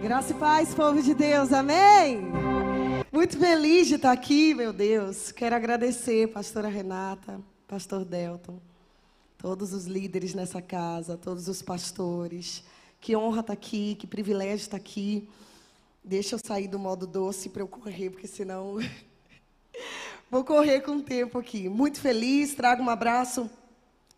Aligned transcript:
Graça 0.00 0.30
e 0.32 0.34
paz, 0.36 0.72
povo 0.76 1.02
de 1.02 1.12
Deus, 1.12 1.52
amém? 1.52 2.22
Muito 3.10 3.36
feliz 3.36 3.88
de 3.88 3.96
estar 3.96 4.12
aqui, 4.12 4.54
meu 4.54 4.72
Deus. 4.72 5.32
Quero 5.32 5.56
agradecer, 5.56 6.28
pastora 6.28 6.68
Renata, 6.68 7.40
pastor 7.66 8.04
Delton, 8.04 8.60
todos 9.36 9.72
os 9.72 9.86
líderes 9.86 10.34
nessa 10.34 10.62
casa, 10.62 11.16
todos 11.16 11.48
os 11.48 11.62
pastores. 11.62 12.62
Que 13.00 13.16
honra 13.16 13.40
estar 13.40 13.52
aqui, 13.52 13.96
que 13.96 14.06
privilégio 14.06 14.62
estar 14.62 14.76
aqui. 14.76 15.28
Deixa 16.04 16.36
eu 16.36 16.38
sair 16.38 16.68
do 16.68 16.78
modo 16.78 17.04
doce 17.04 17.48
para 17.48 17.62
eu 17.62 17.68
correr, 17.68 18.10
porque 18.10 18.28
senão 18.28 18.78
vou 20.30 20.44
correr 20.44 20.80
com 20.80 20.92
o 20.92 21.02
tempo 21.02 21.38
aqui. 21.38 21.68
Muito 21.68 22.00
feliz, 22.00 22.54
trago 22.54 22.84
um 22.84 22.88
abraço 22.88 23.50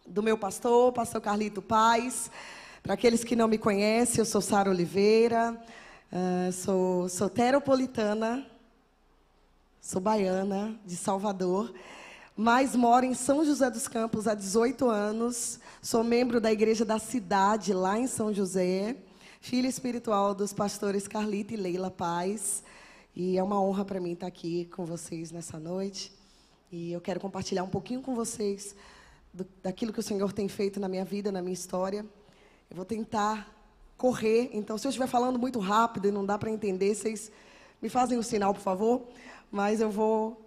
do 0.07 0.23
meu 0.23 0.37
pastor, 0.37 0.93
pastor 0.93 1.23
Carlito 1.23 1.63
Paz. 1.63 2.31
Para 2.83 2.95
aqueles 2.95 3.23
que 3.23 3.37
não 3.37 3.47
me 3.47 3.59
conhecem, 3.59 4.21
eu 4.21 4.25
sou 4.25 4.41
Sara 4.41 4.71
Oliveira, 4.71 5.55
uh, 6.11 6.51
sou 6.51 7.09
soteropolitana, 7.11 8.47
sou 9.83 10.01
baiana, 10.01 10.75
de 10.87 10.97
Salvador, 10.97 11.73
mas 12.35 12.75
moro 12.75 13.05
em 13.05 13.13
São 13.13 13.45
José 13.45 13.71
dos 13.71 13.87
Campos 13.87 14.27
há 14.27 14.35
18 14.35 14.89
anos, 14.89 15.61
sou 15.83 16.03
membro 16.03 16.41
da 16.41 16.51
Igreja 16.51 16.83
da 16.83 16.99
Cidade, 16.99 17.75
lá 17.75 17.99
em 17.99 18.07
São 18.07 18.33
José, 18.33 18.97
filha 19.43 19.69
espiritual 19.69 20.35
dos 20.35 20.55
pastores 20.55 21.07
Carlita 21.07 21.53
e 21.53 21.59
Leila 21.59 21.91
Paz, 21.91 22.63
e 23.15 23.37
é 23.37 23.43
uma 23.43 23.61
honra 23.61 23.85
para 23.85 24.01
mim 24.01 24.13
estar 24.13 24.27
aqui 24.27 24.65
com 24.75 24.87
vocês 24.87 25.31
nessa 25.31 25.59
noite, 25.59 26.11
e 26.73 26.93
eu 26.93 27.01
quero 27.01 27.21
compartilhar 27.21 27.63
um 27.63 27.69
pouquinho 27.69 28.01
com 28.01 28.15
vocês 28.15 28.75
do, 29.35 29.47
daquilo 29.63 29.93
que 29.93 30.01
o 30.01 30.03
Senhor 30.03 30.33
tem 30.33 30.49
feito 30.49 30.81
na 30.81 30.89
minha 30.89 31.05
vida, 31.05 31.31
na 31.31 31.43
minha 31.43 31.53
história. 31.53 32.07
Eu 32.71 32.77
vou 32.77 32.85
tentar 32.85 33.53
correr, 33.99 34.49
então 34.53 34.79
se 34.79 34.87
eu 34.87 34.91
estiver 34.91 35.09
falando 35.09 35.41
muito 35.41 35.59
rápido 35.59 36.07
e 36.07 36.13
não 36.13 36.25
dá 36.25 36.39
para 36.39 36.53
entender, 36.53 36.95
vocês 36.95 37.29
me 37.83 37.89
fazem 37.89 38.17
o 38.17 38.21
um 38.21 38.23
sinal, 38.23 38.55
por 38.55 38.61
favor. 38.61 39.03
Mas 39.51 39.81
eu 39.81 39.91
vou, 39.91 40.41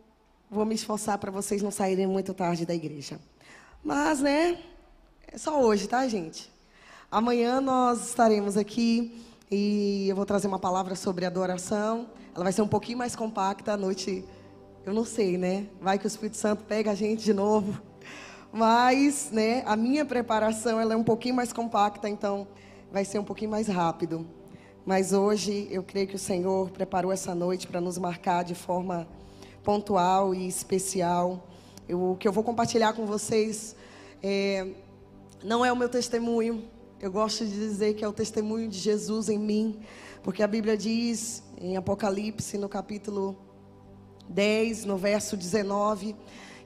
vou 0.49 0.65
me 0.65 0.73
esforçar 0.73 1.17
para 1.17 1.29
vocês 1.29 1.61
não 1.61 1.69
saírem 1.69 2.07
muito 2.07 2.33
tarde 2.33 2.65
da 2.65 2.73
igreja. 2.73 3.19
Mas, 3.83 4.21
né, 4.21 4.57
é 5.27 5.37
só 5.37 5.61
hoje, 5.61 5.85
tá, 5.85 6.07
gente? 6.07 6.49
Amanhã 7.11 7.59
nós 7.59 8.07
estaremos 8.07 8.55
aqui 8.55 9.21
e 9.51 10.07
eu 10.07 10.15
vou 10.15 10.25
trazer 10.25 10.47
uma 10.47 10.59
palavra 10.59 10.95
sobre 10.95 11.25
adoração. 11.25 12.07
Ela 12.33 12.45
vai 12.45 12.53
ser 12.53 12.61
um 12.61 12.69
pouquinho 12.69 12.99
mais 12.99 13.17
compacta 13.17 13.73
à 13.73 13.77
noite. 13.77 14.23
Eu 14.85 14.93
não 14.93 15.03
sei, 15.03 15.37
né? 15.37 15.67
Vai 15.81 15.99
que 15.99 16.05
o 16.05 16.07
Espírito 16.07 16.37
Santo 16.37 16.63
pega 16.63 16.91
a 16.91 16.95
gente 16.95 17.21
de 17.21 17.33
novo 17.33 17.81
mas, 18.53 19.31
né, 19.31 19.63
a 19.65 19.75
minha 19.75 20.05
preparação 20.05 20.79
ela 20.79 20.93
é 20.93 20.95
um 20.95 21.03
pouquinho 21.03 21.33
mais 21.33 21.51
compacta, 21.51 22.07
então 22.07 22.47
vai 22.91 23.03
ser 23.03 23.17
um 23.17 23.23
pouquinho 23.23 23.49
mais 23.49 23.67
rápido. 23.67 24.27
Mas 24.85 25.11
hoje 25.11 25.67
eu 25.71 25.81
creio 25.81 26.07
que 26.07 26.15
o 26.15 26.19
Senhor 26.19 26.69
preparou 26.69 27.11
essa 27.11 27.33
noite 27.33 27.65
para 27.65 27.81
nos 27.81 27.97
marcar 27.97 28.43
de 28.43 28.53
forma 28.53 29.07
pontual 29.63 30.35
e 30.35 30.47
especial. 30.47 31.47
Eu, 31.89 32.11
o 32.11 32.15
que 32.15 32.27
eu 32.27 32.31
vou 32.31 32.43
compartilhar 32.43 32.93
com 32.93 33.07
vocês 33.07 33.75
é, 34.21 34.67
não 35.43 35.65
é 35.65 35.71
o 35.71 35.75
meu 35.75 35.89
testemunho. 35.89 36.63
Eu 37.01 37.11
gosto 37.11 37.43
de 37.43 37.53
dizer 37.53 37.95
que 37.95 38.05
é 38.05 38.07
o 38.07 38.13
testemunho 38.13 38.69
de 38.69 38.77
Jesus 38.77 39.29
em 39.29 39.39
mim, 39.39 39.79
porque 40.21 40.43
a 40.43 40.47
Bíblia 40.47 40.77
diz 40.77 41.41
em 41.57 41.75
Apocalipse, 41.75 42.55
no 42.59 42.69
capítulo 42.69 43.35
10, 44.29 44.85
no 44.85 44.95
verso 44.95 45.35
19, 45.35 46.15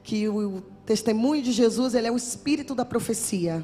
que 0.02 0.28
o 0.28 0.62
testemunho 0.88 1.42
de 1.42 1.52
Jesus, 1.52 1.94
ele 1.94 2.06
é 2.06 2.10
o 2.10 2.16
espírito 2.16 2.74
da 2.74 2.82
profecia. 2.82 3.62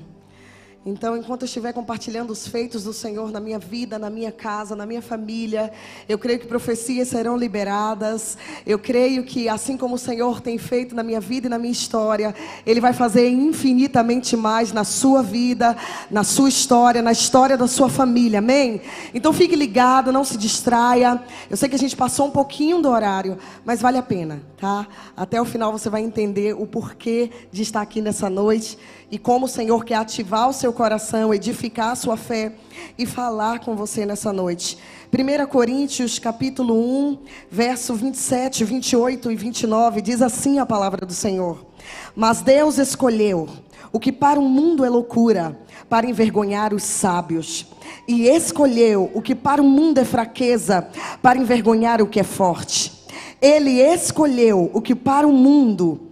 Então, 0.87 1.17
enquanto 1.17 1.43
eu 1.43 1.47
estiver 1.47 1.73
compartilhando 1.73 2.31
os 2.31 2.47
feitos 2.47 2.85
do 2.85 2.93
Senhor 2.93 3.31
na 3.33 3.41
minha 3.41 3.59
vida, 3.59 3.99
na 3.99 4.11
minha 4.11 4.31
casa, 4.31 4.77
na 4.77 4.85
minha 4.85 5.01
família, 5.01 5.73
eu 6.07 6.19
creio 6.19 6.39
que 6.39 6.47
profecias 6.47 7.09
serão 7.09 7.39
liberadas. 7.39 8.37
Eu 8.67 8.79
creio 8.79 9.25
que, 9.25 9.49
assim 9.49 9.79
como 9.79 9.95
o 9.95 9.99
Senhor 9.99 10.43
tem 10.43 10.59
feito 10.59 10.95
na 10.95 11.03
minha 11.03 11.23
vida 11.23 11.47
e 11.47 11.51
na 11.51 11.59
minha 11.59 11.73
história, 11.73 12.35
Ele 12.67 12.83
vai 12.83 12.93
fazer 12.93 13.31
infinitamente 13.31 14.37
mais 14.37 14.73
na 14.73 14.85
sua 14.85 15.23
vida, 15.23 15.75
na 16.11 16.23
sua 16.23 16.51
história, 16.51 17.01
na 17.01 17.13
história 17.13 17.57
da 17.57 17.67
sua 17.67 17.89
família. 17.89 18.41
Amém? 18.41 18.83
Então, 19.15 19.33
fique 19.33 19.57
ligado, 19.57 20.13
não 20.13 20.23
se 20.23 20.37
distraia. 20.37 21.19
Eu 21.49 21.57
sei 21.57 21.67
que 21.67 21.77
a 21.77 21.79
gente 21.79 21.97
passou 21.97 22.27
um 22.27 22.31
pouquinho 22.31 22.83
do 22.83 22.91
horário, 22.91 23.39
mas 23.65 23.81
vale 23.81 23.97
a 23.97 24.03
pena, 24.03 24.43
tá? 24.59 24.87
Até 25.17 25.41
o 25.41 25.47
final 25.47 25.73
você 25.73 25.89
vai 25.89 26.03
entender 26.03 26.55
o 26.55 26.67
porquê 26.67 27.31
de 27.51 27.63
estar 27.63 27.81
aqui 27.81 28.03
nessa 28.03 28.29
noite 28.29 28.77
e 29.11 29.19
como 29.19 29.47
o 29.47 29.49
Senhor 29.49 29.85
quer 29.85 29.95
ativar 29.95 30.49
o 30.49 30.53
seu 30.53 30.74
coração, 30.75 31.33
edificar 31.33 31.91
a 31.91 31.97
sua 31.97 32.17
fé 32.17 32.53
e 32.99 33.07
falar 33.07 33.61
com 33.61 33.75
você 33.75 34.05
nessa 34.05 34.33
noite. 34.33 34.77
1 35.11 35.47
Coríntios 35.47 36.19
capítulo 36.19 36.75
1, 36.75 37.19
verso 37.51 37.95
27, 37.95 38.65
28 38.65 39.31
e 39.31 39.37
29 39.37 40.03
diz 40.03 40.21
assim 40.21 40.59
a 40.59 40.67
palavra 40.67 41.07
do 41.07 41.15
Senhor: 41.15 41.65
Mas 42.15 42.43
Deus 42.43 42.77
escolheu 42.79 43.49
o 43.93 44.01
que 44.01 44.13
para 44.13 44.41
o 44.41 44.49
mundo 44.49 44.85
é 44.85 44.91
loucura, 44.91 45.59
para 45.89 46.07
envergonhar 46.07 46.75
os 46.75 46.83
sábios, 46.83 47.67
e 48.09 48.29
escolheu 48.29 49.11
o 49.15 49.23
que 49.23 49.35
para 49.35 49.63
o 49.63 49.65
mundo 49.65 49.99
é 49.99 50.05
fraqueza, 50.05 50.89
para 51.23 51.39
envergonhar 51.39 52.03
o 52.03 52.07
que 52.09 52.19
é 52.19 52.25
forte. 52.25 52.93
Ele 53.41 53.81
escolheu 53.81 54.71
o 54.75 54.83
que 54.83 54.95
para 54.95 55.27
o 55.27 55.33
mundo 55.33 56.09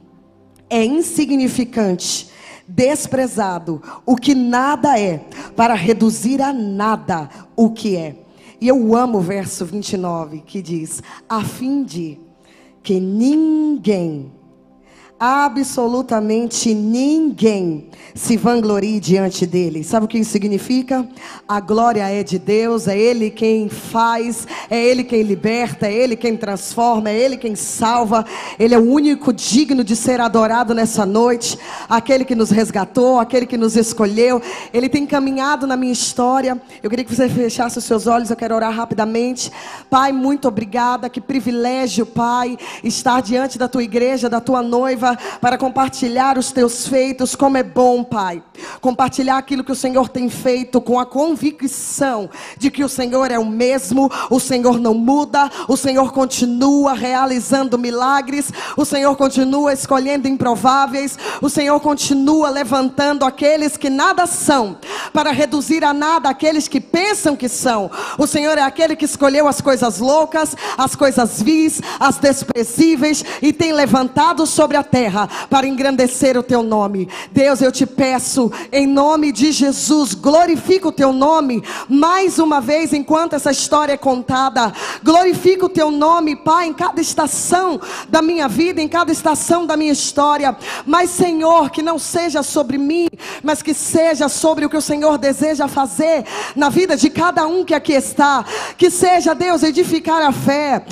é 0.71 0.85
insignificante 0.85 2.32
desprezado 2.75 3.83
o 4.07 4.17
que 4.17 4.35
nada 4.35 4.99
é, 4.99 5.19
para 5.55 5.75
reduzir 5.75 6.41
a 6.41 6.53
nada 6.53 7.29
o 7.55 7.71
que 7.71 7.97
é. 7.97 8.17
E 8.61 8.69
eu 8.69 8.95
amo 8.97 9.19
o 9.19 9.23
verso 9.23 9.65
29 9.65 10.41
que 10.41 10.63
diz: 10.63 11.03
a 11.29 11.43
fim 11.43 11.85
de 11.85 12.19
que 12.83 12.99
ninguém 12.99 14.33
absolutamente 15.25 16.75
ninguém 16.75 17.87
se 18.13 18.37
vanglorie 18.37 18.99
diante 18.99 19.47
dele. 19.47 19.85
Sabe 19.85 20.05
o 20.05 20.09
que 20.09 20.19
isso 20.19 20.33
significa? 20.33 21.09
A 21.47 21.61
glória 21.61 22.03
é 22.11 22.25
de 22.25 22.41
Deus, 22.41 22.89
é 22.89 22.99
Ele 22.99 23.31
quem 23.31 23.69
faz, 23.69 24.49
é 24.69 24.85
Ele 24.85 25.05
quem 25.05 25.23
liberta, 25.23 25.87
é 25.87 25.95
Ele 25.95 26.17
quem 26.17 26.37
transforma, 26.37 27.09
é 27.09 27.17
Ele 27.17 27.37
quem 27.37 27.55
salva. 27.55 28.27
Ele 28.59 28.75
é 28.75 28.79
o 28.79 28.83
único 28.83 29.33
digno 29.33 29.85
de 29.85 29.95
ser 29.95 30.21
adorado 30.21 30.75
nessa 30.75 31.07
noite, 31.07 31.57
aquele 31.89 32.25
que 32.25 32.35
nos 32.35 32.51
resgatou, 32.51 33.21
aquele 33.21 33.47
que 33.47 33.57
nos 33.57 33.77
escolheu. 33.77 34.43
Ele 34.75 34.89
tem 34.89 35.07
caminhado 35.07 35.69
na 35.69 35.77
minha 35.77 35.93
história. 35.93 36.61
Eu 36.83 36.91
queria 36.91 37.05
que 37.05 37.15
você 37.15 37.29
fechasse 37.29 37.79
os 37.79 37.85
seus 37.85 38.09
olhos, 38.09 38.29
eu 38.29 38.37
quero 38.37 38.57
orar 38.57 38.75
rapidamente. 38.75 39.53
Pai, 39.89 40.11
muito 40.11 40.49
obrigada, 40.49 41.09
que 41.09 41.21
privilégio, 41.21 42.05
Pai, 42.05 42.59
estar 42.83 43.23
diante 43.23 43.57
da 43.57 43.69
tua 43.69 43.85
igreja, 43.85 44.29
da 44.29 44.41
tua 44.41 44.63
noiva 44.63 45.12
para 45.41 45.59
compartilhar 45.59 46.39
os 46.39 46.53
teus 46.53 46.87
feitos, 46.87 47.35
como 47.35 47.57
é 47.57 47.63
bom, 47.63 48.03
Pai. 48.05 48.43
Compartilhar 48.81 49.39
aquilo 49.39 49.65
que 49.65 49.73
o 49.73 49.77
Senhor 49.77 50.09
tem 50.09 50.29
feito 50.29 50.81
com 50.81 50.99
a 50.99 51.07
convicção 51.07 52.29
de 52.59 52.71
que 52.71 52.85
o 52.85 52.89
Senhor 52.89 53.31
é 53.31 53.39
o 53.39 53.45
mesmo, 53.45 54.11
o 54.31 54.41
Senhor 54.41 54.79
não 54.79 54.95
muda, 54.95 55.51
o 55.69 55.77
Senhor 55.77 56.13
continua 56.13 56.95
realizando 56.95 57.79
milagres, 57.79 58.53
o 58.77 58.85
Senhor 58.85 59.17
continua 59.17 59.73
escolhendo 59.73 60.29
improváveis, 60.29 61.19
o 61.41 61.49
Senhor 61.49 61.79
continua 61.81 62.51
levantando 62.51 63.25
aqueles 63.25 63.77
que 63.77 63.91
nada 63.91 64.27
são, 64.27 64.77
para 65.13 65.31
reduzir 65.31 65.85
a 65.85 65.93
nada 65.93 66.29
aqueles 66.29 66.69
que 66.69 66.81
pensam 66.81 67.37
que 67.37 67.49
são. 67.49 67.91
O 68.19 68.27
Senhor 68.27 68.57
é 68.59 68.63
aquele 68.63 68.97
que 68.97 69.05
escolheu 69.05 69.49
as 69.49 69.61
coisas 69.61 69.99
loucas, 69.99 70.57
as 70.77 70.95
coisas 70.95 71.43
vis, 71.43 71.81
as 71.99 72.19
desprezíveis 72.19 73.25
e 73.41 73.53
tem 73.53 73.73
levantado 73.73 74.47
sobre 74.47 74.77
a 74.77 74.83
terra 74.83 75.02
terra 75.03 75.29
para 75.51 75.67
engrandecer 75.67 76.39
o 76.39 76.43
teu 76.45 76.63
nome. 76.63 77.09
Deus, 77.33 77.61
eu 77.61 77.73
te 77.73 77.85
peço, 77.85 78.53
em 78.71 78.87
nome 78.87 79.33
de 79.33 79.51
Jesus, 79.51 80.15
glorifica 80.15 80.87
o 80.87 80.93
teu 80.93 81.13
nome 81.13 81.63
mais 81.89 82.39
uma 82.39 82.61
vez 82.61 82.93
enquanto 82.93 83.35
essa 83.35 83.51
história 83.51 83.95
é 83.95 83.97
contada. 83.97 84.73
Glorifica 85.03 85.67
o 85.67 85.69
teu 85.69 85.91
nome, 85.91 86.37
Pai, 86.37 86.69
em 86.69 86.73
cada 86.73 87.01
estação 87.01 87.81
da 88.09 88.23
minha 88.23 88.47
vida, 88.47 88.81
em 88.81 88.87
cada 88.87 89.11
estação 89.11 89.67
da 89.67 89.77
minha 89.77 89.93
história. 89.93 90.57
Mas, 90.87 91.11
Senhor, 91.11 91.71
que 91.71 91.83
não 91.83 91.99
seja 91.99 92.43
sobre 92.43 92.79
mim, 92.79 93.09
mas 93.43 93.61
que 93.61 93.75
seja 93.75 94.29
sobre 94.29 94.65
o 94.65 94.71
que 94.71 94.77
o 94.77 94.83
Senhor 94.83 95.19
deseja 95.19 95.67
fazer 95.67 96.25
na 96.55 96.69
vida 96.69 96.97
de 96.97 97.11
cada 97.11 97.45
um 97.47 97.65
que 97.65 97.75
aqui 97.75 97.93
está. 97.93 98.45
Que 98.79 98.89
seja, 98.89 99.35
Deus, 99.35 99.65
edificar 99.65 100.23
a 100.23 100.31
fé 100.31 100.85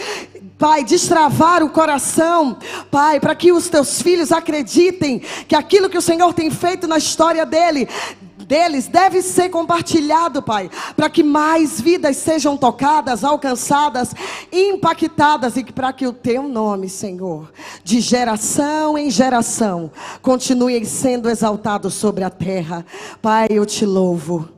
Pai, 0.60 0.84
destravar 0.84 1.62
o 1.62 1.70
coração, 1.70 2.58
Pai, 2.90 3.18
para 3.18 3.34
que 3.34 3.50
os 3.50 3.70
teus 3.70 4.02
filhos 4.02 4.30
acreditem 4.30 5.18
que 5.48 5.56
aquilo 5.56 5.88
que 5.88 5.96
o 5.96 6.02
Senhor 6.02 6.34
tem 6.34 6.50
feito 6.50 6.86
na 6.86 6.98
história 6.98 7.46
dele, 7.46 7.88
deles 8.36 8.86
deve 8.86 9.22
ser 9.22 9.48
compartilhado, 9.48 10.42
Pai, 10.42 10.70
para 10.94 11.08
que 11.08 11.22
mais 11.22 11.80
vidas 11.80 12.18
sejam 12.18 12.58
tocadas, 12.58 13.24
alcançadas, 13.24 14.12
impactadas 14.52 15.56
e 15.56 15.64
para 15.64 15.94
que 15.94 16.06
o 16.06 16.12
teu 16.12 16.42
nome, 16.42 16.90
Senhor, 16.90 17.50
de 17.82 17.98
geração 18.00 18.98
em 18.98 19.08
geração, 19.08 19.90
continue 20.20 20.84
sendo 20.84 21.30
exaltado 21.30 21.88
sobre 21.88 22.22
a 22.22 22.28
terra. 22.28 22.84
Pai, 23.22 23.46
eu 23.48 23.64
te 23.64 23.86
louvo, 23.86 24.50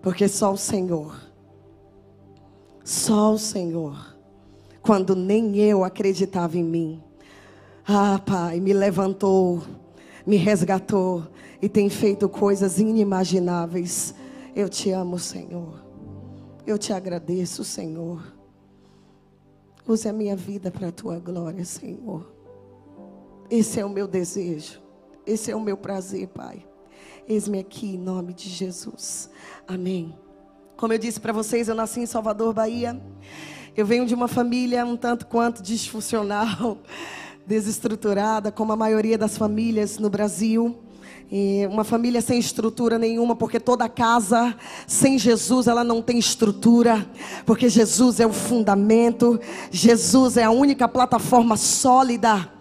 porque 0.00 0.26
só 0.26 0.52
o 0.52 0.56
Senhor 0.56 1.14
Só 2.82 3.34
o 3.34 3.38
Senhor. 3.38 4.11
Quando 4.82 5.14
nem 5.14 5.56
eu 5.56 5.84
acreditava 5.84 6.58
em 6.58 6.64
mim. 6.64 7.02
Ah, 7.86 8.20
Pai, 8.24 8.60
me 8.60 8.72
levantou, 8.72 9.62
me 10.26 10.36
resgatou 10.36 11.26
e 11.60 11.68
tem 11.68 11.88
feito 11.88 12.28
coisas 12.28 12.78
inimagináveis. 12.78 14.14
Eu 14.54 14.68
te 14.68 14.90
amo, 14.90 15.18
Senhor. 15.18 15.82
Eu 16.66 16.76
te 16.76 16.92
agradeço, 16.92 17.64
Senhor. 17.64 18.22
Use 19.86 20.08
a 20.08 20.12
minha 20.12 20.36
vida 20.36 20.70
para 20.70 20.88
a 20.88 20.92
tua 20.92 21.18
glória, 21.18 21.64
Senhor. 21.64 22.32
Esse 23.50 23.80
é 23.80 23.84
o 23.84 23.90
meu 23.90 24.06
desejo. 24.06 24.80
Esse 25.26 25.50
é 25.50 25.56
o 25.56 25.60
meu 25.60 25.76
prazer, 25.76 26.28
Pai. 26.28 26.66
Eis-me 27.28 27.58
aqui 27.58 27.94
em 27.94 27.98
nome 27.98 28.32
de 28.32 28.48
Jesus. 28.48 29.30
Amém. 29.66 30.16
Como 30.76 30.92
eu 30.92 30.98
disse 30.98 31.20
para 31.20 31.32
vocês, 31.32 31.68
eu 31.68 31.74
nasci 31.74 32.00
em 32.00 32.06
Salvador, 32.06 32.52
Bahia. 32.52 33.00
Eu 33.74 33.86
venho 33.86 34.04
de 34.04 34.14
uma 34.14 34.28
família 34.28 34.84
um 34.84 34.98
tanto 34.98 35.26
quanto 35.26 35.62
disfuncional, 35.62 36.76
desestruturada, 37.46 38.52
como 38.52 38.70
a 38.70 38.76
maioria 38.76 39.16
das 39.16 39.38
famílias 39.38 39.98
no 39.98 40.10
Brasil. 40.10 40.76
E 41.30 41.66
uma 41.70 41.82
família 41.82 42.20
sem 42.20 42.38
estrutura 42.38 42.98
nenhuma, 42.98 43.34
porque 43.34 43.58
toda 43.58 43.88
casa 43.88 44.54
sem 44.86 45.18
Jesus 45.18 45.68
ela 45.68 45.82
não 45.82 46.02
tem 46.02 46.18
estrutura, 46.18 47.08
porque 47.46 47.70
Jesus 47.70 48.20
é 48.20 48.26
o 48.26 48.32
fundamento, 48.32 49.40
Jesus 49.70 50.36
é 50.36 50.44
a 50.44 50.50
única 50.50 50.86
plataforma 50.86 51.56
sólida 51.56 52.52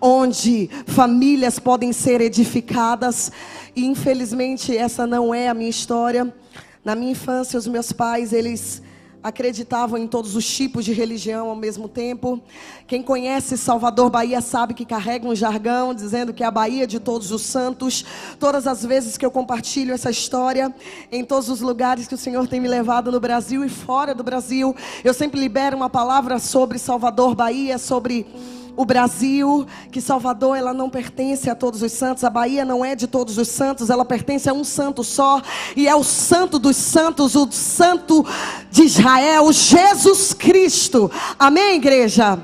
onde 0.00 0.70
famílias 0.86 1.58
podem 1.58 1.92
ser 1.92 2.22
edificadas. 2.22 3.30
E 3.76 3.84
infelizmente 3.84 4.74
essa 4.74 5.06
não 5.06 5.34
é 5.34 5.50
a 5.50 5.54
minha 5.54 5.68
história. 5.68 6.34
Na 6.82 6.94
minha 6.94 7.12
infância, 7.12 7.58
os 7.58 7.66
meus 7.66 7.92
pais, 7.92 8.32
eles 8.32 8.82
acreditavam 9.24 9.96
em 9.96 10.06
todos 10.06 10.36
os 10.36 10.46
tipos 10.46 10.84
de 10.84 10.92
religião 10.92 11.48
ao 11.48 11.56
mesmo 11.56 11.88
tempo. 11.88 12.38
Quem 12.86 13.02
conhece 13.02 13.56
Salvador 13.56 14.10
Bahia 14.10 14.42
sabe 14.42 14.74
que 14.74 14.84
carrega 14.84 15.26
um 15.26 15.34
jargão 15.34 15.94
dizendo 15.94 16.34
que 16.34 16.42
é 16.42 16.46
a 16.46 16.50
Bahia 16.50 16.86
de 16.86 17.00
todos 17.00 17.32
os 17.32 17.40
santos. 17.40 18.04
Todas 18.38 18.66
as 18.66 18.84
vezes 18.84 19.16
que 19.16 19.24
eu 19.24 19.30
compartilho 19.30 19.94
essa 19.94 20.10
história, 20.10 20.74
em 21.10 21.24
todos 21.24 21.48
os 21.48 21.62
lugares 21.62 22.06
que 22.06 22.14
o 22.14 22.18
Senhor 22.18 22.46
tem 22.46 22.60
me 22.60 22.68
levado 22.68 23.10
no 23.10 23.18
Brasil 23.18 23.64
e 23.64 23.68
fora 23.70 24.14
do 24.14 24.22
Brasil, 24.22 24.76
eu 25.02 25.14
sempre 25.14 25.40
libero 25.40 25.74
uma 25.74 25.88
palavra 25.88 26.38
sobre 26.38 26.78
Salvador 26.78 27.34
Bahia, 27.34 27.78
sobre 27.78 28.26
o 28.76 28.84
Brasil, 28.84 29.66
que 29.90 30.00
Salvador 30.00 30.56
ela 30.56 30.74
não 30.74 30.90
pertence 30.90 31.48
a 31.48 31.54
todos 31.54 31.82
os 31.82 31.92
santos, 31.92 32.24
a 32.24 32.30
Bahia 32.30 32.64
não 32.64 32.84
é 32.84 32.94
de 32.94 33.06
todos 33.06 33.38
os 33.38 33.48
santos, 33.48 33.90
ela 33.90 34.04
pertence 34.04 34.48
a 34.48 34.52
um 34.52 34.64
santo 34.64 35.04
só, 35.04 35.40
e 35.76 35.86
é 35.86 35.94
o 35.94 36.04
santo 36.04 36.58
dos 36.58 36.76
santos, 36.76 37.34
o 37.34 37.50
santo 37.50 38.24
de 38.70 38.82
Israel, 38.82 39.52
Jesus 39.52 40.32
Cristo. 40.32 41.10
Amém, 41.38 41.76
igreja? 41.76 42.38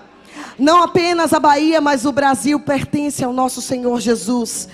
Não 0.59 0.83
apenas 0.83 1.33
a 1.33 1.41
Bahia, 1.41 1.81
mas 1.81 2.05
o 2.05 2.13
Brasil 2.13 2.61
pertence 2.61 3.25
ao 3.25 3.33
nosso 3.33 3.63
Senhor 3.63 3.99
Jesus. 4.01 4.69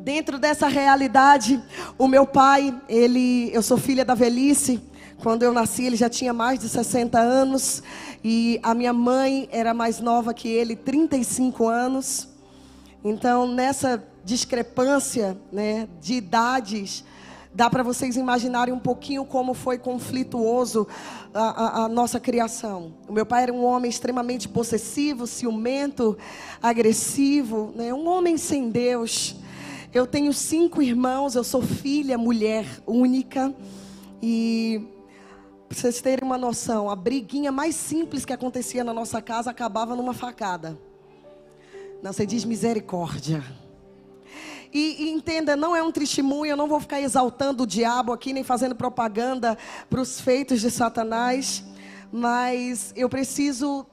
Dentro 0.00 0.38
dessa 0.38 0.66
realidade, 0.66 1.62
o 1.98 2.08
meu 2.08 2.26
pai, 2.26 2.74
ele, 2.88 3.50
eu 3.52 3.62
sou 3.62 3.76
filha 3.76 4.04
da 4.04 4.14
velhice, 4.14 4.80
quando 5.22 5.42
eu 5.42 5.52
nasci, 5.52 5.84
ele 5.84 5.96
já 5.96 6.08
tinha 6.08 6.32
mais 6.32 6.58
de 6.58 6.66
60 6.66 7.18
anos. 7.18 7.82
E 8.22 8.60
a 8.62 8.74
minha 8.74 8.92
mãe 8.92 9.48
era 9.50 9.72
mais 9.72 10.00
nova 10.00 10.34
que 10.34 10.48
ele, 10.48 10.76
35 10.76 11.66
anos. 11.66 12.28
Então, 13.02 13.46
nessa 13.46 14.04
discrepância 14.24 15.38
né, 15.50 15.88
de 16.00 16.14
idades, 16.14 17.04
dá 17.54 17.70
para 17.70 17.82
vocês 17.82 18.16
imaginarem 18.16 18.72
um 18.72 18.78
pouquinho 18.78 19.24
como 19.24 19.54
foi 19.54 19.78
conflituoso 19.78 20.86
a, 21.32 21.40
a, 21.42 21.84
a, 21.84 21.88
nossa 21.88 22.20
criação. 22.20 22.92
O 23.08 23.12
meu 23.12 23.24
pai 23.24 23.44
era 23.44 23.52
um 23.52 23.64
homem 23.64 23.90
extremamente 23.90 24.48
possessivo, 24.48 25.26
ciumento, 25.26 26.16
agressivo, 26.62 27.72
né, 27.74 27.92
um 27.92 28.06
homem 28.06 28.36
sem 28.36 28.70
Deus. 28.70 29.36
Eu 29.92 30.06
tenho 30.06 30.32
cinco 30.32 30.80
irmãos, 30.82 31.34
eu 31.34 31.42
sou 31.42 31.62
filha, 31.62 32.16
mulher 32.16 32.66
única. 32.86 33.52
E 34.22 34.86
vocês 35.72 36.00
terem 36.00 36.24
uma 36.24 36.36
noção, 36.36 36.90
a 36.90 36.96
briguinha 36.96 37.52
mais 37.52 37.76
simples 37.76 38.24
que 38.24 38.32
acontecia 38.32 38.82
na 38.82 38.92
nossa 38.92 39.22
casa 39.22 39.50
acabava 39.50 39.94
numa 39.94 40.12
facada. 40.12 40.76
Não, 42.02 42.12
você 42.12 42.26
diz 42.26 42.44
misericórdia. 42.44 43.44
E, 44.72 45.04
e, 45.04 45.10
entenda, 45.10 45.54
não 45.54 45.74
é 45.74 45.82
um 45.82 45.92
testemunho, 45.92 46.50
eu 46.50 46.56
não 46.56 46.66
vou 46.66 46.80
ficar 46.80 47.00
exaltando 47.00 47.62
o 47.62 47.66
diabo 47.66 48.12
aqui, 48.12 48.32
nem 48.32 48.42
fazendo 48.42 48.74
propaganda 48.74 49.56
para 49.88 50.00
os 50.00 50.20
feitos 50.20 50.60
de 50.60 50.70
Satanás, 50.72 51.64
mas 52.10 52.92
eu 52.96 53.08
preciso 53.08 53.86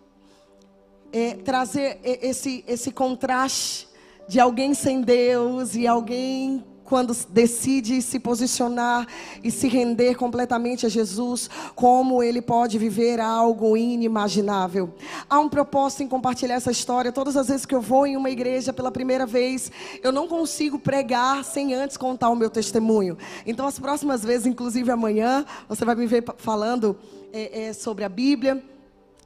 é, 1.12 1.36
trazer 1.36 2.00
esse, 2.04 2.64
esse 2.68 2.92
contraste 2.92 3.88
de 4.28 4.40
alguém 4.40 4.74
sem 4.74 5.02
Deus 5.02 5.76
e 5.76 5.86
alguém 5.88 6.66
quando 6.88 7.14
decide 7.30 8.02
se 8.02 8.18
posicionar 8.18 9.06
e 9.44 9.52
se 9.52 9.68
render 9.68 10.16
completamente 10.16 10.86
a 10.86 10.90
Jesus, 10.90 11.50
como 11.76 12.24
ele 12.24 12.42
pode 12.42 12.78
viver 12.78 13.20
algo 13.20 13.76
inimaginável. 13.76 14.94
Há 15.30 15.38
um 15.38 15.50
propósito 15.50 16.04
em 16.04 16.08
compartilhar 16.08 16.56
essa 16.56 16.72
história. 16.72 17.12
Todas 17.12 17.36
as 17.36 17.50
vezes 17.50 17.66
que 17.66 17.76
eu 17.76 17.82
vou 17.82 18.08
em 18.08 18.16
uma 18.16 18.30
igreja 18.30 18.72
pela 18.72 18.90
primeira 18.90 19.26
vez, 19.26 19.70
eu 20.02 20.14
não 20.14 20.30
consigo 20.30 20.80
pregar 20.80 21.44
sem 21.44 21.74
antes 21.74 21.98
contar 21.98 22.30
o 22.30 22.36
meu 22.36 22.50
testemunho. 22.50 23.18
Então, 23.46 23.68
as 23.68 23.78
próximas 23.78 24.24
vezes, 24.24 24.48
inclusive 24.48 24.90
amanhã, 24.90 25.46
você 25.68 25.84
vai 25.84 25.94
me 25.94 26.08
ver 26.08 26.24
falando 26.38 26.98
é, 27.34 27.66
é, 27.66 27.74
sobre 27.74 28.06
a 28.06 28.10
Bíblia 28.10 28.64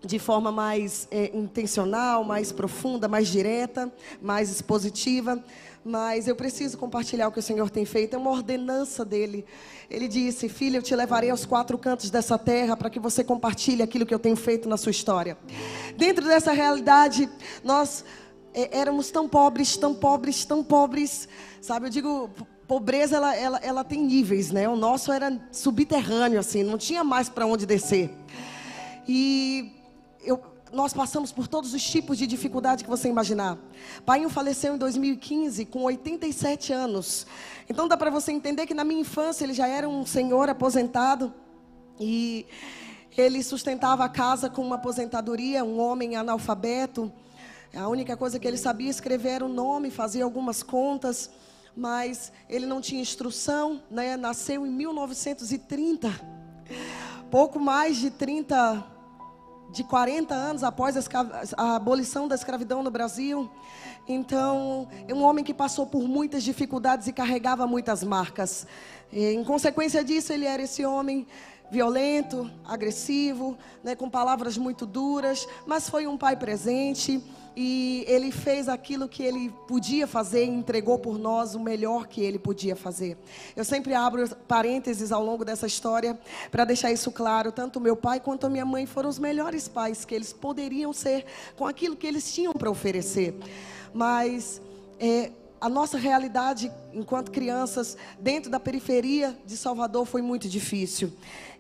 de 0.04 0.18
forma 0.18 0.52
mais 0.52 1.08
é, 1.12 1.30
intencional, 1.32 2.24
mais 2.24 2.52
profunda, 2.52 3.08
mais 3.08 3.28
direta, 3.28 3.94
mais 4.20 4.50
expositiva 4.50 5.44
mas 5.84 6.28
eu 6.28 6.36
preciso 6.36 6.78
compartilhar 6.78 7.28
o 7.28 7.32
que 7.32 7.40
o 7.40 7.44
Senhor 7.44 7.70
tem 7.70 7.86
feito. 7.86 8.16
É 8.16 8.20
uma 8.20 8.30
ordenança 8.30 9.04
dele. 9.04 9.46
Ele 9.90 10.08
disse: 10.08 10.48
Filha, 10.48 10.78
eu 10.78 10.82
te 10.82 10.96
levarei 10.96 11.30
aos 11.30 11.46
quatro 11.46 11.78
cantos 11.78 12.10
dessa 12.10 12.38
terra 12.38 12.78
para 12.78 12.90
que 12.90 13.00
você 13.00 13.24
compartilhe 13.24 13.82
aquilo 13.82 14.06
que 14.06 14.14
eu 14.14 14.20
tenho 14.20 14.36
feito 14.36 14.70
na 14.70 14.78
sua 14.78 14.92
história. 14.92 15.38
Dentro 15.98 16.26
dessa 16.26 16.52
realidade, 16.52 17.30
nós 17.64 18.06
é, 18.54 18.80
éramos 18.80 19.10
tão 19.10 19.28
pobres, 19.28 19.76
tão 19.76 19.94
pobres, 19.94 20.46
tão 20.46 20.64
pobres. 20.64 21.28
Sabe, 21.62 21.88
eu 21.88 21.90
digo, 21.90 22.30
pobreza 22.68 23.18
ela, 23.18 23.36
ela, 23.36 23.60
ela 23.64 23.84
tem 23.84 24.04
níveis, 24.04 24.52
né? 24.52 24.70
O 24.70 24.76
nosso 24.76 25.12
era 25.12 25.40
subterrâneo, 25.52 26.40
assim, 26.40 26.64
não 26.64 26.78
tinha 26.78 27.04
mais 27.04 27.28
para 27.28 27.46
onde 27.46 27.66
descer. 27.66 28.10
E 29.08 29.74
eu, 30.24 30.40
nós 30.72 30.94
passamos 30.94 31.32
por 31.32 31.48
todos 31.48 31.74
os 31.74 31.84
tipos 31.84 32.18
de 32.18 32.26
dificuldade 32.26 32.84
que 32.84 32.90
você 32.90 33.10
imaginar. 33.10 33.58
Pai 34.06 34.28
faleceu 34.30 34.76
em 34.76 34.78
2015 34.78 35.66
com 35.66 35.84
87 35.84 36.72
anos. 36.72 37.28
Então 37.70 37.88
dá 37.88 37.98
para 37.98 38.10
você 38.10 38.32
entender 38.32 38.66
que 38.66 38.74
na 38.74 38.84
minha 38.84 39.02
infância 39.02 39.44
ele 39.44 39.54
já 39.54 39.68
era 39.68 39.88
um 39.88 40.06
senhor 40.06 40.50
aposentado 40.50 41.34
e 42.00 42.46
ele 43.18 43.44
sustentava 43.44 44.06
a 44.06 44.10
casa 44.10 44.50
com 44.50 44.62
uma 44.62 44.76
aposentadoria, 44.76 45.64
um 45.64 45.80
homem 45.80 46.16
analfabeto. 46.16 47.12
A 47.76 47.88
única 47.88 48.16
coisa 48.16 48.40
que 48.40 48.48
ele 48.48 48.58
sabia 48.58 48.90
escrever 48.90 49.30
era 49.30 49.46
o 49.46 49.50
nome, 49.50 49.92
fazia 49.92 50.24
algumas 50.24 50.64
contas, 50.64 51.30
mas 51.76 52.32
ele 52.50 52.66
não 52.66 52.80
tinha 52.80 53.02
instrução, 53.02 53.82
né? 53.90 54.16
Nasceu 54.16 54.66
em 54.66 54.72
1930. 54.72 56.10
Pouco 57.30 57.60
mais 57.60 57.98
de 57.98 58.10
30 58.10 59.01
de 59.72 59.84
40 59.84 60.34
anos 60.34 60.64
após 60.64 60.96
a 61.58 61.76
abolição 61.76 62.28
da 62.28 62.36
escravidão 62.36 62.84
no 62.84 62.92
Brasil. 62.92 63.50
Então, 64.08 64.88
é 65.08 65.14
um 65.14 65.24
homem 65.24 65.44
que 65.44 65.54
passou 65.54 65.88
por 65.88 66.04
muitas 66.04 66.44
dificuldades 66.44 67.08
e 67.08 67.14
carregava 67.14 67.66
muitas 67.66 68.04
marcas. 68.04 68.68
E, 69.12 69.34
em 69.34 69.44
consequência 69.44 70.04
disso, 70.04 70.34
ele 70.34 70.46
era 70.46 70.62
esse 70.64 70.86
homem 70.86 71.26
violento, 71.72 72.52
agressivo, 72.66 73.58
né, 73.82 73.96
com 73.96 74.10
palavras 74.10 74.58
muito 74.58 74.86
duras, 74.86 75.48
mas 75.66 75.90
foi 75.90 76.06
um 76.06 76.18
pai 76.18 76.36
presente 76.36 77.24
e 77.56 78.06
ele 78.08 78.32
fez 78.32 78.70
aquilo 78.70 79.08
que 79.08 79.24
ele 79.24 79.54
podia 79.68 80.08
fazer 80.08 80.46
e 80.46 80.50
entregou 80.50 80.98
por 80.98 81.18
nós 81.18 81.54
o 81.56 81.60
melhor 81.60 82.08
que 82.08 82.22
ele 82.22 82.40
podia 82.40 82.76
fazer. 82.76 83.18
Eu 83.56 83.66
sempre 83.66 83.94
abro 83.94 84.28
parênteses 84.48 85.12
ao 85.12 85.24
longo 85.24 85.44
dessa 85.44 85.68
história 85.68 86.18
para 86.50 86.66
deixar 86.66 86.92
isso 86.92 87.12
claro. 87.12 87.52
Tanto 87.52 87.80
meu 87.80 87.96
pai 87.96 88.20
quanto 88.20 88.48
a 88.48 88.50
minha 88.50 88.66
mãe 88.66 88.86
foram 88.86 89.10
os 89.10 89.20
melhores 89.20 89.68
pais 89.68 90.06
que 90.06 90.16
eles 90.16 90.32
poderiam 90.32 90.94
ser 90.94 91.26
com 91.58 91.66
aquilo 91.66 91.96
que 91.96 92.08
eles 92.08 92.34
tinham 92.34 92.54
para 92.54 92.70
oferecer. 92.70 93.36
Mas 93.94 94.62
é, 95.00 95.32
a 95.62 95.70
nossa 95.70 95.98
realidade 95.98 96.72
enquanto 96.94 97.32
crianças 97.32 97.96
dentro 98.20 98.50
da 98.50 98.60
periferia 98.60 99.38
de 99.46 99.56
Salvador 99.56 100.06
foi 100.06 100.22
muito 100.22 100.50
difícil. 100.50 101.14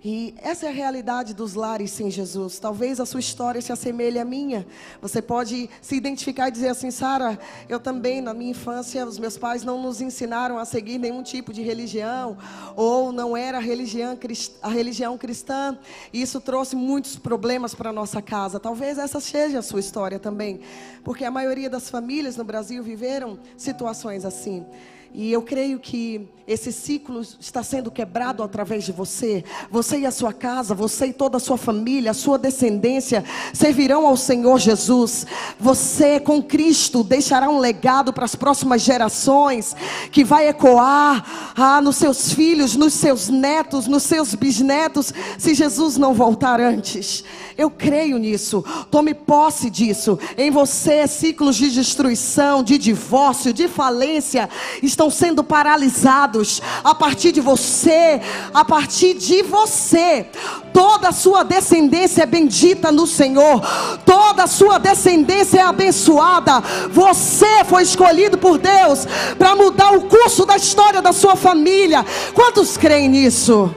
E 0.03 0.33
essa 0.41 0.65
é 0.65 0.69
a 0.69 0.73
realidade 0.73 1.31
dos 1.31 1.53
lares 1.53 1.91
sem 1.91 2.09
Jesus. 2.09 2.57
Talvez 2.57 2.99
a 2.99 3.05
sua 3.05 3.19
história 3.19 3.61
se 3.61 3.71
assemelhe 3.71 4.17
à 4.17 4.25
minha. 4.25 4.65
Você 4.99 5.21
pode 5.21 5.69
se 5.79 5.95
identificar 5.95 6.47
e 6.47 6.51
dizer 6.51 6.69
assim, 6.69 6.89
Sara, 6.89 7.39
eu 7.69 7.79
também 7.79 8.19
na 8.19 8.33
minha 8.33 8.49
infância 8.49 9.05
os 9.05 9.19
meus 9.19 9.37
pais 9.37 9.63
não 9.63 9.79
nos 9.79 10.01
ensinaram 10.01 10.57
a 10.57 10.65
seguir 10.65 10.97
nenhum 10.97 11.21
tipo 11.21 11.53
de 11.53 11.61
religião 11.61 12.35
ou 12.75 13.11
não 13.11 13.37
era 13.37 13.59
a 13.59 13.61
religião, 13.61 14.17
a 14.63 14.69
religião 14.69 15.19
cristã. 15.19 15.77
E 16.11 16.19
isso 16.19 16.41
trouxe 16.41 16.75
muitos 16.75 17.15
problemas 17.15 17.75
para 17.75 17.93
nossa 17.93 18.23
casa. 18.23 18.59
Talvez 18.59 18.97
essa 18.97 19.19
seja 19.19 19.59
a 19.59 19.63
sua 19.63 19.81
história 19.81 20.17
também, 20.17 20.61
porque 21.03 21.23
a 21.23 21.29
maioria 21.29 21.69
das 21.69 21.91
famílias 21.91 22.35
no 22.35 22.43
Brasil 22.43 22.81
viveram 22.81 23.37
situações 23.55 24.25
assim. 24.25 24.65
E 25.13 25.31
eu 25.31 25.41
creio 25.41 25.77
que 25.77 26.27
esse 26.47 26.71
ciclo 26.71 27.21
está 27.39 27.63
sendo 27.63 27.91
quebrado 27.91 28.43
através 28.43 28.83
de 28.83 28.91
você. 28.91 29.43
Você 29.69 29.99
e 29.99 30.05
a 30.05 30.11
sua 30.11 30.33
casa, 30.33 30.73
você 30.73 31.07
e 31.07 31.13
toda 31.13 31.37
a 31.37 31.39
sua 31.39 31.57
família, 31.57 32.11
a 32.11 32.15
sua 32.15 32.37
descendência 32.37 33.23
servirão 33.53 34.05
ao 34.07 34.17
Senhor 34.17 34.59
Jesus. 34.59 35.25
Você 35.59 36.19
com 36.19 36.41
Cristo 36.41 37.03
deixará 37.03 37.49
um 37.49 37.59
legado 37.59 38.11
para 38.11 38.25
as 38.25 38.35
próximas 38.35 38.81
gerações 38.81 39.75
que 40.11 40.23
vai 40.23 40.47
ecoar 40.47 41.53
ah, 41.55 41.81
nos 41.81 41.95
seus 41.97 42.33
filhos, 42.33 42.75
nos 42.75 42.93
seus 42.93 43.29
netos, 43.29 43.87
nos 43.87 44.03
seus 44.03 44.33
bisnetos, 44.33 45.13
se 45.37 45.53
Jesus 45.53 45.97
não 45.97 46.13
voltar 46.13 46.59
antes. 46.59 47.23
Eu 47.57 47.69
creio 47.69 48.17
nisso. 48.17 48.63
Tome 48.89 49.13
posse 49.13 49.69
disso. 49.69 50.17
Em 50.37 50.49
você, 50.49 51.07
ciclos 51.07 51.55
de 51.55 51.69
destruição, 51.69 52.63
de 52.63 52.77
divórcio, 52.77 53.53
de 53.53 53.67
falência 53.67 54.49
estão 54.81 55.00
sendo 55.09 55.43
paralisados 55.43 56.61
a 56.83 56.93
partir 56.93 57.31
de 57.31 57.41
você, 57.41 58.21
a 58.53 58.63
partir 58.63 59.13
de 59.13 59.41
você. 59.43 60.27
Toda 60.73 61.09
a 61.09 61.11
sua 61.11 61.43
descendência 61.43 62.23
é 62.23 62.25
bendita 62.25 62.91
no 62.91 63.07
Senhor. 63.07 63.61
Toda 64.05 64.43
a 64.43 64.47
sua 64.47 64.77
descendência 64.77 65.59
é 65.59 65.63
abençoada. 65.63 66.61
Você 66.91 67.63
foi 67.65 67.83
escolhido 67.83 68.37
por 68.37 68.57
Deus 68.57 69.07
para 69.37 69.55
mudar 69.55 69.93
o 69.93 70.01
curso 70.01 70.45
da 70.45 70.55
história 70.55 71.01
da 71.01 71.11
sua 71.11 71.35
família. 71.35 72.05
Quantos 72.33 72.77
creem 72.77 73.09
nisso? 73.09 73.73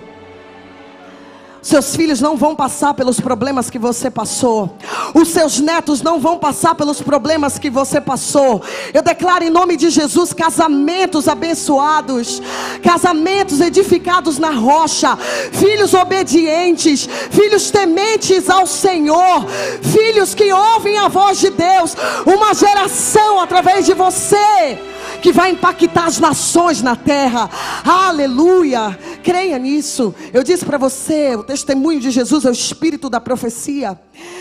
Seus 1.65 1.97
filhos 1.97 2.21
não 2.21 2.37
vão 2.37 2.55
passar 2.55 2.93
pelos 2.93 3.19
problemas 3.19 3.71
que 3.71 3.79
você 3.79 4.11
passou. 4.11 4.77
Os 5.15 5.29
seus 5.29 5.59
netos 5.59 6.03
não 6.03 6.21
vão 6.21 6.39
passar 6.39 6.75
pelos 6.75 7.01
problemas 7.01 7.59
que 7.59 7.71
você 7.71 8.03
passou. 8.03 8.63
Eu 8.93 9.01
declaro 9.01 9.45
em 9.45 9.49
nome 9.49 9.75
de 9.75 9.89
Jesus 9.89 10.35
casamentos 10.35 11.27
abençoados, 11.27 12.43
casamentos 12.83 13.63
edificados 13.63 14.39
na 14.39 14.51
rocha, 14.51 15.17
filhos 15.53 15.95
obedientes, 15.95 17.09
filhos 17.31 17.71
tementes 17.71 18.51
ao 18.51 18.67
Senhor, 18.67 19.47
filhos 19.81 20.35
que 20.35 20.53
ouvem 20.53 20.99
a 20.99 21.09
voz 21.09 21.41
de 21.41 21.49
Deus, 21.49 21.97
uma 22.27 22.53
geração 22.53 23.41
através 23.41 23.87
de 23.87 23.95
você 23.95 24.79
que 25.25 25.33
vai 25.33 25.53
impactar 25.53 26.05
as 26.05 26.21
nações 26.21 26.83
na 26.83 26.95
terra. 26.95 27.49
Aleluia! 27.83 28.99
Creia 29.23 29.59
nisso. 29.59 30.15
Eu 30.35 30.45
disse 30.45 30.67
para 30.67 30.77
você, 30.77 31.35
testemunho 31.55 32.01
de 32.01 32.11
Jesus 32.11 32.45
é 32.45 32.49
o 32.49 32.53
espírito 32.53 33.09
da 33.09 33.21
profecia. 33.21 33.99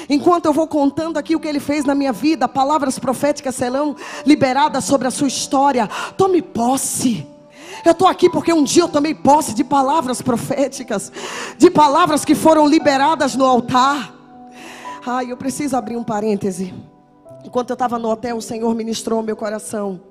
Enquanto 0.10 0.46
eu 0.46 0.54
vou 0.54 0.68
contando 0.68 1.18
aqui 1.18 1.36
o 1.36 1.40
que 1.40 1.48
ele 1.48 1.60
fez 1.60 1.86
na 1.86 1.94
minha 1.94 2.12
vida, 2.12 2.48
palavras 2.48 2.98
proféticas 2.98 3.54
serão 3.54 3.96
liberadas 4.26 4.84
sobre 4.86 5.08
a 5.08 5.12
sua 5.12 5.28
história. 5.28 5.88
Tome 6.18 6.42
posse. 6.42 7.28
Eu 7.86 7.92
estou 7.92 8.08
aqui 8.08 8.30
porque 8.30 8.52
um 8.52 8.64
dia 8.64 8.82
eu 8.82 8.88
tomei 8.88 9.14
posse 9.14 9.54
de 9.54 9.64
palavras 9.64 10.24
proféticas, 10.24 11.12
de 11.56 11.70
palavras 11.70 12.26
que 12.26 12.34
foram 12.34 12.66
liberadas 12.66 13.36
no 13.36 13.46
altar. 13.46 14.12
Ai, 15.06 15.32
eu 15.32 15.38
preciso 15.38 15.78
abrir 15.78 15.98
um 15.98 16.04
parêntese. 16.04 16.74
Enquanto 17.46 17.70
eu 17.70 17.76
estava 17.76 18.00
no 18.00 18.10
hotel, 18.10 18.38
o 18.38 18.42
Senhor 18.42 18.74
ministrou 18.74 19.22
meu 19.22 19.36
coração 19.36 20.02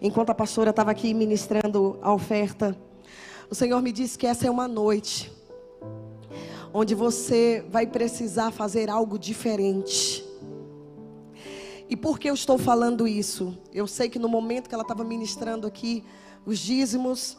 enquanto 0.00 0.30
a 0.30 0.34
pastora 0.34 0.70
estava 0.70 0.92
aqui 0.92 1.12
ministrando 1.12 1.98
a 2.02 2.12
oferta, 2.12 2.76
o 3.50 3.54
Senhor 3.54 3.80
me 3.82 3.90
disse 3.90 4.16
que 4.18 4.26
essa 4.26 4.46
é 4.46 4.50
uma 4.50 4.68
noite 4.68 5.35
onde 6.78 6.94
você 6.94 7.64
vai 7.70 7.86
precisar 7.86 8.50
fazer 8.50 8.90
algo 8.90 9.18
diferente. 9.18 10.22
E 11.88 11.96
por 11.96 12.18
que 12.18 12.28
eu 12.28 12.34
estou 12.34 12.58
falando 12.58 13.08
isso? 13.08 13.56
Eu 13.72 13.86
sei 13.86 14.10
que 14.10 14.18
no 14.18 14.28
momento 14.28 14.68
que 14.68 14.74
ela 14.74 14.82
estava 14.82 15.02
ministrando 15.02 15.66
aqui 15.66 16.04
os 16.44 16.58
dízimos, 16.58 17.38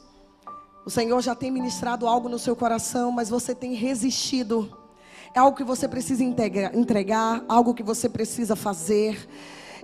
o 0.84 0.89
Senhor 0.89 1.22
já 1.22 1.36
tem 1.36 1.51
ministrado 1.51 2.08
algo 2.08 2.27
no 2.27 2.39
seu 2.39 2.56
coração, 2.56 3.12
mas 3.12 3.29
você 3.29 3.53
tem 3.53 3.75
resistido. 3.75 4.75
É 5.36 5.39
algo 5.39 5.56
que 5.56 5.63
você 5.63 5.88
precisa 5.88 6.24
entregar, 6.24 7.46
algo 7.48 7.75
que 7.75 7.84
você 7.84 8.10
precisa 8.10 8.56
fazer. 8.56 9.29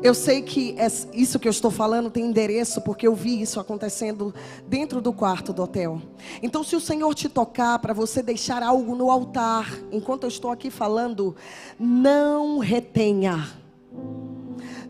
Eu 0.02 0.14
sei 0.14 0.42
que 0.42 0.76
isso 1.14 1.40
que 1.40 1.48
eu 1.48 1.52
estou 1.52 1.70
falando 1.72 2.10
tem 2.10 2.26
endereço, 2.26 2.82
porque 2.82 3.08
eu 3.08 3.14
vi 3.14 3.42
isso 3.42 3.60
acontecendo 3.60 4.34
dentro 4.68 5.02
do 5.02 5.14
quarto 5.14 5.54
do 5.54 5.64
hotel. 5.64 6.02
Então, 6.42 6.64
se 6.64 6.76
o 6.76 6.82
Senhor 6.82 7.14
te 7.14 7.30
tocar 7.30 7.80
para 7.80 7.94
você 7.94 8.22
deixar 8.22 8.64
algo 8.64 8.96
no 8.96 9.12
altar, 9.12 9.72
enquanto 9.92 10.24
eu 10.24 10.30
estou 10.30 10.52
aqui 10.52 10.70
falando, 10.70 11.36
não 11.80 12.58
retenha. 12.60 13.48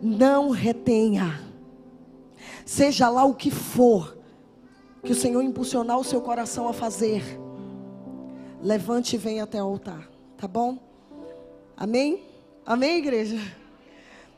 Não 0.01 0.49
retenha. 0.49 1.41
Seja 2.65 3.09
lá 3.09 3.25
o 3.25 3.35
que 3.35 3.51
for 3.51 4.17
que 5.03 5.11
o 5.11 5.15
Senhor 5.15 5.41
impulsionar 5.41 5.99
o 5.99 6.03
seu 6.03 6.21
coração 6.21 6.67
a 6.67 6.73
fazer, 6.73 7.21
levante 8.61 9.15
e 9.15 9.19
venha 9.19 9.43
até 9.43 9.61
o 9.61 9.65
altar, 9.65 10.09
tá 10.37 10.47
bom? 10.47 10.77
Amém? 11.75 12.23
Amém, 12.65 12.99
igreja? 12.99 13.37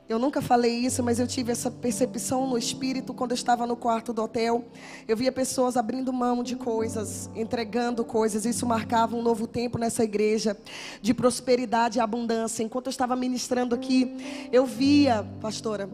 Eu 0.07 0.19
nunca 0.19 0.39
falei 0.39 0.71
isso, 0.71 1.01
mas 1.01 1.19
eu 1.19 1.25
tive 1.25 1.51
essa 1.51 1.71
percepção 1.71 2.47
no 2.47 2.59
espírito 2.59 3.11
quando 3.11 3.31
eu 3.31 3.35
estava 3.35 3.65
no 3.65 3.75
quarto 3.75 4.13
do 4.13 4.21
hotel. 4.21 4.63
Eu 5.07 5.17
via 5.17 5.31
pessoas 5.31 5.75
abrindo 5.75 6.13
mão 6.13 6.43
de 6.43 6.55
coisas, 6.55 7.27
entregando 7.33 8.05
coisas. 8.05 8.45
Isso 8.45 8.67
marcava 8.67 9.15
um 9.15 9.23
novo 9.23 9.47
tempo 9.47 9.79
nessa 9.79 10.03
igreja 10.03 10.55
de 11.01 11.11
prosperidade 11.11 11.97
e 11.97 12.01
abundância. 12.01 12.61
Enquanto 12.61 12.85
eu 12.85 12.91
estava 12.91 13.15
ministrando 13.15 13.73
aqui, 13.73 14.47
eu 14.51 14.63
via, 14.63 15.25
pastora, 15.41 15.89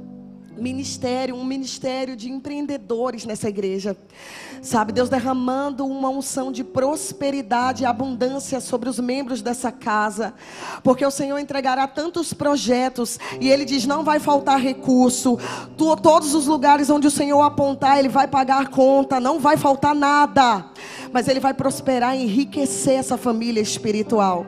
ministério, 0.58 1.36
um 1.36 1.46
ministério 1.46 2.16
de 2.16 2.30
empreendedores 2.30 3.26
nessa 3.26 3.50
igreja. 3.50 3.96
Sabe, 4.62 4.92
Deus 4.92 5.10
derramando 5.10 5.86
uma 5.86 6.10
unção 6.10 6.52
de 6.52 6.64
prosperidade 6.64 7.84
e 7.84 7.86
abundância 7.86 8.60
sobre 8.60 8.90
os 8.90 9.00
membros 9.00 9.42
dessa 9.42 9.72
casa. 9.72 10.34
Porque 10.84 11.06
o 11.06 11.12
Senhor 11.12 11.40
entregará 11.40 11.88
tantos 11.88 12.34
projetos 12.34 13.20
e 13.40 13.50
ele 13.50 13.66
diz: 13.66 13.86
"Não 13.86 14.04
vai 14.04 14.20
faltar 14.20 14.60
recurso. 14.60 15.38
todos 15.78 16.36
os 16.36 16.48
lugares 16.48 16.90
onde 16.90 17.08
o 17.08 17.12
Senhor 17.12 17.42
apontar, 17.42 17.98
ele 17.98 18.10
vai 18.10 18.28
pagar 18.28 18.62
a 18.62 18.66
conta, 18.66 19.20
não 19.20 19.40
vai 19.40 19.58
faltar 19.58 19.96
nada. 19.96 20.66
Mas 21.12 21.28
ele 21.28 21.40
vai 21.40 21.54
prosperar 21.54 22.16
e 22.16 22.24
enriquecer 22.24 23.00
essa 23.00 23.18
família 23.18 23.62
espiritual." 23.62 24.46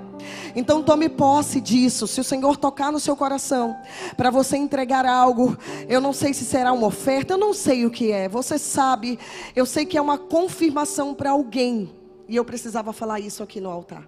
Então 0.56 0.84
tome 0.84 1.10
posse 1.10 1.60
disso. 1.60 2.08
Se 2.08 2.20
o 2.20 2.24
Senhor 2.24 2.58
tocar 2.58 2.92
no 2.92 3.00
seu 3.00 3.16
coração 3.16 3.76
para 4.16 4.30
você 4.30 4.58
entregar 4.58 5.06
algo, 5.06 5.58
eu 5.88 6.00
não 6.00 6.14
sei 6.14 6.34
se 6.34 6.46
será 6.46 6.72
uma 6.72 6.88
oferta, 6.88 7.34
eu 7.34 7.38
não 7.38 7.54
sei 7.54 7.86
o 7.86 7.92
que 7.92 8.12
é. 8.12 8.28
Você 8.30 8.58
sabe, 8.58 9.20
eu 9.56 9.66
sei 9.66 9.86
que 9.86 9.98
é 9.98 10.02
uma 10.02 10.18
confirmação 10.18 11.14
para 11.14 11.32
alguém. 11.32 11.92
E 12.28 12.36
eu 12.36 12.46
precisava 12.46 12.94
falar 12.94 13.20
isso 13.20 13.44
aqui 13.44 13.60
no 13.60 13.70
altar. 13.70 14.08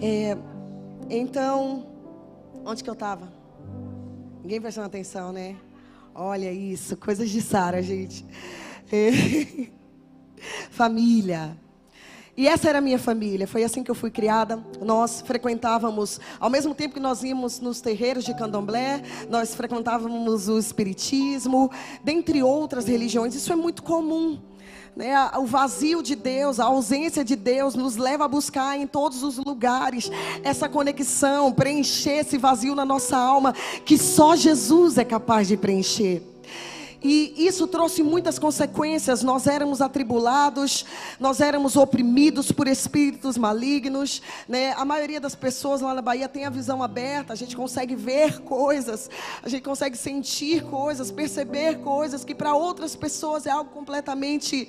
É, 0.00 0.36
então, 1.08 1.86
onde 2.64 2.82
que 2.82 2.90
eu 2.90 2.94
estava? 2.94 3.32
Ninguém 4.42 4.60
prestando 4.60 4.86
atenção, 4.86 5.32
né? 5.32 5.56
Olha 6.14 6.50
isso, 6.52 6.96
coisas 6.96 7.28
de 7.28 7.40
Sara, 7.40 7.82
gente. 7.82 8.24
É. 8.90 9.68
Família. 10.70 11.56
E 12.36 12.46
essa 12.46 12.68
era 12.68 12.78
a 12.78 12.82
minha 12.82 12.98
família, 12.98 13.46
foi 13.46 13.64
assim 13.64 13.82
que 13.82 13.90
eu 13.90 13.94
fui 13.94 14.10
criada. 14.10 14.62
Nós 14.82 15.22
frequentávamos, 15.22 16.20
ao 16.38 16.50
mesmo 16.50 16.74
tempo 16.74 16.94
que 16.94 17.00
nós 17.00 17.22
íamos 17.22 17.60
nos 17.60 17.80
terreiros 17.80 18.24
de 18.24 18.34
candomblé, 18.34 19.02
nós 19.30 19.54
frequentávamos 19.54 20.46
o 20.46 20.58
espiritismo, 20.58 21.70
dentre 22.04 22.42
outras 22.42 22.86
religiões. 22.86 23.34
Isso 23.34 23.52
é 23.52 23.56
muito 23.56 23.82
comum. 23.82 24.38
Né? 24.94 25.14
O 25.36 25.46
vazio 25.46 26.02
de 26.02 26.14
Deus, 26.14 26.60
a 26.60 26.64
ausência 26.64 27.24
de 27.24 27.36
Deus 27.36 27.74
nos 27.74 27.96
leva 27.96 28.26
a 28.26 28.28
buscar 28.28 28.78
em 28.78 28.86
todos 28.86 29.22
os 29.22 29.38
lugares 29.38 30.10
essa 30.42 30.68
conexão, 30.68 31.52
preencher 31.52 32.18
esse 32.18 32.36
vazio 32.36 32.74
na 32.74 32.84
nossa 32.84 33.16
alma 33.16 33.54
que 33.84 33.96
só 33.96 34.36
Jesus 34.36 34.98
é 34.98 35.04
capaz 35.04 35.48
de 35.48 35.56
preencher. 35.56 36.22
E 37.02 37.34
isso 37.36 37.66
trouxe 37.66 38.02
muitas 38.02 38.38
consequências. 38.38 39.22
Nós 39.22 39.46
éramos 39.46 39.80
atribulados, 39.80 40.84
nós 41.20 41.40
éramos 41.40 41.76
oprimidos 41.76 42.50
por 42.50 42.66
espíritos 42.66 43.36
malignos. 43.36 44.22
Né? 44.48 44.72
A 44.72 44.84
maioria 44.84 45.20
das 45.20 45.34
pessoas 45.34 45.80
lá 45.80 45.94
na 45.94 46.02
Bahia 46.02 46.28
tem 46.28 46.44
a 46.44 46.50
visão 46.50 46.82
aberta, 46.82 47.32
a 47.32 47.36
gente 47.36 47.56
consegue 47.56 47.94
ver 47.94 48.40
coisas, 48.40 49.10
a 49.42 49.48
gente 49.48 49.62
consegue 49.62 49.96
sentir 49.96 50.64
coisas, 50.64 51.10
perceber 51.10 51.78
coisas 51.80 52.24
que 52.24 52.34
para 52.34 52.54
outras 52.54 52.96
pessoas 52.96 53.46
é 53.46 53.50
algo 53.50 53.70
completamente 53.70 54.68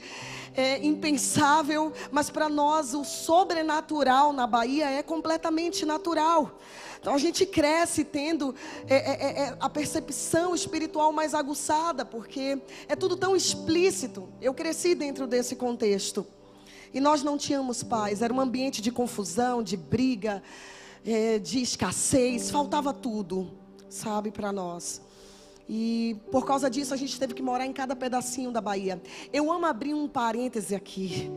é, 0.56 0.84
impensável, 0.84 1.94
mas 2.12 2.30
para 2.30 2.50
nós 2.50 2.94
o 2.94 3.04
sobrenatural 3.04 4.34
na 4.34 4.48
Bahia 4.48 4.90
é 4.90 5.04
completamente 5.04 5.86
natural. 5.86 6.60
Então 7.08 7.16
a 7.16 7.20
gente 7.20 7.46
cresce 7.46 8.04
tendo 8.04 8.54
é, 8.86 8.96
é, 8.96 9.00
é, 9.00 9.44
é, 9.44 9.58
a 9.62 9.70
percepção 9.70 10.54
espiritual 10.54 11.14
mais 11.14 11.34
aguçada, 11.34 12.04
porque 12.04 12.62
é 12.86 12.98
tudo 12.98 13.16
tão 13.16 13.34
explícito. 13.34 14.28
Eu 14.42 14.54
cresci 14.54 14.94
dentro 14.94 15.26
desse 15.26 15.56
contexto. 15.56 16.28
E 16.94 17.00
nós 17.00 17.24
não 17.24 17.38
tínhamos 17.38 17.82
paz, 17.82 18.22
era 18.22 18.34
um 18.34 18.42
ambiente 18.42 18.82
de 18.82 18.92
confusão, 18.92 19.64
de 19.64 19.78
briga, 19.78 20.44
é, 21.06 21.40
de 21.40 21.62
escassez, 21.62 22.52
faltava 22.52 22.92
tudo, 22.94 23.54
sabe, 23.90 24.30
para 24.30 24.52
nós. 24.52 25.00
E 25.70 26.16
por 26.32 26.46
causa 26.46 26.70
disso 26.70 26.94
a 26.94 26.98
gente 26.98 27.20
teve 27.20 27.34
que 27.34 27.42
morar 27.42 27.66
em 27.66 27.74
cada 27.74 27.96
pedacinho 27.96 28.52
da 28.52 28.62
Bahia. 28.62 29.02
Eu 29.34 29.52
amo 29.52 29.66
abrir 29.66 29.94
um 29.94 30.08
parêntese 30.08 30.76
aqui. 30.76 31.30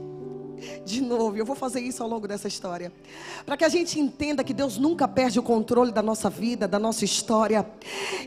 De 0.85 1.01
novo, 1.01 1.37
eu 1.37 1.45
vou 1.45 1.57
fazer 1.57 1.81
isso 1.81 2.03
ao 2.03 2.09
longo 2.09 2.29
dessa 2.29 2.47
história. 2.47 2.93
Para 3.47 3.57
que 3.57 3.65
a 3.65 3.69
gente 3.69 3.99
entenda 3.99 4.45
que 4.45 4.53
Deus 4.53 4.77
nunca 4.77 5.09
perde 5.09 5.39
o 5.39 5.43
controle 5.43 5.91
da 5.91 6.03
nossa 6.03 6.29
vida, 6.29 6.69
da 6.69 6.79
nossa 6.79 7.05
história. 7.05 7.67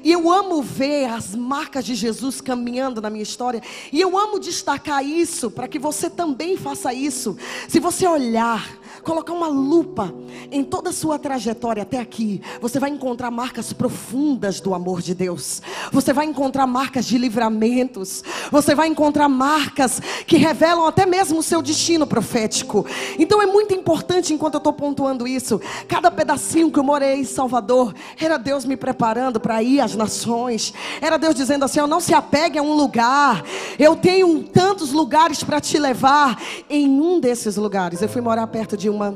E 0.04 0.12
eu 0.12 0.32
amo 0.32 0.62
ver 0.62 1.06
as 1.06 1.36
marcas 1.36 1.86
de 1.86 1.96
Jesus 1.96 2.42
caminhando 2.42 3.02
na 3.02 3.10
minha 3.10 3.24
história. 3.24 3.62
E 3.92 4.02
eu 4.02 4.18
amo 4.18 4.40
destacar 4.40 5.06
isso 5.06 5.52
para 5.52 5.68
que 5.68 5.78
você 5.78 6.10
também 6.10 6.58
faça 6.58 6.94
isso. 6.94 7.38
Se 7.68 7.80
você 7.80 8.08
olhar 8.08 8.80
colocar 9.04 9.34
uma 9.34 9.48
lupa 9.48 10.14
em 10.50 10.64
toda 10.64 10.90
a 10.90 10.94
sua 10.94 11.20
trajetória 11.20 11.84
até 11.84 12.00
aqui, 12.00 12.42
você 12.62 12.80
vai 12.80 12.90
encontrar 12.90 13.30
marcas 13.30 13.74
profundas 13.74 14.60
do 14.60 14.74
amor 14.74 15.02
de 15.02 15.14
Deus. 15.14 15.62
Você 15.94 16.12
vai 16.12 16.26
encontrar 16.26 16.66
marcas 16.66 17.06
de 17.06 17.20
livramentos. 17.20 18.24
Você 18.52 18.74
vai 18.74 18.88
encontrar 18.88 19.30
marcas 19.30 20.02
que 20.26 20.38
revelam 20.38 20.88
até 20.88 21.06
mesmo 21.06 21.40
o 21.40 21.44
seu 21.44 21.62
destino 21.62 22.08
profético. 22.08 22.86
Então 23.20 23.40
é 23.42 23.46
muito 23.46 23.76
importante, 23.76 24.34
enquanto 24.34 24.56
eu 24.56 24.58
estou 24.58 24.74
pontuando 24.74 25.28
isso, 25.28 25.62
cada 25.88 26.10
pedacinho 26.10 26.72
que 26.72 26.80
eu 26.80 26.84
morei 26.84 27.20
em 27.20 27.24
Salvador, 27.24 27.94
era 28.20 28.38
Deus 28.38 28.66
me 28.66 28.76
preparando 28.76 29.40
para 29.40 29.62
ir 29.62 29.80
às 29.80 29.96
nações. 29.96 30.74
Era 31.00 31.18
Deus 31.18 31.36
dizendo 31.36 31.64
assim: 31.64 31.80
não 31.82 32.00
se 32.00 32.14
apegue 32.14 32.58
a 32.58 32.64
um 32.64 32.74
lugar. 32.74 33.44
Eu 33.78 33.96
tenho 33.96 34.44
tantos 34.44 34.92
lugares 34.92 35.44
para 35.44 35.62
te 35.62 35.78
levar. 35.78 36.42
Em 36.70 36.90
um 36.90 37.20
desses 37.20 37.56
lugares, 37.56 38.02
eu 38.02 38.10
fui 38.10 38.22
morar 38.22 38.48
perto 38.48 38.76
de 38.76 38.90
uma 38.90 39.16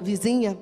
vizinha. 0.00 0.56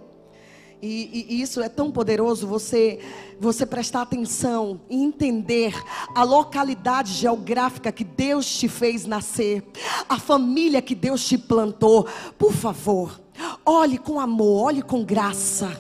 E, 0.83 1.27
e, 1.31 1.41
isso 1.41 1.62
é 1.62 1.69
tão 1.69 1.93
poderoso, 1.93 2.45
você, 2.45 2.99
você 3.39 3.65
prestar 3.65 4.03
atenção 4.03 4.81
e 4.91 5.01
entender 5.01 5.81
a 6.12 6.25
localidade 6.25 7.12
geográfica 7.12 7.93
que 7.93 8.03
Deus 8.03 8.53
te 8.53 8.67
fez 8.67 9.07
nascer, 9.07 9.62
a 10.09 10.19
família 10.19 10.83
que 10.83 10.97
Deus 10.97 11.25
te 11.25 11.39
plantou. 11.39 12.09
Por 12.37 12.53
favor, 12.53 13.21
olhe 13.65 13.97
com 13.97 14.19
amor, 14.19 14.65
olhe 14.65 14.83
com 14.83 15.05
graça. 15.05 15.71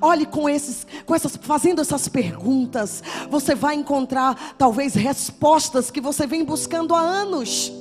Olhe 0.00 0.26
com 0.26 0.48
esses, 0.48 0.86
com 1.04 1.14
essas, 1.14 1.36
fazendo 1.36 1.80
essas 1.80 2.08
perguntas, 2.08 3.02
você 3.30 3.54
vai 3.54 3.74
encontrar 3.74 4.54
talvez 4.56 4.94
respostas 4.94 5.90
que 5.90 6.00
você 6.00 6.26
vem 6.26 6.44
buscando 6.44 6.94
há 6.94 7.00
anos 7.00 7.72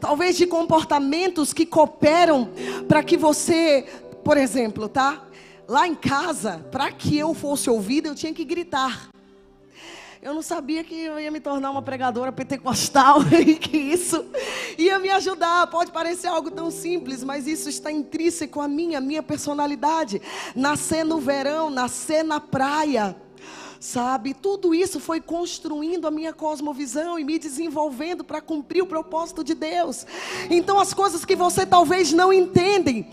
talvez 0.00 0.36
de 0.36 0.46
comportamentos 0.46 1.54
que 1.54 1.64
cooperam 1.64 2.50
para 2.86 3.02
que 3.02 3.16
você, 3.16 3.86
por 4.22 4.36
exemplo, 4.36 4.86
tá? 4.86 5.24
Lá 5.66 5.88
em 5.88 5.94
casa, 5.94 6.66
para 6.70 6.92
que 6.92 7.16
eu 7.16 7.32
fosse 7.34 7.70
ouvida, 7.70 8.08
eu 8.08 8.14
tinha 8.14 8.34
que 8.34 8.44
gritar. 8.44 9.08
Eu 10.20 10.32
não 10.32 10.40
sabia 10.40 10.82
que 10.82 10.94
eu 10.94 11.20
ia 11.20 11.30
me 11.30 11.38
tornar 11.38 11.70
uma 11.70 11.82
pregadora 11.82 12.32
pentecostal 12.32 13.18
e 13.32 13.56
que 13.56 13.76
isso 13.76 14.24
ia 14.78 14.98
me 14.98 15.10
ajudar. 15.10 15.66
Pode 15.66 15.92
parecer 15.92 16.28
algo 16.28 16.50
tão 16.50 16.70
simples, 16.70 17.22
mas 17.22 17.46
isso 17.46 17.68
está 17.68 17.92
intrínseco 17.92 18.60
a 18.60 18.66
minha, 18.66 18.98
a 18.98 19.00
minha 19.02 19.22
personalidade. 19.22 20.22
Nascer 20.56 21.04
no 21.04 21.18
verão, 21.18 21.68
nascer 21.68 22.22
na 22.22 22.40
praia 22.40 23.16
Sabe, 23.86 24.32
tudo 24.32 24.74
isso 24.74 24.98
foi 24.98 25.20
construindo 25.20 26.06
a 26.06 26.10
minha 26.10 26.32
cosmovisão 26.32 27.18
e 27.18 27.22
me 27.22 27.38
desenvolvendo 27.38 28.24
para 28.24 28.40
cumprir 28.40 28.82
o 28.82 28.86
propósito 28.86 29.44
de 29.44 29.52
Deus. 29.52 30.06
Então, 30.48 30.80
as 30.80 30.94
coisas 30.94 31.22
que 31.22 31.36
você 31.36 31.66
talvez 31.66 32.10
não 32.10 32.32
entendem, 32.32 33.06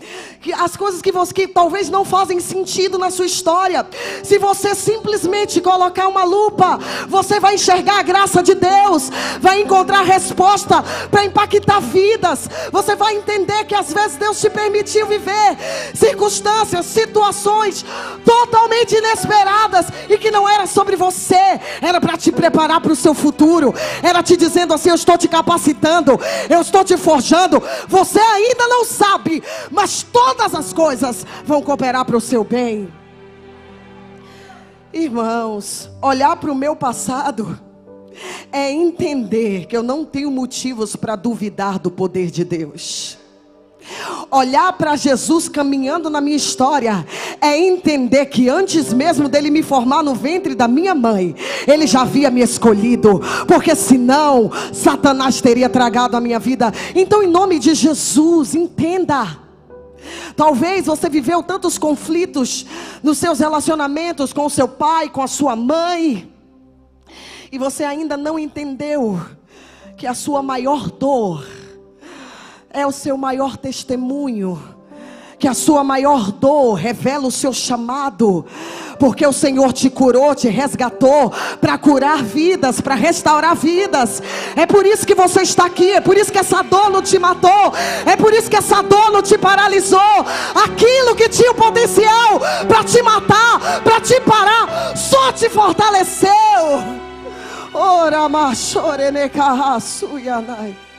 as 0.56 0.74
coisas 0.74 1.02
que 1.02 1.12
você 1.12 1.34
que 1.34 1.46
talvez 1.46 1.90
não 1.90 2.06
fazem 2.06 2.40
sentido 2.40 2.96
na 2.96 3.10
sua 3.10 3.26
história, 3.26 3.86
se 4.24 4.38
você 4.38 4.74
simplesmente 4.74 5.60
colocar 5.60 6.08
uma 6.08 6.24
lupa, 6.24 6.78
você 7.06 7.38
vai 7.38 7.56
enxergar 7.56 7.98
a 7.98 8.02
graça 8.02 8.42
de 8.42 8.54
Deus, 8.54 9.10
vai 9.42 9.60
encontrar 9.60 10.00
resposta 10.00 10.82
para 11.10 11.26
impactar 11.26 11.80
vidas. 11.80 12.48
Você 12.72 12.96
vai 12.96 13.14
entender 13.14 13.66
que 13.66 13.74
às 13.74 13.92
vezes 13.92 14.16
Deus 14.16 14.40
te 14.40 14.48
permitiu 14.48 15.06
viver 15.06 15.58
circunstâncias, 15.94 16.86
situações 16.86 17.84
totalmente 18.24 18.96
inesperadas 18.96 19.88
e 20.08 20.16
que 20.16 20.30
não 20.30 20.48
era 20.48 20.61
era 20.62 20.66
sobre 20.66 20.94
você, 20.94 21.60
era 21.80 22.00
para 22.00 22.16
te 22.16 22.30
preparar 22.30 22.80
para 22.80 22.92
o 22.92 22.96
seu 22.96 23.14
futuro, 23.14 23.74
era 24.02 24.22
te 24.22 24.36
dizendo 24.36 24.72
assim: 24.72 24.88
Eu 24.90 24.94
estou 24.94 25.18
te 25.18 25.26
capacitando, 25.26 26.18
eu 26.48 26.60
estou 26.60 26.84
te 26.84 26.96
forjando. 26.96 27.60
Você 27.88 28.20
ainda 28.20 28.68
não 28.68 28.84
sabe, 28.84 29.42
mas 29.70 30.02
todas 30.02 30.54
as 30.54 30.72
coisas 30.72 31.26
vão 31.44 31.62
cooperar 31.62 32.04
para 32.04 32.16
o 32.16 32.20
seu 32.20 32.44
bem. 32.44 32.92
Irmãos, 34.92 35.90
olhar 36.00 36.36
para 36.36 36.52
o 36.52 36.54
meu 36.54 36.76
passado 36.76 37.58
é 38.52 38.70
entender 38.70 39.66
que 39.66 39.76
eu 39.76 39.82
não 39.82 40.04
tenho 40.04 40.30
motivos 40.30 40.94
para 40.94 41.16
duvidar 41.16 41.78
do 41.78 41.90
poder 41.90 42.30
de 42.30 42.44
Deus. 42.44 43.18
Olhar 44.30 44.72
para 44.74 44.96
Jesus 44.96 45.48
caminhando 45.48 46.08
na 46.08 46.20
minha 46.20 46.36
história 46.36 47.06
é 47.40 47.58
entender 47.58 48.26
que 48.26 48.48
antes 48.48 48.92
mesmo 48.92 49.28
dele 49.28 49.50
me 49.50 49.62
formar 49.62 50.02
no 50.02 50.14
ventre 50.14 50.54
da 50.54 50.66
minha 50.66 50.94
mãe, 50.94 51.34
ele 51.66 51.86
já 51.86 52.02
havia 52.02 52.30
me 52.30 52.40
escolhido, 52.40 53.20
porque 53.46 53.74
senão 53.74 54.50
Satanás 54.72 55.40
teria 55.40 55.68
tragado 55.68 56.16
a 56.16 56.20
minha 56.20 56.38
vida. 56.38 56.72
Então, 56.94 57.22
em 57.22 57.26
nome 57.26 57.58
de 57.58 57.74
Jesus, 57.74 58.54
entenda. 58.54 59.38
Talvez 60.34 60.86
você 60.86 61.08
viveu 61.08 61.42
tantos 61.42 61.78
conflitos 61.78 62.66
nos 63.02 63.18
seus 63.18 63.38
relacionamentos 63.38 64.32
com 64.32 64.46
o 64.46 64.50
seu 64.50 64.66
pai, 64.66 65.08
com 65.08 65.22
a 65.22 65.28
sua 65.28 65.54
mãe, 65.54 66.32
e 67.50 67.58
você 67.58 67.84
ainda 67.84 68.16
não 68.16 68.38
entendeu 68.38 69.20
que 69.96 70.06
a 70.06 70.14
sua 70.14 70.42
maior 70.42 70.90
dor 70.90 71.46
é 72.72 72.86
o 72.86 72.92
seu 72.92 73.16
maior 73.16 73.56
testemunho. 73.56 74.62
Que 75.38 75.48
a 75.48 75.54
sua 75.54 75.82
maior 75.82 76.30
dor 76.30 76.74
revela 76.74 77.26
o 77.26 77.30
seu 77.30 77.50
chamado, 77.52 78.46
porque 79.00 79.26
o 79.26 79.32
Senhor 79.32 79.72
te 79.72 79.90
curou, 79.90 80.36
te 80.36 80.48
resgatou 80.48 81.32
para 81.60 81.76
curar 81.76 82.22
vidas, 82.22 82.80
para 82.80 82.94
restaurar 82.94 83.56
vidas. 83.56 84.22
É 84.54 84.66
por 84.66 84.86
isso 84.86 85.04
que 85.04 85.16
você 85.16 85.42
está 85.42 85.66
aqui, 85.66 85.90
é 85.90 86.00
por 86.00 86.16
isso 86.16 86.30
que 86.30 86.38
essa 86.38 86.62
dor 86.62 86.90
não 86.90 87.02
te 87.02 87.18
matou, 87.18 87.74
é 88.06 88.16
por 88.16 88.32
isso 88.32 88.48
que 88.48 88.54
essa 88.54 88.82
dor 88.82 89.10
não 89.10 89.20
te 89.20 89.36
paralisou. 89.36 90.24
Aquilo 90.64 91.16
que 91.16 91.28
tinha 91.28 91.50
o 91.50 91.56
potencial 91.56 92.38
para 92.68 92.84
te 92.84 93.02
matar, 93.02 93.82
para 93.82 94.00
te 94.00 94.20
parar, 94.20 94.96
só 94.96 95.32
te 95.32 95.48
fortaleceu. 95.48 96.30
Ora, 97.74 98.28
machorenecarraçuyanai. 98.28 100.91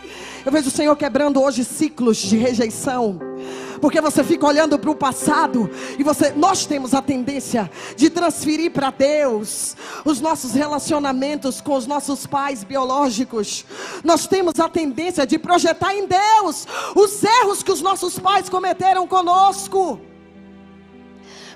Eu 0.46 0.52
vejo 0.52 0.68
o 0.68 0.72
Senhor 0.72 0.96
quebrando 0.96 1.42
hoje 1.42 1.64
ciclos 1.64 2.18
de 2.18 2.38
rejeição. 2.38 3.20
Porque 3.80 4.00
você 4.02 4.24
fica 4.24 4.46
olhando 4.46 4.78
para 4.78 4.92
o 4.92 4.96
passado 4.96 5.70
e 5.98 6.04
você, 6.04 6.32
nós 6.32 6.66
temos 6.66 6.94
a 6.94 7.02
tendência 7.02 7.70
de 7.96 8.10
transferir 8.10 8.72
para 8.72 8.92
Deus 8.92 9.76
os 10.06 10.22
nossos 10.22 10.54
relacionamentos 10.54 11.60
com 11.60 11.76
os 11.76 11.88
nossos 11.88 12.26
pais 12.26 12.64
biológicos. 12.64 13.66
Nós 14.04 14.28
temos 14.28 14.60
a 14.60 14.70
tendência 14.70 15.26
de 15.26 15.38
projetar 15.38 15.94
em 15.94 16.08
Deus 16.08 16.68
os 16.96 17.24
erros 17.24 17.64
que 17.64 17.72
os 17.72 17.82
nossos 17.82 18.20
pais 18.20 18.48
cometeram 18.50 19.08
conosco. 19.08 20.00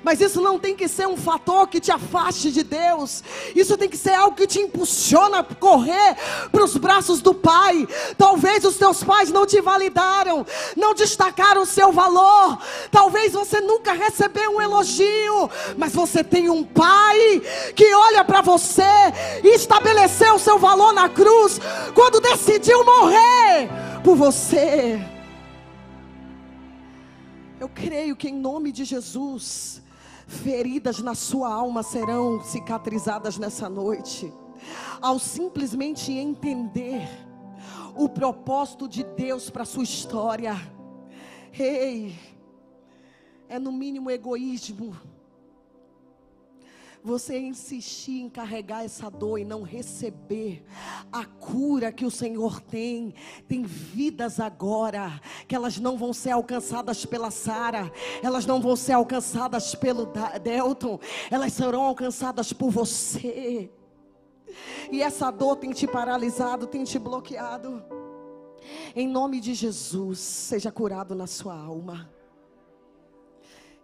Mas 0.02 0.20
isso 0.20 0.40
não 0.40 0.58
tem 0.58 0.74
que 0.74 0.88
ser 0.88 1.06
um 1.06 1.16
fator 1.16 1.66
que 1.68 1.80
te 1.80 1.90
afaste 1.90 2.50
de 2.50 2.62
Deus. 2.62 3.22
Isso 3.54 3.76
tem 3.76 3.88
que 3.88 3.96
ser 3.96 4.14
algo 4.14 4.36
que 4.36 4.46
te 4.46 4.60
impulsiona 4.60 5.40
a 5.40 5.44
correr 5.44 6.16
para 6.50 6.64
os 6.64 6.76
braços 6.76 7.20
do 7.20 7.34
Pai. 7.34 7.86
Talvez 8.16 8.64
os 8.64 8.76
teus 8.76 9.02
pais 9.02 9.30
não 9.30 9.46
te 9.46 9.60
validaram, 9.60 10.46
não 10.76 10.94
destacaram 10.94 11.62
o 11.62 11.66
seu 11.66 11.92
valor. 11.92 12.58
Talvez 12.90 13.32
você 13.32 13.60
nunca 13.60 13.92
recebeu 13.92 14.56
um 14.56 14.60
elogio, 14.60 15.50
mas 15.76 15.92
você 15.92 16.22
tem 16.22 16.48
um 16.48 16.64
Pai 16.64 17.42
que 17.74 17.92
olha 17.94 18.24
para 18.24 18.40
você 18.40 18.82
e 19.42 19.54
estabeleceu 19.54 20.34
o 20.34 20.38
seu 20.38 20.58
valor 20.58 20.92
na 20.92 21.08
cruz 21.08 21.60
quando 21.94 22.20
decidiu 22.20 22.84
morrer 22.84 23.68
por 24.02 24.16
você. 24.16 25.00
Eu 27.60 27.68
creio 27.68 28.14
que 28.14 28.28
em 28.28 28.34
nome 28.34 28.70
de 28.70 28.84
Jesus, 28.84 29.82
feridas 30.28 31.00
na 31.00 31.14
sua 31.14 31.52
alma 31.52 31.82
serão 31.82 32.40
cicatrizadas 32.44 33.38
nessa 33.38 33.68
noite, 33.68 34.32
ao 35.00 35.18
simplesmente 35.18 36.12
entender 36.12 37.08
o 37.96 38.08
propósito 38.08 38.86
de 38.86 39.02
Deus 39.02 39.48
para 39.48 39.64
sua 39.64 39.82
história. 39.82 40.54
Ei, 41.58 42.14
é 43.48 43.58
no 43.58 43.72
mínimo 43.72 44.10
egoísmo 44.10 44.94
você 47.08 47.38
insistir 47.38 48.20
em 48.20 48.28
carregar 48.28 48.84
essa 48.84 49.10
dor 49.10 49.38
e 49.38 49.44
não 49.44 49.62
receber 49.62 50.62
a 51.10 51.24
cura 51.24 51.90
que 51.90 52.04
o 52.04 52.10
Senhor 52.10 52.60
tem. 52.60 53.14
Tem 53.48 53.62
vidas 53.62 54.38
agora 54.38 55.18
que 55.48 55.54
elas 55.54 55.78
não 55.78 55.96
vão 55.96 56.12
ser 56.12 56.32
alcançadas 56.32 57.06
pela 57.06 57.30
Sara, 57.30 57.90
elas 58.22 58.44
não 58.44 58.60
vão 58.60 58.76
ser 58.76 58.92
alcançadas 58.92 59.74
pelo 59.74 60.12
Delton, 60.42 61.00
elas 61.30 61.54
serão 61.54 61.82
alcançadas 61.84 62.52
por 62.52 62.70
você. 62.70 63.70
E 64.92 65.02
essa 65.02 65.30
dor 65.30 65.56
tem 65.56 65.70
te 65.72 65.86
paralisado, 65.86 66.66
tem 66.66 66.84
te 66.84 66.98
bloqueado. 66.98 67.82
Em 68.94 69.08
nome 69.08 69.40
de 69.40 69.54
Jesus, 69.54 70.18
seja 70.18 70.70
curado 70.70 71.14
na 71.14 71.26
sua 71.26 71.58
alma. 71.58 72.10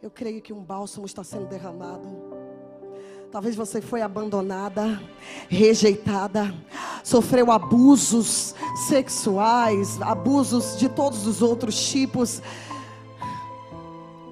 Eu 0.02 0.10
creio 0.10 0.42
que 0.42 0.52
um 0.52 0.62
bálsamo 0.62 1.06
está 1.06 1.24
sendo 1.24 1.46
derramado. 1.46 2.43
Talvez 3.34 3.56
você 3.56 3.80
foi 3.80 4.00
abandonada, 4.00 5.02
rejeitada, 5.48 6.54
sofreu 7.02 7.50
abusos 7.50 8.54
sexuais, 8.86 10.00
abusos 10.00 10.78
de 10.78 10.88
todos 10.88 11.26
os 11.26 11.42
outros 11.42 11.88
tipos. 11.88 12.40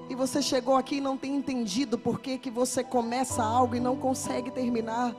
E 0.09 0.15
você 0.15 0.41
chegou 0.41 0.77
aqui 0.77 0.95
e 0.95 1.01
não 1.01 1.17
tem 1.17 1.35
entendido 1.35 1.97
por 1.97 2.21
que, 2.21 2.37
que 2.37 2.49
você 2.49 2.81
começa 2.81 3.43
algo 3.43 3.75
e 3.75 3.79
não 3.81 3.97
consegue 3.97 4.49
terminar. 4.49 5.13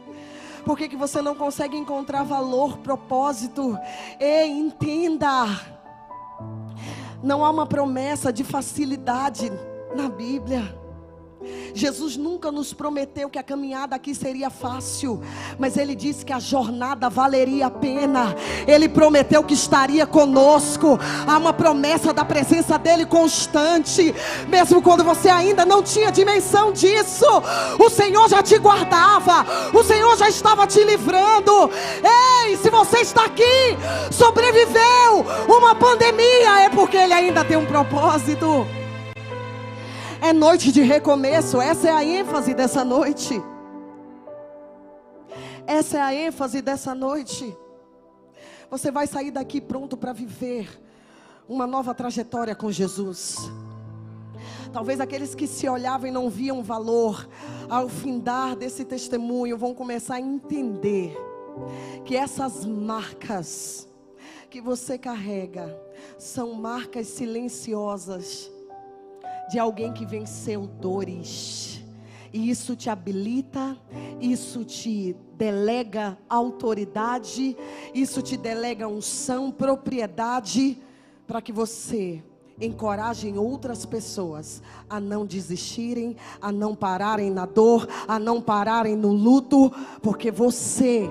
Por 0.65 0.79
que, 0.79 0.89
que 0.89 0.97
você 0.97 1.21
não 1.21 1.35
consegue 1.35 1.77
encontrar 1.77 2.23
valor, 2.23 2.79
propósito? 2.79 3.77
Ei, 4.19 4.49
entenda. 4.49 5.61
Não 7.23 7.45
há 7.45 7.51
uma 7.51 7.67
promessa 7.67 8.33
de 8.33 8.45
facilidade 8.45 9.53
na 9.95 10.09
Bíblia. 10.09 10.84
Jesus 11.75 12.17
nunca 12.17 12.53
nos 12.53 12.73
prometeu 12.73 13.29
que 13.29 13.39
a 13.39 13.43
caminhada 13.43 13.97
aqui 13.97 14.15
seria 14.15 14.51
fácil, 14.51 15.21
mas 15.59 15.77
Ele 15.77 15.95
disse 15.95 16.25
que 16.25 16.33
a 16.33 16.39
jornada 16.39 17.11
valeria 17.11 17.67
a 17.67 17.71
pena. 17.71 18.35
Ele 18.67 18.89
prometeu 18.89 19.43
que 19.43 19.55
estaria 19.55 20.07
conosco. 20.07 20.99
Há 21.27 21.37
uma 21.37 21.53
promessa 21.53 22.13
da 22.13 22.25
presença 22.25 22.79
dEle 22.79 23.07
constante, 23.07 24.15
mesmo 24.49 24.83
quando 24.83 25.03
você 25.05 25.29
ainda 25.29 25.65
não 25.65 25.83
tinha 25.83 26.13
dimensão 26.13 26.73
disso. 26.73 27.27
O 27.79 27.91
Senhor 27.91 28.29
já 28.29 28.43
te 28.43 28.59
guardava, 28.59 29.45
o 29.73 29.83
Senhor 29.83 30.17
já 30.17 30.29
estava 30.29 30.67
te 30.67 30.83
livrando. 30.85 31.71
Ei, 32.45 32.57
se 32.57 32.71
você 32.71 32.99
está 32.99 33.25
aqui, 33.25 33.43
sobreviveu 34.11 35.25
uma 35.49 35.75
pandemia, 35.75 36.65
é 36.65 36.69
porque 36.69 36.97
Ele 36.97 37.13
ainda 37.13 37.45
tem 37.45 37.57
um 37.57 37.67
propósito. 37.67 38.67
É 40.21 40.33
noite 40.33 40.73
de 40.73 40.81
recomeço, 40.81 41.61
essa 41.61 41.89
é 41.89 41.93
a 41.93 42.05
ênfase 42.05 42.55
dessa 42.55 42.85
noite. 42.85 43.41
Essa 45.67 45.99
é 45.99 46.01
a 46.01 46.15
ênfase 46.15 46.63
dessa 46.63 46.95
noite. 46.95 47.57
Você 48.71 48.91
vai 48.91 49.07
sair 49.07 49.31
daqui 49.31 49.61
pronto 49.61 49.97
para 49.97 50.13
viver 50.13 50.69
uma 51.49 51.67
nova 51.67 51.95
trajetória 51.95 52.55
com 52.55 52.71
Jesus. 52.71 53.51
Talvez 54.73 55.01
aqueles 55.01 55.35
que 55.35 55.47
se 55.47 55.69
olhavam 55.69 56.09
e 56.09 56.11
não 56.11 56.29
viam 56.29 56.63
valor, 56.63 57.29
ao 57.69 57.89
findar 57.89 58.57
desse 58.57 58.85
testemunho, 58.85 59.57
vão 59.57 59.75
começar 59.75 60.17
a 60.17 60.21
entender 60.21 61.17
que 62.05 62.17
essas 62.17 62.65
marcas 62.65 63.89
que 64.51 64.61
você 64.61 64.99
carrega 64.99 65.77
são 66.19 66.55
marcas 66.55 67.07
silenciosas 67.09 68.51
de 69.51 69.59
alguém 69.59 69.93
que 69.93 70.07
venceu 70.07 70.67
dores. 70.67 71.83
E 72.33 72.51
isso 72.51 72.75
te 72.75 72.91
habilita, 72.91 73.77
isso 74.21 74.65
te 74.65 75.15
delega 75.37 76.19
autoridade, 76.29 77.57
isso 77.95 78.21
te 78.21 78.37
delega 78.37 78.89
unção, 78.89 79.53
propriedade, 79.53 80.79
para 81.27 81.41
que 81.41 81.53
você 81.53 82.23
encorajem 82.61 83.39
outras 83.39 83.85
pessoas 83.85 84.63
a 84.89 85.01
não 85.01 85.27
desistirem, 85.27 86.17
a 86.41 86.53
não 86.53 86.75
pararem 86.75 87.31
na 87.31 87.47
dor, 87.47 87.89
a 88.07 88.19
não 88.19 88.41
pararem 88.41 88.97
no 88.97 89.13
luto, 89.13 89.73
porque 90.03 90.31
você 90.31 91.09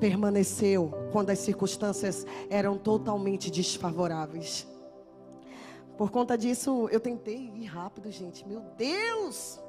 permaneceu 0.00 0.92
quando 1.12 1.30
as 1.30 1.38
circunstâncias 1.38 2.26
eram 2.50 2.76
totalmente 2.76 3.50
desfavoráveis. 3.50 4.66
Por 5.96 6.10
conta 6.10 6.36
disso, 6.36 6.88
eu 6.90 7.00
tentei 7.00 7.52
ir 7.54 7.66
rápido, 7.66 8.10
gente. 8.10 8.46
Meu 8.46 8.60
Deus! 8.76 9.60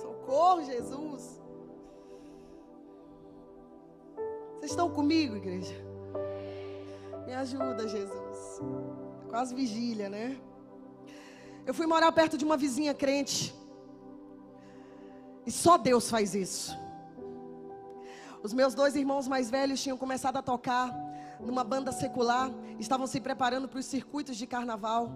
Socorro, 0.00 0.64
Jesus! 0.64 1.40
Vocês 4.56 4.70
estão 4.70 4.90
comigo, 4.90 5.36
igreja? 5.36 5.74
Me 7.26 7.34
ajuda, 7.34 7.88
Jesus. 7.88 8.60
Quase 9.28 9.54
vigília, 9.54 10.08
né? 10.08 10.38
Eu 11.66 11.72
fui 11.72 11.86
morar 11.86 12.12
perto 12.12 12.36
de 12.36 12.44
uma 12.44 12.56
vizinha 12.56 12.94
crente. 12.94 13.54
E 15.46 15.50
só 15.50 15.76
Deus 15.76 16.10
faz 16.10 16.34
isso. 16.34 16.76
Os 18.42 18.52
meus 18.52 18.74
dois 18.74 18.94
irmãos 18.94 19.26
mais 19.26 19.50
velhos 19.50 19.82
tinham 19.82 19.96
começado 19.96 20.36
a 20.36 20.42
tocar 20.42 20.94
numa 21.40 21.64
banda 21.64 21.92
secular, 21.92 22.50
estavam 22.78 23.06
se 23.06 23.20
preparando 23.20 23.68
para 23.68 23.78
os 23.78 23.86
circuitos 23.86 24.36
de 24.36 24.46
carnaval. 24.46 25.10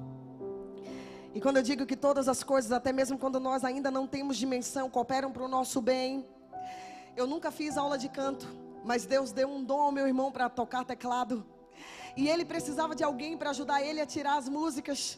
E 1.38 1.40
quando 1.40 1.58
eu 1.58 1.62
digo 1.62 1.86
que 1.86 1.94
todas 1.94 2.28
as 2.28 2.42
coisas, 2.42 2.72
até 2.72 2.92
mesmo 2.92 3.16
quando 3.16 3.38
nós 3.38 3.62
ainda 3.62 3.92
não 3.92 4.08
temos 4.08 4.36
dimensão, 4.36 4.90
cooperam 4.90 5.30
para 5.30 5.44
o 5.44 5.46
nosso 5.46 5.80
bem. 5.80 6.26
Eu 7.16 7.28
nunca 7.28 7.52
fiz 7.52 7.76
aula 7.76 7.96
de 7.96 8.08
canto, 8.08 8.48
mas 8.84 9.06
Deus 9.06 9.30
deu 9.30 9.48
um 9.48 9.62
dom 9.62 9.82
ao 9.82 9.92
meu 9.92 10.08
irmão 10.08 10.32
para 10.32 10.48
tocar 10.48 10.84
teclado. 10.84 11.46
E 12.16 12.28
ele 12.28 12.44
precisava 12.44 12.92
de 12.92 13.04
alguém 13.04 13.38
para 13.38 13.50
ajudar 13.50 13.80
ele 13.80 14.00
a 14.00 14.06
tirar 14.14 14.36
as 14.36 14.48
músicas. 14.48 15.16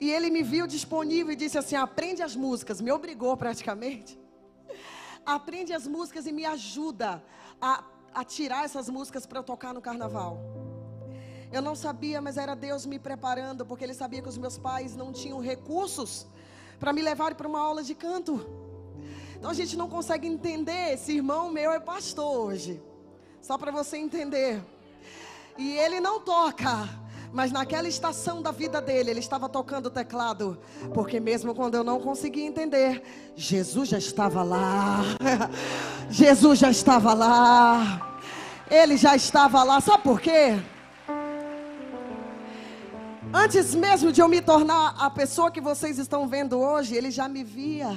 E 0.00 0.10
ele 0.10 0.30
me 0.30 0.42
viu 0.42 0.66
disponível 0.66 1.32
e 1.32 1.36
disse 1.36 1.56
assim: 1.56 1.76
aprende 1.76 2.24
as 2.24 2.34
músicas. 2.34 2.80
Me 2.80 2.90
obrigou 2.90 3.36
praticamente. 3.36 4.18
Aprende 5.24 5.72
as 5.72 5.86
músicas 5.86 6.26
e 6.26 6.32
me 6.32 6.44
ajuda 6.44 7.22
a, 7.60 7.84
a 8.12 8.24
tirar 8.24 8.64
essas 8.64 8.88
músicas 8.88 9.26
para 9.26 9.44
tocar 9.44 9.72
no 9.72 9.80
carnaval. 9.80 10.55
Eu 11.52 11.62
não 11.62 11.74
sabia, 11.74 12.20
mas 12.20 12.36
era 12.36 12.54
Deus 12.54 12.84
me 12.84 12.98
preparando, 12.98 13.64
porque 13.64 13.84
Ele 13.84 13.94
sabia 13.94 14.20
que 14.20 14.28
os 14.28 14.38
meus 14.38 14.58
pais 14.58 14.96
não 14.96 15.12
tinham 15.12 15.40
recursos 15.40 16.26
para 16.78 16.92
me 16.92 17.02
levar 17.02 17.34
para 17.34 17.48
uma 17.48 17.60
aula 17.60 17.82
de 17.82 17.94
canto. 17.94 18.44
Então 19.36 19.50
a 19.50 19.54
gente 19.54 19.76
não 19.76 19.88
consegue 19.88 20.26
entender. 20.26 20.94
Esse 20.94 21.12
irmão 21.12 21.50
meu 21.50 21.70
é 21.70 21.78
pastor 21.78 22.46
hoje, 22.46 22.82
só 23.40 23.56
para 23.56 23.70
você 23.70 23.96
entender. 23.96 24.62
E 25.56 25.72
ele 25.78 26.00
não 26.00 26.20
toca, 26.20 26.88
mas 27.32 27.52
naquela 27.52 27.88
estação 27.88 28.42
da 28.42 28.50
vida 28.50 28.80
dele, 28.80 29.10
ele 29.10 29.20
estava 29.20 29.48
tocando 29.48 29.86
o 29.86 29.90
teclado, 29.90 30.58
porque 30.92 31.18
mesmo 31.18 31.54
quando 31.54 31.74
eu 31.76 31.84
não 31.84 32.00
conseguia 32.00 32.44
entender, 32.44 33.02
Jesus 33.34 33.88
já 33.88 33.98
estava 33.98 34.42
lá. 34.42 35.02
Jesus 36.10 36.58
já 36.58 36.70
estava 36.70 37.14
lá. 37.14 38.20
Ele 38.70 38.96
já 38.96 39.14
estava 39.16 39.62
lá. 39.62 39.80
Sabe 39.80 40.02
por 40.02 40.20
quê? 40.20 40.60
Antes 43.34 43.74
mesmo 43.74 44.12
de 44.12 44.20
eu 44.20 44.28
me 44.28 44.40
tornar 44.40 44.94
a 44.98 45.10
pessoa 45.10 45.50
que 45.50 45.60
vocês 45.60 45.98
estão 45.98 46.28
vendo 46.28 46.58
hoje, 46.58 46.94
ele 46.94 47.10
já 47.10 47.28
me 47.28 47.42
via. 47.42 47.90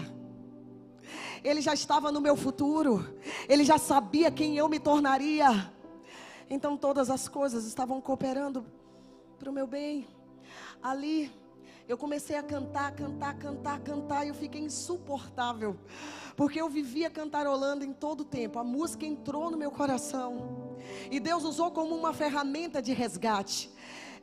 Ele 1.44 1.62
já 1.62 1.74
estava 1.74 2.12
no 2.12 2.20
meu 2.20 2.36
futuro. 2.36 3.16
Ele 3.48 3.64
já 3.64 3.78
sabia 3.78 4.32
quem 4.32 4.58
eu 4.58 4.68
me 4.68 4.80
tornaria. 4.80 5.72
Então 6.50 6.76
todas 6.76 7.10
as 7.10 7.28
coisas 7.28 7.66
estavam 7.66 8.02
cooperando 8.02 8.66
para 9.38 9.50
o 9.50 9.54
meu 9.54 9.68
bem. 9.68 10.08
Ali 10.82 11.32
eu 11.88 11.98
comecei 11.98 12.36
a 12.36 12.44
cantar, 12.44 12.92
cantar, 12.92 13.36
cantar, 13.36 13.80
cantar 13.80 14.26
e 14.26 14.30
eu 14.30 14.36
fiquei 14.36 14.62
insuportável. 14.62 15.78
Porque 16.36 16.60
eu 16.60 16.70
vivia 16.70 17.10
cantarolando 17.10 17.86
em 17.86 17.94
todo 17.94 18.22
o 18.22 18.26
tempo. 18.26 18.60
A 18.60 18.64
música 18.64 19.06
entrou 19.06 19.50
no 19.52 19.58
meu 19.58 19.72
coração. 19.72 20.78
E 21.10 21.20
Deus 21.20 21.44
usou 21.44 21.72
como 21.72 21.96
uma 21.96 22.14
ferramenta 22.14 22.82
de 22.82 22.94
resgate. 22.94 23.72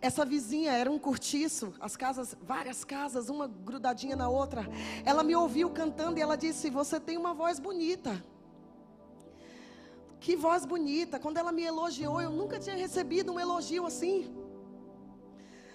Essa 0.00 0.24
vizinha 0.24 0.72
era 0.72 0.90
um 0.90 0.98
cortiço, 0.98 1.72
as 1.80 1.96
casas, 1.96 2.36
várias 2.42 2.84
casas, 2.84 3.28
uma 3.28 3.46
grudadinha 3.46 4.14
na 4.14 4.28
outra. 4.28 4.66
Ela 5.04 5.22
me 5.22 5.34
ouviu 5.34 5.70
cantando 5.70 6.18
e 6.18 6.22
ela 6.22 6.36
disse: 6.36 6.70
Você 6.70 7.00
tem 7.00 7.16
uma 7.16 7.32
voz 7.32 7.58
bonita. 7.58 8.22
Que 10.20 10.36
voz 10.36 10.66
bonita. 10.66 11.18
Quando 11.18 11.38
ela 11.38 11.52
me 11.52 11.62
elogiou, 11.62 12.20
eu 12.20 12.30
nunca 12.30 12.58
tinha 12.58 12.76
recebido 12.76 13.32
um 13.32 13.40
elogio 13.40 13.86
assim. 13.86 14.34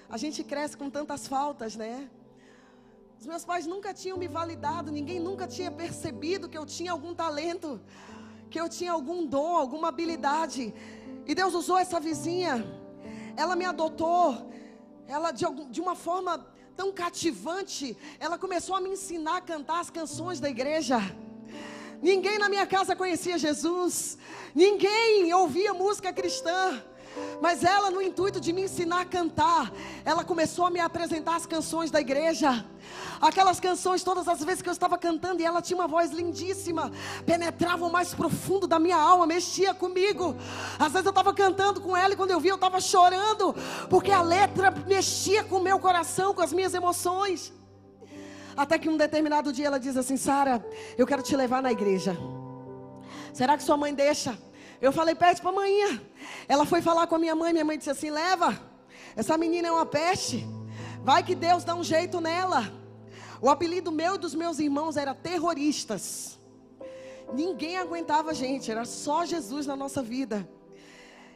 A 0.09 0.17
gente 0.17 0.43
cresce 0.43 0.75
com 0.77 0.89
tantas 0.89 1.27
faltas, 1.27 1.75
né? 1.75 2.09
Os 3.19 3.25
meus 3.25 3.45
pais 3.45 3.65
nunca 3.65 3.93
tinham 3.93 4.17
me 4.17 4.27
validado, 4.27 4.91
ninguém 4.91 5.19
nunca 5.19 5.47
tinha 5.47 5.71
percebido 5.71 6.49
que 6.49 6.57
eu 6.57 6.65
tinha 6.65 6.91
algum 6.91 7.13
talento, 7.13 7.79
que 8.49 8.59
eu 8.59 8.67
tinha 8.67 8.91
algum 8.91 9.25
dom, 9.25 9.55
alguma 9.55 9.89
habilidade. 9.89 10.73
E 11.25 11.35
Deus 11.35 11.53
usou 11.53 11.77
essa 11.77 11.99
vizinha 11.99 12.80
ela 13.35 13.55
me 13.55 13.65
adotou, 13.65 14.51
ela 15.07 15.31
de, 15.31 15.45
de 15.69 15.81
uma 15.81 15.95
forma 15.95 16.45
tão 16.75 16.91
cativante, 16.91 17.97
ela 18.19 18.37
começou 18.37 18.75
a 18.75 18.81
me 18.81 18.89
ensinar 18.89 19.37
a 19.37 19.41
cantar 19.41 19.79
as 19.79 19.89
canções 19.89 20.39
da 20.39 20.49
igreja. 20.49 20.99
Ninguém 22.01 22.39
na 22.39 22.49
minha 22.49 22.65
casa 22.65 22.95
conhecia 22.95 23.37
Jesus, 23.37 24.17
ninguém 24.55 25.33
ouvia 25.33 25.73
música 25.73 26.11
cristã. 26.11 26.81
Mas 27.41 27.63
ela, 27.63 27.89
no 27.89 28.01
intuito 28.01 28.39
de 28.39 28.53
me 28.53 28.63
ensinar 28.63 29.01
a 29.01 29.05
cantar, 29.05 29.71
ela 30.05 30.23
começou 30.23 30.65
a 30.65 30.69
me 30.69 30.79
apresentar 30.79 31.35
as 31.35 31.45
canções 31.45 31.89
da 31.89 31.99
igreja. 31.99 32.65
Aquelas 33.19 33.59
canções, 33.59 34.03
todas 34.03 34.27
as 34.27 34.43
vezes 34.43 34.61
que 34.61 34.69
eu 34.69 34.73
estava 34.73 34.97
cantando, 34.97 35.41
e 35.41 35.45
ela 35.45 35.61
tinha 35.61 35.77
uma 35.77 35.87
voz 35.87 36.11
lindíssima, 36.11 36.91
penetrava 37.25 37.85
o 37.85 37.91
mais 37.91 38.13
profundo 38.13 38.67
da 38.67 38.79
minha 38.79 38.97
alma, 38.97 39.25
mexia 39.25 39.73
comigo. 39.73 40.35
Às 40.77 40.91
vezes 40.91 41.05
eu 41.05 41.11
estava 41.11 41.33
cantando 41.33 41.81
com 41.81 41.97
ela 41.97 42.13
e 42.13 42.17
quando 42.17 42.31
eu 42.31 42.39
vi, 42.39 42.49
eu 42.49 42.55
estava 42.55 42.79
chorando, 42.79 43.55
porque 43.89 44.11
a 44.11 44.21
letra 44.21 44.71
mexia 44.87 45.43
com 45.43 45.57
o 45.57 45.63
meu 45.63 45.79
coração, 45.79 46.33
com 46.33 46.41
as 46.41 46.53
minhas 46.53 46.73
emoções. 46.73 47.51
Até 48.55 48.77
que 48.77 48.89
um 48.89 48.97
determinado 48.97 49.51
dia 49.51 49.67
ela 49.67 49.79
diz 49.79 49.95
assim: 49.97 50.17
Sara, 50.17 50.63
eu 50.97 51.07
quero 51.07 51.23
te 51.23 51.35
levar 51.35 51.61
na 51.61 51.71
igreja. 51.71 52.17
Será 53.33 53.57
que 53.57 53.63
sua 53.63 53.77
mãe 53.77 53.93
deixa? 53.93 54.37
Eu 54.81 54.91
falei, 54.91 55.13
pede 55.13 55.41
para 55.41 55.51
amanhã. 55.51 56.01
Ela 56.47 56.65
foi 56.65 56.81
falar 56.81 57.05
com 57.05 57.15
a 57.15 57.19
minha 57.19 57.35
mãe, 57.35 57.53
minha 57.53 57.63
mãe 57.63 57.77
disse 57.77 57.91
assim: 57.91 58.09
leva, 58.09 58.59
essa 59.15 59.37
menina 59.37 59.67
é 59.67 59.71
uma 59.71 59.85
peste. 59.85 60.45
Vai 61.03 61.23
que 61.23 61.35
Deus 61.35 61.63
dá 61.63 61.75
um 61.75 61.83
jeito 61.83 62.19
nela. 62.19 62.63
O 63.41 63.49
apelido 63.49 63.91
meu 63.91 64.15
e 64.15 64.17
dos 64.17 64.33
meus 64.33 64.59
irmãos 64.59 64.97
era 64.97 65.13
terroristas. 65.13 66.39
Ninguém 67.33 67.77
aguentava 67.77 68.31
a 68.31 68.33
gente, 68.33 68.69
era 68.69 68.85
só 68.85 69.25
Jesus 69.25 69.65
na 69.65 69.75
nossa 69.75 70.01
vida. 70.01 70.47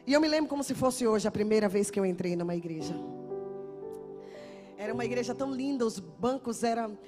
E 0.06 0.12
eu 0.12 0.20
me 0.20 0.28
lembro 0.28 0.48
como 0.48 0.62
se 0.62 0.74
fosse 0.74 1.06
hoje 1.06 1.26
a 1.26 1.30
primeira 1.30 1.68
vez 1.68 1.90
que 1.90 1.98
eu 1.98 2.06
entrei 2.06 2.36
numa 2.36 2.54
igreja. 2.54 2.94
Era 4.78 4.92
uma 4.92 5.04
igreja 5.04 5.34
tão 5.34 5.52
linda, 5.52 5.86
os 5.86 5.98
bancos 5.98 6.62
eram 6.62 6.98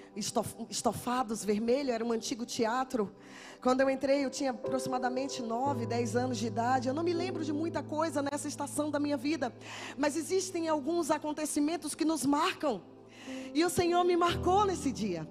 estofados, 0.69 1.45
vermelho, 1.45 1.93
era 1.93 2.05
um 2.05 2.13
antigo 2.13 2.47
teatro. 2.47 3.15
Quando 3.61 3.81
eu 3.81 3.91
entrei, 3.91 4.25
eu 4.25 4.31
tinha 4.31 4.53
aproximadamente 4.53 5.43
9, 5.43 5.85
10 5.85 6.15
anos 6.15 6.39
de 6.39 6.47
idade. 6.47 6.87
Eu 6.87 6.95
não 6.95 7.03
me 7.03 7.13
lembro 7.13 7.45
de 7.45 7.53
muita 7.53 7.83
coisa 7.83 8.23
nessa 8.23 8.47
estação 8.47 8.89
da 8.89 9.01
minha 9.01 9.17
vida, 9.17 9.53
mas 9.97 10.17
existem 10.17 10.69
alguns 10.69 11.11
acontecimentos 11.11 11.93
que 11.93 12.05
nos 12.05 12.25
marcam. 12.25 12.81
E 13.53 13.65
o 13.65 13.69
Senhor 13.69 14.05
me 14.05 14.17
marcou 14.17 14.65
nesse 14.65 14.93
dia. 14.93 15.29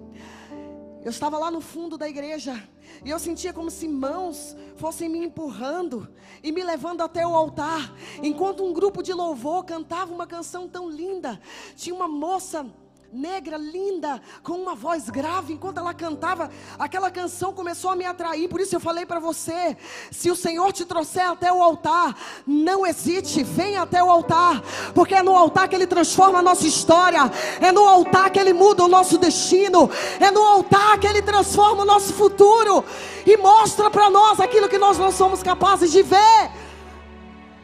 Eu 1.05 1.09
estava 1.09 1.37
lá 1.37 1.49
no 1.49 1.61
fundo 1.61 1.97
da 1.97 2.09
igreja 2.09 2.61
e 3.05 3.09
eu 3.09 3.17
sentia 3.17 3.53
como 3.53 3.71
se 3.71 3.87
mãos 3.87 4.57
fossem 4.75 5.07
me 5.07 5.19
empurrando 5.19 6.09
e 6.43 6.51
me 6.51 6.61
levando 6.65 7.01
até 7.01 7.25
o 7.25 7.33
altar, 7.33 7.93
enquanto 8.21 8.61
um 8.61 8.73
grupo 8.73 9.01
de 9.01 9.13
louvor 9.13 9.63
cantava 9.63 10.13
uma 10.13 10.27
canção 10.27 10.67
tão 10.67 10.89
linda. 10.89 11.39
Tinha 11.77 11.95
uma 11.95 12.09
moça 12.09 12.69
negra, 13.11 13.57
linda, 13.57 14.21
com 14.43 14.53
uma 14.53 14.75
voz 14.75 15.09
grave, 15.09 15.53
enquanto 15.53 15.77
ela 15.77 15.93
cantava, 15.93 16.49
aquela 16.77 17.09
canção 17.09 17.53
começou 17.53 17.89
a 17.89 17.95
me 17.95 18.05
atrair. 18.05 18.47
Por 18.49 18.59
isso 18.59 18.75
eu 18.75 18.79
falei 18.79 19.05
para 19.05 19.19
você: 19.19 19.77
se 20.11 20.29
o 20.29 20.35
Senhor 20.35 20.71
te 20.73 20.85
trouxer 20.85 21.29
até 21.29 21.51
o 21.51 21.61
altar, 21.61 22.15
não 22.45 22.85
hesite, 22.85 23.43
venha 23.43 23.81
até 23.83 24.03
o 24.03 24.09
altar, 24.09 24.61
porque 24.93 25.15
é 25.15 25.23
no 25.23 25.35
altar 25.35 25.67
que 25.67 25.75
Ele 25.75 25.87
transforma 25.87 26.39
a 26.39 26.41
nossa 26.41 26.67
história, 26.67 27.31
é 27.61 27.71
no 27.71 27.87
altar 27.87 28.29
que 28.29 28.39
Ele 28.39 28.53
muda 28.53 28.83
o 28.83 28.89
nosso 28.89 29.17
destino, 29.17 29.89
é 30.19 30.29
no 30.29 30.41
altar 30.41 30.99
que 30.99 31.07
Ele 31.07 31.21
transforma 31.21 31.83
o 31.83 31.85
nosso 31.85 32.13
futuro 32.13 32.83
e 33.25 33.37
mostra 33.37 33.89
para 33.89 34.09
nós 34.09 34.39
aquilo 34.39 34.69
que 34.69 34.77
nós 34.77 34.97
não 34.97 35.11
somos 35.11 35.41
capazes 35.41 35.91
de 35.91 36.03
ver. 36.03 36.51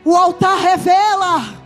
O 0.06 0.15
altar 0.15 0.58
revela 0.58 1.62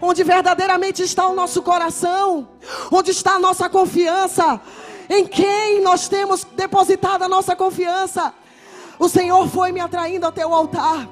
onde 0.00 0.24
verdadeiramente 0.24 1.02
está 1.02 1.26
o 1.28 1.34
nosso 1.34 1.62
coração, 1.62 2.48
onde 2.90 3.10
está 3.10 3.34
a 3.34 3.38
nossa 3.38 3.68
confiança, 3.68 4.60
em 5.08 5.26
quem 5.26 5.80
nós 5.82 6.08
temos 6.08 6.44
depositado 6.44 7.22
a 7.22 7.28
nossa 7.28 7.54
confiança. 7.54 8.32
O 8.98 9.08
Senhor 9.08 9.48
foi 9.48 9.72
me 9.72 9.80
atraindo 9.80 10.26
até 10.26 10.46
o 10.46 10.54
altar. 10.54 11.08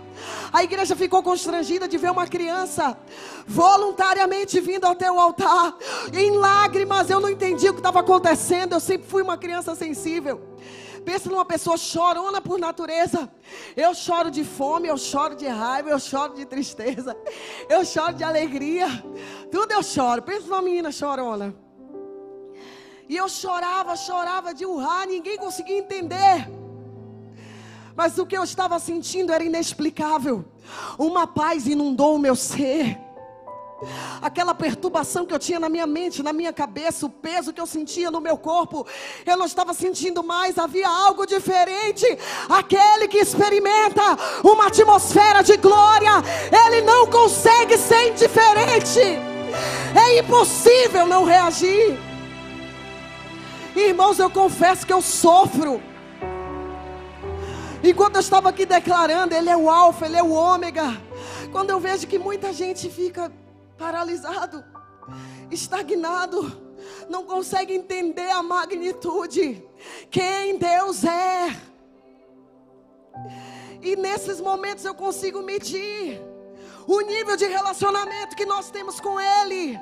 A 0.53 0.62
igreja 0.62 0.94
ficou 0.94 1.22
constrangida 1.22 1.88
de 1.88 1.96
ver 1.96 2.11
uma 2.11 2.27
criança 2.27 2.96
voluntariamente 3.46 4.61
vindo 4.61 4.87
até 4.87 5.11
o 5.11 5.18
altar, 5.18 5.74
em 6.12 6.33
lágrimas. 6.33 7.09
Eu 7.09 7.20
não 7.20 7.31
entendi 7.31 7.68
o 7.68 7.72
que 7.72 7.81
estava 7.81 8.01
acontecendo. 8.01 8.74
Eu 8.74 8.81
sempre 8.81 9.09
fui 9.09 9.22
uma 9.22 9.38
criança 9.38 9.74
sensível. 9.74 10.40
Pensa 11.09 11.31
numa 11.31 11.44
pessoa 11.47 11.79
chorona 11.79 12.38
por 12.38 12.59
natureza. 12.59 13.33
Eu 13.75 13.94
choro 13.94 14.31
de 14.31 14.44
fome, 14.44 14.88
eu 14.88 14.99
choro 14.99 15.35
de 15.35 15.47
raiva, 15.47 15.88
eu 15.88 15.99
choro 15.99 16.35
de 16.35 16.44
tristeza, 16.44 17.16
eu 17.66 17.83
choro 17.83 18.12
de 18.12 18.23
alegria. 18.23 18.87
Tudo 19.51 19.73
eu 19.73 19.83
choro. 19.83 20.21
Pensa 20.21 20.47
numa 20.47 20.61
menina 20.61 20.92
chorona. 20.92 21.55
E 23.09 23.16
eu 23.16 23.27
chorava, 23.27 23.97
chorava 23.97 24.53
de 24.53 24.66
urrar, 24.66 25.07
ninguém 25.07 25.38
conseguia 25.38 25.79
entender. 25.79 26.47
Mas 27.97 28.18
o 28.18 28.27
que 28.27 28.37
eu 28.37 28.44
estava 28.44 28.79
sentindo 28.79 29.33
era 29.33 29.42
inexplicável. 29.42 30.44
Uma 30.99 31.27
paz 31.27 31.66
inundou 31.66 32.16
o 32.16 32.18
meu 32.18 32.37
ser. 32.37 32.99
Aquela 34.21 34.55
perturbação 34.55 35.25
que 35.25 35.33
eu 35.33 35.38
tinha 35.38 35.61
na 35.61 35.69
minha 35.69 35.87
mente, 35.87 36.23
na 36.23 36.33
minha 36.33 36.53
cabeça, 36.53 37.07
o 37.07 37.11
peso 37.11 37.53
que 37.53 37.61
eu 37.61 37.67
sentia 37.67 38.11
no 38.11 38.21
meu 38.21 38.37
corpo, 38.37 38.87
eu 39.25 39.37
não 39.37 39.47
estava 39.47 39.73
sentindo 39.73 40.23
mais, 40.23 40.59
havia 40.59 40.88
algo 40.88 41.25
diferente. 41.25 42.07
Aquele 42.49 43.07
que 43.07 43.19
experimenta 43.19 44.03
uma 44.43 44.67
atmosfera 44.67 45.43
de 45.43 45.57
glória, 45.57 46.11
ele 46.67 46.83
não 46.83 47.07
consegue 47.07 47.79
ser 47.79 48.09
indiferente. 48.09 49.01
É 49.95 50.19
impossível 50.19 51.07
não 51.07 51.25
reagir. 51.25 51.99
Irmãos, 53.77 54.19
eu 54.19 54.29
confesso 54.29 54.85
que 54.85 54.93
eu 54.93 55.01
sofro. 55.01 55.81
Enquanto 57.83 58.17
eu 58.17 58.21
estava 58.21 58.49
aqui 58.49 58.67
declarando, 58.67 59.35
Ele 59.35 59.49
é 59.49 59.57
o 59.57 59.71
Alfa, 59.71 60.07
Ele 60.07 60.17
é 60.17 60.23
o 60.23 60.33
Ômega. 60.33 61.01
Quando 61.53 61.71
eu 61.71 61.79
vejo 61.79 62.07
que 62.07 62.19
muita 62.19 62.53
gente 62.53 62.91
fica 62.91 63.33
paralisado, 63.79 64.64
estagnado, 65.51 66.69
não 67.09 67.25
consegue 67.25 67.73
entender 67.73 68.31
a 68.31 68.43
magnitude, 68.43 69.64
quem 70.11 70.59
Deus 70.59 71.05
é. 71.05 71.57
E 73.81 73.95
nesses 73.97 74.41
momentos 74.41 74.85
eu 74.85 74.95
consigo 74.95 75.41
medir 75.41 76.21
o 76.87 77.01
nível 77.03 77.37
de 77.37 77.47
relacionamento 77.47 78.35
que 78.35 78.45
nós 78.45 78.71
temos 78.71 78.99
com 78.99 79.21
Ele. 79.21 79.79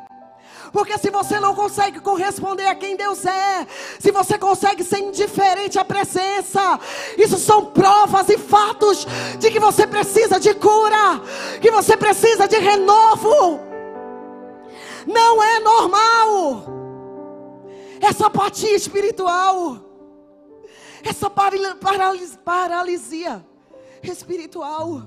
Porque 0.72 0.98
se 0.98 1.10
você 1.10 1.38
não 1.40 1.54
consegue 1.54 2.00
corresponder 2.00 2.66
a 2.66 2.74
quem 2.74 2.96
Deus 2.96 3.24
é, 3.24 3.66
se 3.98 4.10
você 4.10 4.38
consegue 4.38 4.82
ser 4.84 4.98
indiferente 4.98 5.78
à 5.78 5.84
presença, 5.84 6.78
isso 7.16 7.38
são 7.38 7.66
provas 7.66 8.28
e 8.28 8.36
fatos 8.36 9.06
de 9.38 9.50
que 9.50 9.60
você 9.60 9.86
precisa 9.86 10.38
de 10.40 10.52
cura, 10.54 11.22
que 11.60 11.70
você 11.70 11.96
precisa 11.96 12.46
de 12.46 12.58
renovo. 12.58 13.75
Não 15.06 15.42
é 15.42 15.60
normal. 15.60 16.64
Essa 18.00 18.26
apatia 18.26 18.74
espiritual. 18.74 19.78
Essa 21.02 21.30
paralisia 21.30 23.44
espiritual. 24.02 25.02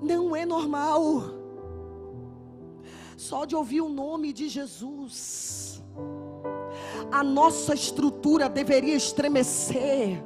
Não 0.00 0.34
é 0.34 0.46
normal. 0.46 1.22
Só 3.16 3.44
de 3.44 3.54
ouvir 3.54 3.80
o 3.80 3.88
nome 3.88 4.32
de 4.32 4.48
Jesus. 4.48 5.82
A 7.10 7.22
nossa 7.22 7.74
estrutura 7.74 8.48
deveria 8.48 8.94
estremecer. 8.94 10.22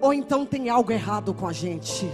Ou 0.00 0.12
então 0.12 0.44
tem 0.44 0.68
algo 0.68 0.90
errado 0.90 1.32
com 1.32 1.46
a 1.46 1.52
gente. 1.52 2.10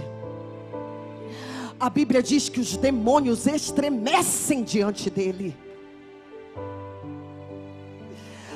A 1.79 1.89
Bíblia 1.89 2.21
diz 2.21 2.49
que 2.49 2.59
os 2.59 2.75
demônios 2.75 3.47
estremecem 3.47 4.63
diante 4.63 5.09
dele. 5.09 5.55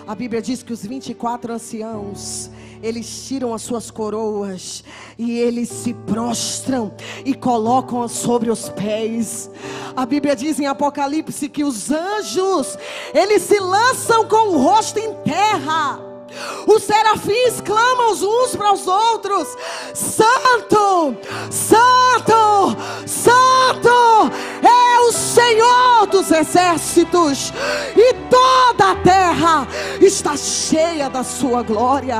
A 0.05 0.13
Bíblia 0.13 0.41
diz 0.41 0.62
que 0.62 0.73
os 0.73 0.86
24 0.86 1.53
anciãos, 1.53 2.51
eles 2.81 3.25
tiram 3.25 3.53
as 3.53 3.62
suas 3.62 3.89
coroas 3.89 4.83
e 5.17 5.39
eles 5.39 5.69
se 5.69 5.93
prostram 5.93 6.93
e 7.23 7.33
colocam 7.33 8.05
sobre 8.09 8.51
os 8.51 8.67
pés. 8.67 9.49
A 9.95 10.05
Bíblia 10.05 10.36
diz 10.36 10.59
em 10.59 10.65
Apocalipse 10.65 11.47
que 11.47 11.63
os 11.63 11.89
anjos, 11.91 12.77
eles 13.13 13.43
se 13.43 13.57
lançam 13.57 14.27
com 14.27 14.49
o 14.49 14.57
rosto 14.57 14.99
em 14.99 15.13
terra 15.23 16.12
os 16.67 16.84
serafins 16.84 17.62
clamam 17.62 18.12
uns 18.12 18.56
para 18.56 18.74
os 18.74 18.88
outros: 18.88 19.48
Santo, 19.93 21.15
Santo, 21.50 22.78
Santo 23.06 24.34
é 24.62 25.00
o 25.00 25.12
Senhor 25.12 26.08
dos 26.08 26.32
exércitos, 26.32 27.52
e 27.96 28.13
toda 28.30 28.91
a 28.91 28.96
terra 28.96 29.67
está 30.02 30.36
cheia 30.38 31.10
da 31.10 31.24
sua 31.24 31.63
glória. 31.63 32.19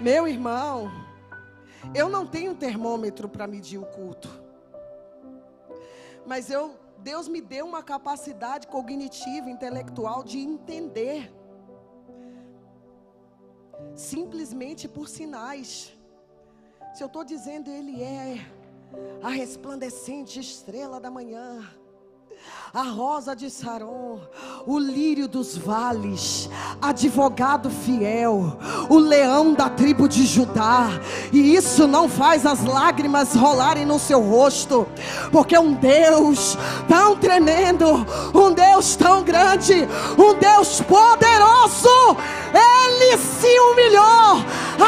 Meu 0.00 0.26
irmão, 0.26 0.90
Eu 1.94 2.08
não 2.08 2.26
tenho 2.26 2.54
termômetro 2.54 3.28
para 3.28 3.46
medir 3.46 3.78
o 3.78 3.84
culto. 3.84 4.28
Mas 6.26 6.50
eu, 6.50 6.74
Deus 7.02 7.26
me 7.28 7.40
deu 7.40 7.66
uma 7.66 7.82
capacidade 7.82 8.66
cognitiva, 8.66 9.50
intelectual 9.50 10.22
de 10.22 10.38
entender. 10.38 11.32
Simplesmente 13.94 14.88
por 14.88 15.08
sinais. 15.08 15.92
Se 16.94 17.02
eu 17.02 17.08
estou 17.08 17.24
dizendo 17.24 17.70
Ele 17.70 18.02
é 18.02 18.36
a 19.22 19.30
resplandecente 19.30 20.38
estrela 20.38 21.00
da 21.00 21.10
manhã 21.10 21.62
a 22.74 22.84
rosa 22.84 23.36
de 23.36 23.50
Saron, 23.50 24.18
o 24.66 24.78
lírio 24.78 25.28
dos 25.28 25.58
vales, 25.58 26.48
advogado 26.80 27.68
fiel, 27.68 28.56
o 28.88 28.98
leão 28.98 29.52
da 29.52 29.68
tribo 29.68 30.08
de 30.08 30.24
Judá, 30.24 30.88
e 31.30 31.54
isso 31.54 31.86
não 31.86 32.08
faz 32.08 32.46
as 32.46 32.64
lágrimas 32.64 33.34
rolarem 33.34 33.84
no 33.84 33.98
seu 33.98 34.22
rosto, 34.22 34.88
porque 35.30 35.58
um 35.58 35.74
Deus 35.74 36.56
tão 36.88 37.14
tremendo, 37.14 38.06
um 38.34 38.52
Deus 38.52 38.96
tão 38.96 39.22
grande, 39.22 39.86
um 40.16 40.32
Deus 40.38 40.80
poderoso, 40.80 42.16
ele 42.54 43.18
se 43.18 43.60
humilhou, 43.60 44.44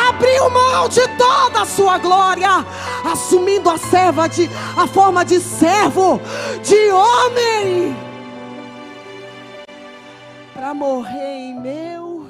abriu 0.08 0.48
mão 0.48 0.88
de 0.88 1.06
toda 1.18 1.60
a 1.60 1.66
sua 1.66 1.98
glória, 1.98 2.64
assumindo 3.04 3.68
a 3.68 3.76
serva 3.76 4.26
de 4.26 4.50
a 4.76 4.86
forma 4.86 5.24
de 5.24 5.38
servo, 5.40 6.20
de 6.62 6.90
homem, 6.90 7.43
para 10.64 10.72
morrer 10.72 11.36
em 11.36 11.60
meu 11.60 12.26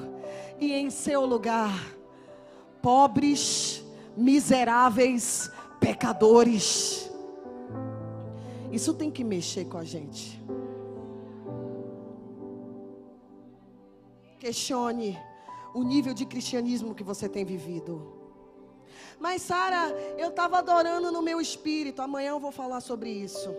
e 0.59 0.73
em 0.73 0.91
seu 0.91 1.25
lugar, 1.25 1.73
pobres, 2.83 3.85
miseráveis, 4.17 5.51
pecadores. 5.79 7.11
Isso 8.73 8.93
tem 8.93 9.11
que 9.11 9.23
mexer 9.23 9.67
com 9.67 9.79
a 9.79 9.85
gente. 9.85 10.43
Questione 14.41 15.17
o 15.73 15.83
nível 15.83 16.13
de 16.13 16.27
cristianismo 16.27 16.95
que 16.95 17.05
você 17.05 17.29
tem 17.29 17.45
vivido. 17.45 18.15
Mas, 19.21 19.43
Sara, 19.43 19.91
eu 20.19 20.31
estava 20.31 20.59
adorando 20.59 21.13
no 21.13 21.23
meu 21.23 21.41
espírito. 21.41 22.03
Amanhã 22.03 22.31
eu 22.31 22.41
vou 22.41 22.51
falar 22.51 22.81
sobre 22.81 23.11
isso. 23.11 23.55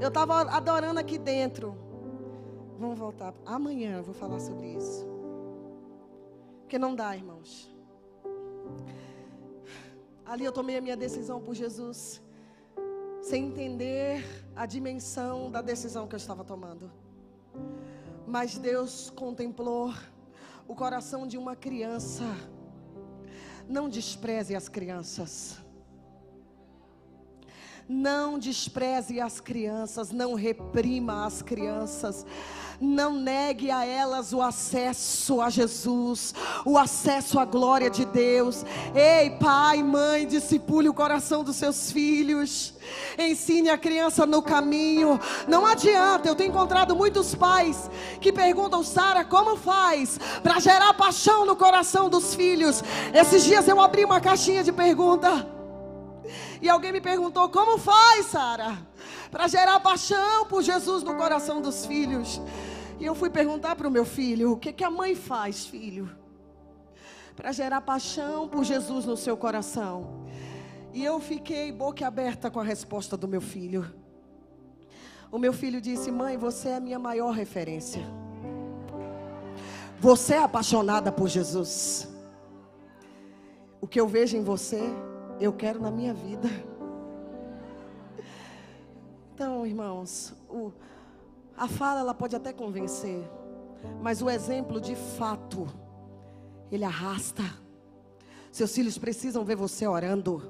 Eu 0.00 0.08
estava 0.08 0.42
adorando 0.42 1.00
aqui 1.00 1.18
dentro. 1.18 1.76
Vamos 2.78 2.98
voltar. 2.98 3.34
Amanhã 3.44 3.98
eu 3.98 4.02
vou 4.02 4.14
falar 4.14 4.40
sobre 4.40 4.74
isso. 4.74 5.06
Porque 6.60 6.78
não 6.78 6.94
dá, 6.94 7.16
irmãos. 7.16 7.74
Ali 10.24 10.44
eu 10.44 10.52
tomei 10.52 10.76
a 10.76 10.80
minha 10.80 10.96
decisão 10.96 11.40
por 11.40 11.54
Jesus. 11.54 12.22
Sem 13.22 13.46
entender 13.46 14.24
a 14.54 14.66
dimensão 14.66 15.50
da 15.50 15.62
decisão 15.62 16.06
que 16.06 16.14
eu 16.14 16.18
estava 16.18 16.44
tomando. 16.44 16.90
Mas 18.26 18.58
Deus 18.58 19.10
contemplou 19.10 19.92
o 20.66 20.74
coração 20.74 21.26
de 21.26 21.38
uma 21.38 21.54
criança. 21.54 22.24
Não 23.68 23.88
despreze 23.88 24.54
as 24.54 24.68
crianças. 24.68 25.65
Não 27.88 28.36
despreze 28.36 29.20
as 29.20 29.38
crianças, 29.38 30.10
não 30.10 30.34
reprima 30.34 31.24
as 31.24 31.40
crianças, 31.40 32.26
não 32.80 33.14
negue 33.14 33.70
a 33.70 33.84
elas 33.84 34.32
o 34.32 34.42
acesso 34.42 35.40
a 35.40 35.48
Jesus, 35.48 36.34
o 36.64 36.76
acesso 36.76 37.38
à 37.38 37.44
glória 37.44 37.88
de 37.88 38.04
Deus. 38.04 38.64
Ei, 38.92 39.30
pai, 39.30 39.84
mãe, 39.84 40.26
discipule 40.26 40.88
o 40.88 40.94
coração 40.94 41.44
dos 41.44 41.54
seus 41.54 41.92
filhos. 41.92 42.74
Ensine 43.16 43.70
a 43.70 43.78
criança 43.78 44.26
no 44.26 44.42
caminho. 44.42 45.20
Não 45.46 45.64
adianta, 45.64 46.26
eu 46.26 46.34
tenho 46.34 46.50
encontrado 46.50 46.96
muitos 46.96 47.36
pais 47.36 47.88
que 48.20 48.32
perguntam, 48.32 48.82
Sara, 48.82 49.24
como 49.24 49.56
faz 49.56 50.18
para 50.42 50.58
gerar 50.58 50.92
paixão 50.94 51.46
no 51.46 51.54
coração 51.54 52.10
dos 52.10 52.34
filhos? 52.34 52.82
Esses 53.14 53.44
dias 53.44 53.68
eu 53.68 53.80
abri 53.80 54.04
uma 54.04 54.20
caixinha 54.20 54.64
de 54.64 54.72
pergunta. 54.72 55.54
E 56.60 56.68
alguém 56.68 56.92
me 56.92 57.00
perguntou: 57.00 57.48
como 57.48 57.78
faz, 57.78 58.26
Sara, 58.26 58.78
para 59.30 59.48
gerar 59.48 59.80
paixão 59.80 60.46
por 60.46 60.62
Jesus 60.62 61.02
no 61.02 61.14
coração 61.14 61.60
dos 61.60 61.86
filhos? 61.86 62.40
E 62.98 63.04
eu 63.04 63.14
fui 63.14 63.28
perguntar 63.28 63.76
para 63.76 63.88
o 63.88 63.90
meu 63.90 64.04
filho: 64.04 64.52
o 64.52 64.56
que, 64.56 64.72
que 64.72 64.84
a 64.84 64.90
mãe 64.90 65.14
faz, 65.14 65.66
filho, 65.66 66.10
para 67.34 67.52
gerar 67.52 67.80
paixão 67.80 68.48
por 68.48 68.64
Jesus 68.64 69.04
no 69.04 69.16
seu 69.16 69.36
coração? 69.36 70.26
E 70.92 71.04
eu 71.04 71.20
fiquei 71.20 71.70
boca 71.70 72.06
aberta 72.06 72.50
com 72.50 72.58
a 72.58 72.64
resposta 72.64 73.16
do 73.16 73.28
meu 73.28 73.40
filho. 73.40 73.92
O 75.30 75.38
meu 75.38 75.52
filho 75.52 75.80
disse: 75.80 76.10
Mãe, 76.10 76.36
você 76.36 76.70
é 76.70 76.76
a 76.76 76.80
minha 76.80 76.98
maior 76.98 77.32
referência. 77.32 78.02
Você 79.98 80.34
é 80.34 80.42
apaixonada 80.42 81.10
por 81.10 81.28
Jesus. 81.28 82.08
O 83.80 83.86
que 83.86 84.00
eu 84.00 84.06
vejo 84.06 84.36
em 84.36 84.42
você 84.42 84.82
eu 85.40 85.52
quero 85.52 85.80
na 85.80 85.90
minha 85.90 86.14
vida. 86.14 86.48
Então, 89.34 89.66
irmãos, 89.66 90.34
o, 90.48 90.72
a 91.56 91.68
fala 91.68 92.00
ela 92.00 92.14
pode 92.14 92.34
até 92.34 92.52
convencer, 92.52 93.22
mas 94.00 94.22
o 94.22 94.30
exemplo 94.30 94.80
de 94.80 94.96
fato, 94.96 95.66
ele 96.72 96.84
arrasta. 96.84 97.42
Seus 98.50 98.74
filhos 98.74 98.96
precisam 98.96 99.44
ver 99.44 99.56
você 99.56 99.86
orando. 99.86 100.42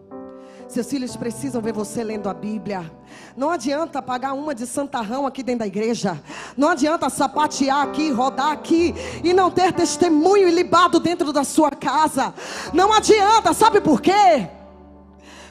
Seus 0.69 0.89
filhos 0.89 1.17
precisam 1.17 1.61
ver 1.61 1.73
você 1.73 2.03
lendo 2.03 2.29
a 2.29 2.35
Bíblia. 2.35 2.91
Não 3.37 3.51
adianta 3.51 4.01
pagar 4.01 4.33
uma 4.33 4.55
de 4.55 4.67
santarrão 4.67 5.27
aqui 5.27 5.43
dentro 5.43 5.61
da 5.61 5.67
igreja. 5.67 6.21
Não 6.57 6.69
adianta 6.69 7.11
sapatear 7.11 7.83
aqui, 7.83 8.11
rodar 8.11 8.53
aqui 8.53 8.95
e 9.23 9.33
não 9.33 9.51
ter 9.51 9.73
testemunho 9.73 10.49
ilibado 10.49 10.99
dentro 10.99 11.33
da 11.33 11.45
sua 11.45 11.71
casa. 11.71 12.33
Não 12.73 12.93
adianta, 12.93 13.53
sabe 13.53 13.81
por 13.81 14.01
quê? 14.01 14.49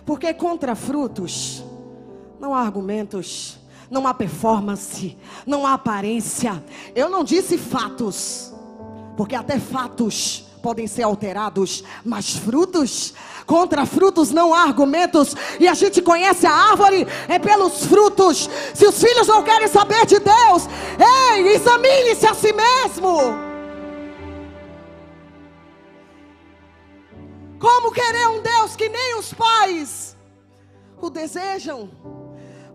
Porque 0.06 0.34
contra 0.34 0.76
frutos 0.76 1.64
não 2.40 2.54
há 2.54 2.62
argumentos, 2.62 3.58
não 3.90 4.06
há 4.08 4.14
performance, 4.14 5.18
não 5.46 5.66
há 5.66 5.74
aparência. 5.74 6.64
Eu 6.94 7.10
não 7.10 7.24
disse 7.24 7.58
fatos, 7.58 8.54
porque 9.18 9.36
até 9.36 9.60
fatos 9.60 10.46
podem 10.62 10.88
ser 10.88 11.04
alterados, 11.04 11.84
mas 12.04 12.32
frutos, 12.32 13.14
contra 13.46 13.86
frutos 13.86 14.32
não 14.32 14.54
há 14.54 14.64
argumentos, 14.64 15.36
e 15.60 15.68
a 15.68 15.76
gente 15.76 16.02
conhece 16.02 16.48
a 16.48 16.52
árvore 16.52 17.08
é 17.28 17.38
pelos 17.38 17.86
frutos. 17.86 18.50
Se 18.74 18.86
os 18.86 19.00
filhos 19.00 19.28
não 19.28 19.44
querem 19.44 19.68
saber 19.68 20.06
de 20.06 20.20
Deus, 20.20 20.68
ei, 21.00 21.54
examine-se 21.54 22.26
a 22.26 22.34
si 22.34 22.52
mesmo. 22.52 23.55
Como 27.66 27.92
querer 27.92 28.28
um 28.28 28.44
Deus 28.44 28.76
que 28.76 28.88
nem 28.88 29.18
os 29.18 29.34
pais 29.34 30.16
o 31.02 31.10
desejam? 31.10 31.90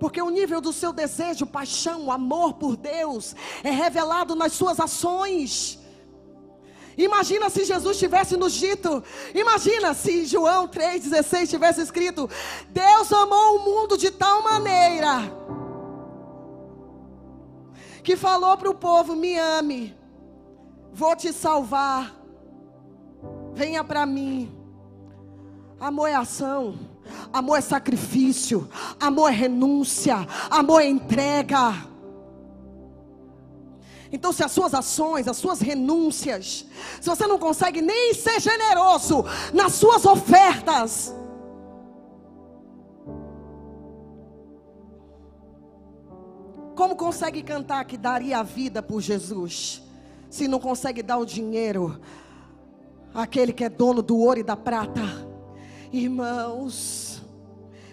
Porque 0.00 0.20
o 0.20 0.30
nível 0.30 0.60
do 0.60 0.72
seu 0.72 0.92
desejo, 0.92 1.46
paixão, 1.46 2.10
amor 2.10 2.54
por 2.54 2.76
Deus 2.76 3.36
é 3.62 3.70
revelado 3.70 4.34
nas 4.34 4.52
suas 4.52 4.80
ações. 4.80 5.78
Imagina 6.98 7.48
se 7.48 7.64
Jesus 7.64 8.00
tivesse 8.00 8.36
nos 8.36 8.52
dito, 8.52 9.00
imagina 9.32 9.94
se 9.94 10.26
João 10.26 10.66
3,16 10.66 11.48
tivesse 11.48 11.82
escrito: 11.82 12.28
Deus 12.70 13.12
amou 13.12 13.58
o 13.58 13.64
mundo 13.64 13.96
de 13.96 14.10
tal 14.10 14.42
maneira 14.42 15.32
que 18.02 18.16
falou 18.16 18.56
para 18.56 18.68
o 18.68 18.74
povo: 18.74 19.14
Me 19.14 19.38
ame, 19.38 19.96
vou 20.92 21.14
te 21.14 21.32
salvar, 21.32 22.12
venha 23.54 23.84
para 23.84 24.04
mim. 24.04 24.59
Amor 25.80 26.08
é 26.08 26.14
ação, 26.14 26.78
amor 27.32 27.56
é 27.56 27.62
sacrifício, 27.62 28.68
amor 29.00 29.30
é 29.30 29.34
renúncia, 29.34 30.26
amor 30.50 30.82
é 30.82 30.86
entrega. 30.86 31.88
Então, 34.12 34.30
se 34.30 34.44
as 34.44 34.52
suas 34.52 34.74
ações, 34.74 35.26
as 35.26 35.38
suas 35.38 35.60
renúncias, 35.60 36.66
se 37.00 37.08
você 37.08 37.26
não 37.26 37.38
consegue 37.38 37.80
nem 37.80 38.12
ser 38.12 38.40
generoso 38.40 39.24
nas 39.54 39.72
suas 39.72 40.04
ofertas, 40.04 41.14
como 46.74 46.94
consegue 46.94 47.42
cantar 47.42 47.86
que 47.86 47.96
daria 47.96 48.40
a 48.40 48.42
vida 48.42 48.82
por 48.82 49.00
Jesus, 49.00 49.82
se 50.28 50.46
não 50.46 50.60
consegue 50.60 51.02
dar 51.02 51.16
o 51.16 51.24
dinheiro 51.24 51.98
àquele 53.14 53.52
que 53.52 53.64
é 53.64 53.70
dono 53.70 54.02
do 54.02 54.18
ouro 54.18 54.40
e 54.40 54.42
da 54.42 54.56
prata? 54.56 55.29
Irmãos, 55.92 57.20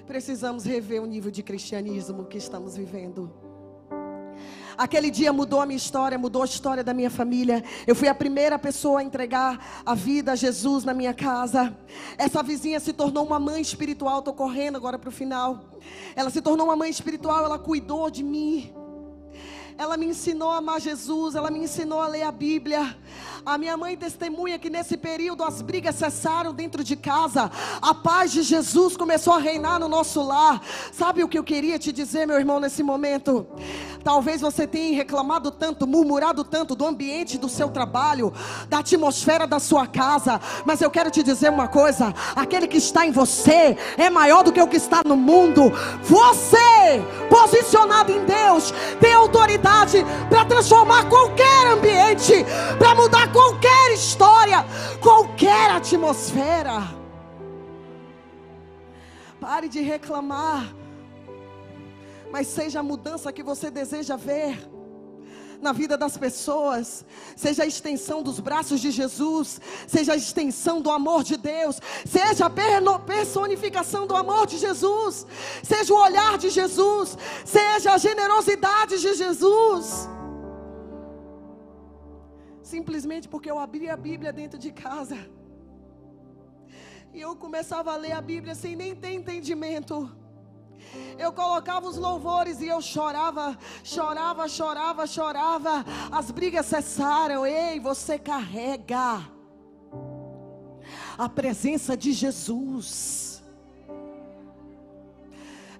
precisamos 0.05 0.63
rever 0.63 1.01
o 1.01 1.05
nível 1.07 1.31
de 1.31 1.41
cristianismo 1.41 2.25
que 2.25 2.37
estamos 2.37 2.77
vivendo. 2.77 3.31
Aquele 4.77 5.09
dia 5.09 5.33
mudou 5.33 5.59
a 5.59 5.65
minha 5.65 5.77
história, 5.77 6.15
mudou 6.19 6.43
a 6.43 6.45
história 6.45 6.83
da 6.83 6.93
minha 6.93 7.09
família. 7.09 7.63
Eu 7.87 7.95
fui 7.95 8.07
a 8.07 8.13
primeira 8.13 8.59
pessoa 8.59 8.99
a 8.99 9.03
entregar 9.03 9.81
a 9.83 9.95
vida 9.95 10.33
a 10.33 10.35
Jesus 10.35 10.83
na 10.83 10.93
minha 10.93 11.15
casa. 11.15 11.75
Essa 12.15 12.43
vizinha 12.43 12.79
se 12.79 12.93
tornou 12.93 13.25
uma 13.25 13.39
mãe 13.39 13.59
espiritual. 13.59 14.19
Estou 14.19 14.35
correndo 14.35 14.75
agora 14.75 14.99
para 14.99 15.09
o 15.09 15.11
final. 15.11 15.65
Ela 16.15 16.29
se 16.29 16.39
tornou 16.39 16.67
uma 16.67 16.75
mãe 16.75 16.91
espiritual, 16.91 17.43
ela 17.43 17.57
cuidou 17.57 18.11
de 18.11 18.23
mim. 18.23 18.71
Ela 19.79 19.95
me 19.95 20.07
ensinou 20.07 20.49
a 20.49 20.57
amar 20.57 20.81
Jesus, 20.81 21.35
ela 21.35 21.51
me 21.51 21.59
ensinou 21.59 22.01
a 22.01 22.07
ler 22.07 22.23
a 22.23 22.31
Bíblia. 22.31 22.97
A 23.45 23.59
minha 23.59 23.77
mãe 23.77 23.95
testemunha 23.95 24.57
que 24.57 24.71
nesse 24.71 24.97
período 24.97 25.43
as 25.43 25.61
brigas 25.61 25.95
cessaram 25.95 26.51
dentro 26.51 26.83
de 26.83 26.95
casa. 26.95 27.51
A 27.79 27.93
paz 27.93 28.31
de 28.31 28.41
Jesus 28.41 28.97
começou 28.97 29.33
a 29.33 29.37
reinar 29.37 29.79
no 29.79 29.87
nosso 29.87 30.21
lar. 30.21 30.59
Sabe 30.91 31.23
o 31.23 31.27
que 31.27 31.37
eu 31.37 31.43
queria 31.43 31.77
te 31.77 31.91
dizer, 31.91 32.25
meu 32.25 32.37
irmão, 32.37 32.59
nesse 32.59 32.81
momento? 32.81 33.45
Talvez 34.03 34.41
você 34.41 34.65
tenha 34.65 34.95
reclamado 34.95 35.51
tanto, 35.51 35.85
murmurado 35.85 36.43
tanto 36.43 36.75
do 36.75 36.85
ambiente 36.85 37.37
do 37.37 37.47
seu 37.47 37.69
trabalho, 37.69 38.33
da 38.67 38.79
atmosfera 38.79 39.45
da 39.45 39.59
sua 39.59 39.85
casa. 39.85 40.41
Mas 40.65 40.81
eu 40.81 40.89
quero 40.89 41.11
te 41.11 41.21
dizer 41.21 41.49
uma 41.49 41.67
coisa: 41.67 42.13
aquele 42.35 42.67
que 42.67 42.77
está 42.77 43.05
em 43.05 43.11
você 43.11 43.77
é 43.97 44.09
maior 44.09 44.43
do 44.43 44.51
que 44.51 44.61
o 44.61 44.67
que 44.67 44.77
está 44.77 45.01
no 45.05 45.15
mundo. 45.15 45.71
Você, 46.03 47.01
posicionado 47.29 48.11
em 48.11 48.25
Deus, 48.25 48.73
tem 48.99 49.13
autoridade 49.13 49.66
para 50.29 50.45
transformar 50.45 51.07
qualquer 51.09 51.67
ambiente, 51.67 52.45
para 52.77 52.95
mudar 52.95 53.31
qualquer 53.31 53.93
história, 53.93 54.65
qualquer 55.01 55.71
atmosfera. 55.71 56.95
Pare 59.39 59.69
de 59.69 59.81
reclamar 59.81 60.77
mas 62.31 62.47
seja 62.47 62.79
a 62.79 62.83
mudança 62.83 63.31
que 63.31 63.43
você 63.43 63.71
deseja 63.71 64.15
ver 64.15 64.57
na 65.61 65.71
vida 65.71 65.97
das 65.97 66.17
pessoas, 66.17 67.05
seja 67.35 67.63
a 67.63 67.65
extensão 67.65 68.21
dos 68.21 68.39
braços 68.39 68.79
de 68.79 68.91
Jesus, 68.91 69.59
seja 69.87 70.13
a 70.13 70.15
extensão 70.15 70.81
do 70.81 70.89
amor 70.89 71.23
de 71.23 71.37
Deus, 71.37 71.79
seja 72.05 72.45
a 72.45 72.99
personificação 72.99 74.05
do 74.05 74.15
amor 74.15 74.45
de 74.47 74.57
Jesus, 74.57 75.25
seja 75.63 75.93
o 75.93 75.97
olhar 75.97 76.37
de 76.37 76.49
Jesus, 76.49 77.17
seja 77.45 77.93
a 77.93 77.97
generosidade 77.97 78.99
de 78.99 79.13
Jesus. 79.13 80.07
Simplesmente 82.61 83.27
porque 83.29 83.49
eu 83.49 83.59
abri 83.59 83.89
a 83.89 83.95
Bíblia 83.95 84.33
dentro 84.33 84.59
de 84.59 84.71
casa. 84.71 85.17
E 87.13 87.21
eu 87.21 87.35
começava 87.35 87.93
a 87.93 87.97
ler 87.97 88.11
a 88.11 88.21
Bíblia 88.21 88.53
sem 88.53 88.75
nem 88.75 88.93
ter 88.95 89.11
entendimento. 89.11 90.11
Eu 91.17 91.31
colocava 91.33 91.87
os 91.87 91.97
louvores 91.97 92.61
e 92.61 92.67
eu 92.67 92.81
chorava, 92.81 93.57
chorava, 93.83 94.47
chorava, 94.47 95.07
chorava. 95.07 95.85
As 96.11 96.31
brigas 96.31 96.65
cessaram. 96.65 97.45
Ei, 97.45 97.79
você 97.79 98.17
carrega 98.19 99.21
a 101.17 101.27
presença 101.27 101.97
de 101.97 102.13
Jesus. 102.13 103.26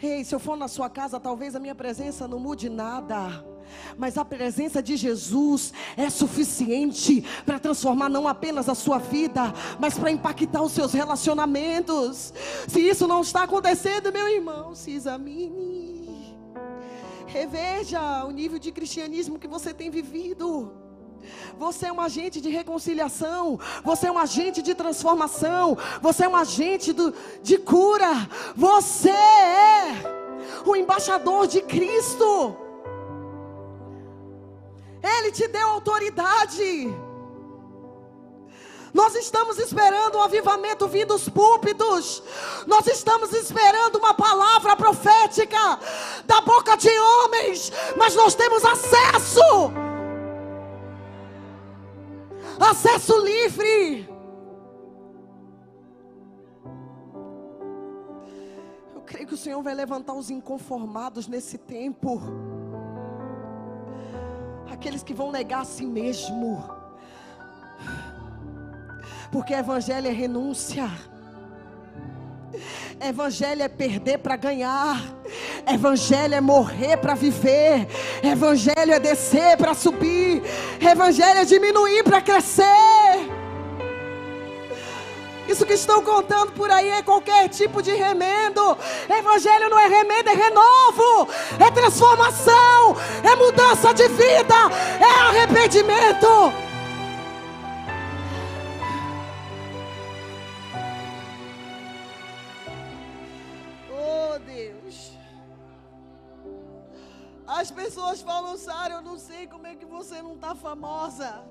Ei, 0.02 0.24
se 0.24 0.34
eu 0.34 0.40
for 0.40 0.56
na 0.56 0.68
sua 0.68 0.90
casa, 0.90 1.20
talvez 1.20 1.56
a 1.56 1.60
minha 1.60 1.76
presença 1.76 2.28
não 2.28 2.40
mude 2.40 2.70
nada. 2.70 3.44
Mas 3.98 4.18
a 4.18 4.24
presença 4.24 4.82
de 4.82 4.96
Jesus 4.96 5.74
é 5.96 6.10
suficiente 6.10 7.26
para 7.46 7.60
transformar 7.60 8.10
não 8.10 8.28
apenas 8.28 8.70
a 8.70 8.76
sua 8.76 8.98
vida, 8.98 9.54
mas 9.80 9.98
para 9.98 10.12
impactar 10.12 10.62
os 10.62 10.72
seus 10.72 10.94
relacionamentos. 10.94 12.34
Se 12.68 12.80
isso 12.80 13.08
não 13.08 13.22
está 13.22 13.44
acontecendo, 13.44 14.12
meu 14.12 14.28
irmão, 14.30 14.74
se 14.74 14.92
examine. 14.92 16.38
Reveja 17.26 18.24
o 18.26 18.32
nível 18.32 18.58
de 18.58 18.72
cristianismo 18.72 19.40
que 19.40 19.48
você 19.48 19.74
tem 19.74 19.90
vivido. 19.90 20.87
Você 21.58 21.88
é 21.88 21.92
um 21.92 22.02
agente 22.02 22.40
de 22.40 22.50
reconciliação. 22.50 23.60
Você 23.84 24.08
é 24.08 24.12
um 24.12 24.18
agente 24.18 24.62
de 24.62 24.74
transformação. 24.76 25.78
Você 26.02 26.26
é 26.26 26.30
um 26.30 26.36
agente 26.36 26.94
do, 26.94 27.14
de 27.42 27.58
cura. 27.58 28.30
Você 28.56 29.10
é 29.10 30.18
o 30.66 30.76
embaixador 30.76 31.48
de 31.48 31.62
Cristo. 31.62 32.56
Ele 35.02 35.32
te 35.32 35.48
deu 35.48 35.68
autoridade. 35.68 36.94
Nós 38.94 39.16
estamos 39.16 39.60
esperando 39.60 40.18
um 40.18 40.22
avivamento 40.22 40.88
vindo 40.88 41.10
dos 41.10 41.30
púlpitos. 41.30 42.24
Nós 42.66 42.88
estamos 42.88 43.32
esperando 43.32 43.98
uma 43.98 44.14
palavra 44.14 44.76
profética 44.76 45.80
da 46.26 46.42
boca 46.42 46.76
de 46.76 46.90
homens. 46.90 47.72
Mas 47.96 48.16
nós 48.16 48.34
temos 48.34 48.64
acesso. 48.66 49.42
Acesso 52.60 53.18
livre. 53.24 54.10
Eu 58.94 59.02
creio 59.02 59.28
que 59.28 59.34
o 59.34 59.38
Senhor 59.38 59.62
vai 59.62 59.74
levantar 59.74 60.14
os 60.14 60.30
inconformados 60.30 61.28
nesse 61.28 61.58
tempo 61.58 62.22
aqueles 64.78 65.02
que 65.02 65.14
vão 65.14 65.32
negar 65.32 65.62
a 65.62 65.66
si 65.66 65.86
mesmo. 65.86 66.64
Porque 69.32 69.54
evangelho 69.54 70.08
é 70.08 70.12
renúncia. 70.12 70.88
Evangelho 73.00 73.62
é 73.62 73.68
perder 73.68 74.18
para 74.20 74.36
ganhar. 74.36 75.04
Evangelho 75.72 76.36
é 76.36 76.42
morrer 76.42 76.98
para 76.98 77.14
viver. 77.14 77.88
Evangelho 78.24 78.94
é 78.94 79.00
descer 79.00 79.58
para 79.58 79.74
subir. 79.74 80.42
Evangelho 80.82 81.40
é 81.40 81.46
diminuir 81.46 82.04
para 82.04 82.22
crescer. 82.22 83.38
Isso 85.48 85.66
que 85.66 85.74
estão 85.74 86.04
contando 86.04 86.52
por 86.52 86.70
aí 86.70 86.90
é 86.90 87.02
qualquer 87.02 87.48
tipo 87.48 87.82
de 87.82 87.92
remendo. 87.92 88.78
Evangelho 89.10 89.70
não 89.70 89.80
é 89.80 89.88
remendo, 89.88 90.30
é 90.30 90.34
renovo, 90.34 91.30
é 91.58 91.72
transformação, 91.72 92.98
é 93.24 93.36
mudança 93.36 93.94
de 93.94 94.08
vida, 94.10 94.56
é 95.00 95.20
arrependimento. 95.30 96.67
Pessoas 108.18 108.22
falam, 108.22 108.58
Sara, 108.58 108.94
eu 108.96 109.02
não 109.02 109.18
sei 109.18 109.48
como 109.48 109.68
é 109.68 109.76
que 109.76 109.86
você 109.86 110.22
não 110.22 110.34
está 110.34 110.56
famosa. 110.56 111.44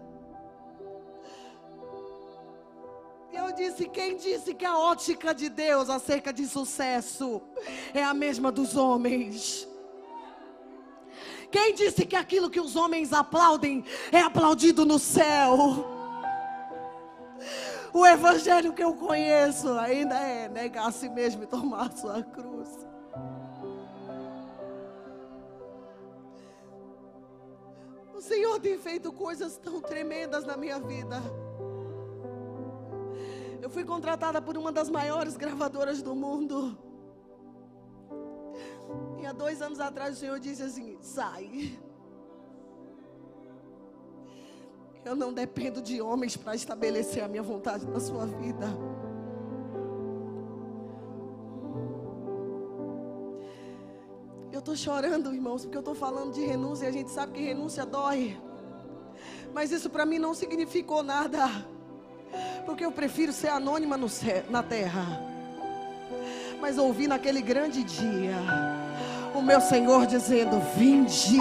Eu 3.32 3.52
disse: 3.52 3.88
quem 3.88 4.16
disse 4.16 4.54
que 4.54 4.64
a 4.64 4.78
ótica 4.78 5.34
de 5.34 5.48
Deus 5.48 5.90
acerca 5.90 6.32
de 6.32 6.46
sucesso 6.46 7.42
é 7.92 8.02
a 8.02 8.14
mesma 8.14 8.50
dos 8.50 8.76
homens? 8.76 9.68
Quem 11.50 11.74
disse 11.74 12.04
que 12.04 12.16
aquilo 12.16 12.50
que 12.50 12.60
os 12.60 12.74
homens 12.74 13.12
aplaudem 13.12 13.84
é 14.10 14.20
aplaudido 14.20 14.84
no 14.84 14.98
céu? 14.98 15.94
O 17.92 18.04
evangelho 18.04 18.72
que 18.72 18.82
eu 18.82 18.94
conheço 18.94 19.70
ainda 19.78 20.18
é 20.18 20.48
negar 20.48 20.88
a 20.88 20.92
si 20.92 21.08
mesmo 21.08 21.44
e 21.44 21.46
tomar 21.46 21.92
sua 21.92 22.22
cruz. 22.22 22.86
O 28.16 28.20
Senhor 28.22 28.58
tem 28.58 28.78
feito 28.78 29.12
coisas 29.12 29.58
tão 29.58 29.78
tremendas 29.78 30.46
na 30.46 30.56
minha 30.56 30.80
vida. 30.80 31.20
Eu 33.60 33.68
fui 33.68 33.84
contratada 33.84 34.40
por 34.40 34.56
uma 34.56 34.72
das 34.72 34.88
maiores 34.88 35.36
gravadoras 35.36 36.00
do 36.00 36.14
mundo. 36.14 36.78
E 39.20 39.26
há 39.26 39.32
dois 39.32 39.60
anos 39.60 39.80
atrás 39.80 40.16
o 40.16 40.18
Senhor 40.18 40.40
disse 40.40 40.62
assim: 40.62 40.96
sai. 41.02 41.78
Eu 45.04 45.14
não 45.14 45.30
dependo 45.30 45.82
de 45.82 46.00
homens 46.00 46.38
para 46.38 46.54
estabelecer 46.54 47.22
a 47.22 47.28
minha 47.28 47.42
vontade 47.42 47.86
na 47.86 48.00
sua 48.00 48.24
vida. 48.24 48.66
Estou 54.72 54.74
chorando, 54.74 55.32
irmãos, 55.32 55.62
porque 55.62 55.76
eu 55.76 55.80
estou 55.80 55.94
falando 55.94 56.32
de 56.32 56.44
renúncia 56.44 56.86
e 56.86 56.88
a 56.88 56.92
gente 56.92 57.08
sabe 57.12 57.34
que 57.34 57.40
renúncia 57.40 57.86
dói. 57.86 58.36
Mas 59.54 59.70
isso 59.70 59.88
para 59.88 60.04
mim 60.04 60.18
não 60.18 60.34
significou 60.34 61.04
nada. 61.04 61.48
Porque 62.64 62.84
eu 62.84 62.90
prefiro 62.90 63.32
ser 63.32 63.46
anônima 63.48 63.96
no 63.96 64.08
céu, 64.08 64.42
na 64.50 64.64
terra. 64.64 65.22
Mas 66.60 66.78
ouvi 66.78 67.06
naquele 67.06 67.40
grande 67.40 67.84
dia 67.84 68.34
o 69.36 69.40
meu 69.40 69.60
Senhor 69.60 70.04
dizendo: 70.04 70.60
Vinde, 70.76 71.38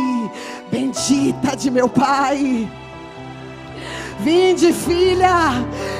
bendita 0.70 1.56
de 1.58 1.72
meu 1.72 1.90
Pai. 1.90 2.70
Vinde, 4.20 4.72
filha. 4.72 5.50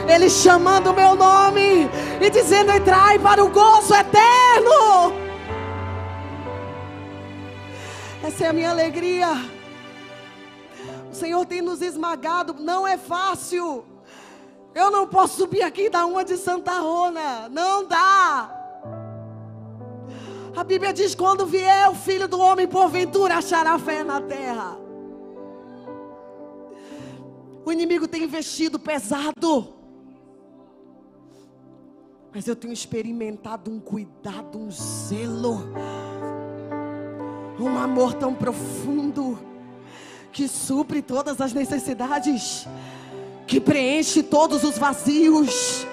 Ele 0.08 0.30
chamando 0.30 0.92
o 0.92 0.94
meu 0.94 1.16
nome 1.16 1.90
e 2.22 2.30
dizendo: 2.30 2.72
Entrai 2.72 3.18
para 3.18 3.44
o 3.44 3.50
gozo 3.50 3.96
eterno. 3.96 5.25
Essa 8.26 8.46
é 8.46 8.48
a 8.48 8.54
minha 8.54 8.72
alegria. 8.72 9.28
O 11.12 11.14
Senhor 11.14 11.46
tem 11.46 11.62
nos 11.62 11.80
esmagado, 11.80 12.56
não 12.60 12.88
é 12.88 12.98
fácil. 12.98 13.86
Eu 14.74 14.90
não 14.90 15.08
posso 15.08 15.38
subir 15.38 15.62
aqui 15.62 15.84
e 15.84 15.90
dar 15.92 16.08
uma 16.08 16.26
de 16.26 16.36
Santa 16.36 16.80
Rona, 16.80 17.48
não 17.50 17.88
dá. 17.88 18.50
A 20.56 20.64
Bíblia 20.64 20.92
diz: 20.92 21.14
quando 21.14 21.46
vier 21.46 21.88
o 21.88 21.94
filho 21.94 22.28
do 22.28 22.40
homem, 22.40 22.68
porventura 22.68 23.36
achará 23.36 23.78
fé 23.78 24.04
na 24.04 24.20
terra. 24.20 24.76
O 27.64 27.72
inimigo 27.72 28.08
tem 28.08 28.24
investido 28.24 28.80
pesado. 28.80 29.76
Mas 32.34 32.48
eu 32.48 32.56
tenho 32.56 32.74
experimentado 32.74 33.70
um 33.70 33.80
cuidado, 33.80 34.58
um 34.58 34.72
zelo, 34.72 35.70
um 37.60 37.78
amor 37.78 38.14
tão 38.14 38.34
profundo 38.34 39.40
que 40.32 40.48
supre 40.48 41.02
todas 41.02 41.40
as 41.40 41.54
necessidades, 41.54 42.68
que 43.48 43.60
preenche 43.60 44.22
todos 44.22 44.64
os 44.64 44.78
vazios, 44.78 45.88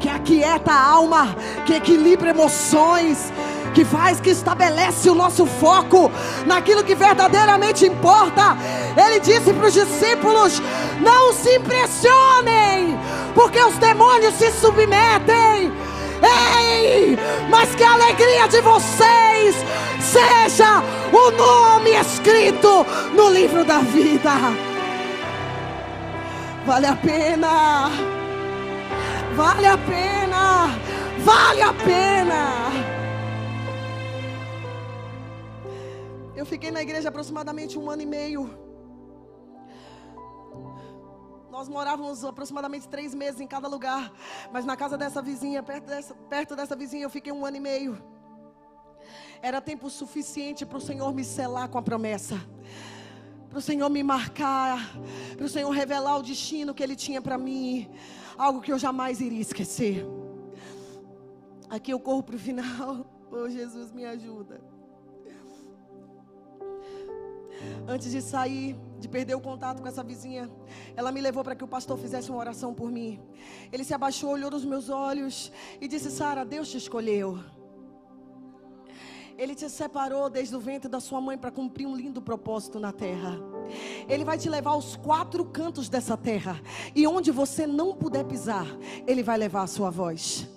que 0.00 0.08
aquieta 0.08 0.72
a 0.72 0.90
alma, 0.90 1.36
que 1.66 1.74
equilibra 1.74 2.30
emoções, 2.30 3.32
que 3.74 3.84
faz, 3.84 4.20
que 4.20 4.30
estabelece 4.30 5.10
o 5.10 5.14
nosso 5.14 5.44
foco 5.44 6.10
naquilo 6.46 6.84
que 6.84 6.94
verdadeiramente 6.94 7.84
importa. 7.84 8.56
Ele 8.96 9.20
disse 9.20 9.52
para 9.52 9.66
os 9.66 9.74
discípulos: 9.74 10.62
Não 11.00 11.32
se 11.32 11.56
impressionem, 11.56 12.98
porque 13.34 13.60
os 13.60 13.76
demônios 13.78 14.34
se 14.34 14.50
submetem. 14.52 15.72
Mas 17.50 17.74
que 17.74 17.82
a 17.82 17.92
alegria 17.92 18.46
de 18.48 18.60
vocês 18.60 19.56
seja 20.00 20.82
o 21.12 21.30
nome 21.30 21.90
escrito 21.90 22.84
no 23.14 23.30
livro 23.30 23.64
da 23.64 23.78
vida. 23.78 24.32
Vale 26.66 26.86
a 26.86 26.96
pena. 26.96 27.90
Vale 29.34 29.66
a 29.66 29.78
pena. 29.78 30.70
Vale 31.18 31.62
a 31.62 31.72
pena. 31.72 32.54
Eu 36.34 36.44
fiquei 36.44 36.70
na 36.70 36.82
igreja 36.82 37.08
aproximadamente 37.08 37.78
um 37.78 37.90
ano 37.90 38.02
e 38.02 38.06
meio. 38.06 38.63
Nós 41.54 41.68
morávamos 41.68 42.24
aproximadamente 42.24 42.88
três 42.88 43.14
meses 43.14 43.40
em 43.40 43.46
cada 43.46 43.68
lugar. 43.68 44.12
Mas 44.52 44.64
na 44.64 44.76
casa 44.76 44.98
dessa 44.98 45.22
vizinha, 45.22 45.62
perto 45.62 45.86
dessa, 45.86 46.12
perto 46.12 46.56
dessa 46.56 46.74
vizinha, 46.74 47.04
eu 47.04 47.10
fiquei 47.10 47.32
um 47.32 47.46
ano 47.46 47.58
e 47.58 47.60
meio. 47.60 48.02
Era 49.40 49.60
tempo 49.60 49.88
suficiente 49.88 50.66
para 50.66 50.78
o 50.78 50.80
Senhor 50.80 51.14
me 51.14 51.22
selar 51.22 51.68
com 51.68 51.78
a 51.78 51.82
promessa. 51.82 52.34
Para 53.48 53.60
o 53.60 53.62
Senhor 53.62 53.88
me 53.88 54.02
marcar. 54.02 54.98
Para 55.36 55.46
o 55.46 55.48
Senhor 55.48 55.70
revelar 55.70 56.16
o 56.16 56.24
destino 56.24 56.74
que 56.74 56.82
Ele 56.82 56.96
tinha 56.96 57.22
para 57.22 57.38
mim. 57.38 57.88
Algo 58.36 58.60
que 58.60 58.72
eu 58.72 58.78
jamais 58.86 59.20
iria 59.20 59.40
esquecer. 59.40 60.04
Aqui 61.70 61.92
eu 61.92 62.00
corro 62.00 62.24
para 62.24 62.34
o 62.34 62.38
final. 62.38 63.06
Oh, 63.36 63.50
Jesus, 63.50 63.90
me 63.90 64.04
ajuda. 64.04 64.60
Antes 67.88 68.12
de 68.12 68.22
sair, 68.22 68.76
de 69.04 69.08
perder 69.08 69.34
o 69.34 69.40
contato 69.40 69.82
com 69.82 69.88
essa 69.88 70.02
vizinha, 70.02 70.50
ela 70.96 71.12
me 71.12 71.20
levou 71.20 71.44
para 71.44 71.54
que 71.54 71.62
o 71.62 71.68
pastor 71.68 71.98
fizesse 71.98 72.30
uma 72.30 72.38
oração 72.38 72.72
por 72.72 72.90
mim. 72.90 73.20
Ele 73.70 73.84
se 73.84 73.92
abaixou, 73.92 74.30
olhou 74.30 74.50
nos 74.50 74.64
meus 74.64 74.88
olhos 74.88 75.52
e 75.78 75.86
disse: 75.86 76.10
Sara, 76.10 76.42
Deus 76.42 76.70
te 76.70 76.78
escolheu. 76.78 77.38
Ele 79.36 79.54
te 79.54 79.68
separou 79.68 80.30
desde 80.30 80.56
o 80.56 80.60
ventre 80.60 80.88
da 80.88 81.00
sua 81.00 81.20
mãe 81.20 81.36
para 81.36 81.50
cumprir 81.50 81.86
um 81.86 81.94
lindo 81.94 82.22
propósito 82.22 82.80
na 82.80 82.92
terra. 82.92 83.38
Ele 84.08 84.24
vai 84.24 84.38
te 84.38 84.48
levar 84.48 84.70
aos 84.70 84.96
quatro 84.96 85.44
cantos 85.44 85.88
dessa 85.88 86.16
terra. 86.16 86.58
E 86.94 87.06
onde 87.06 87.30
você 87.30 87.66
não 87.66 87.94
puder 87.94 88.24
pisar, 88.24 88.66
Ele 89.06 89.22
vai 89.22 89.36
levar 89.36 89.64
a 89.64 89.66
sua 89.66 89.90
voz. 89.90 90.48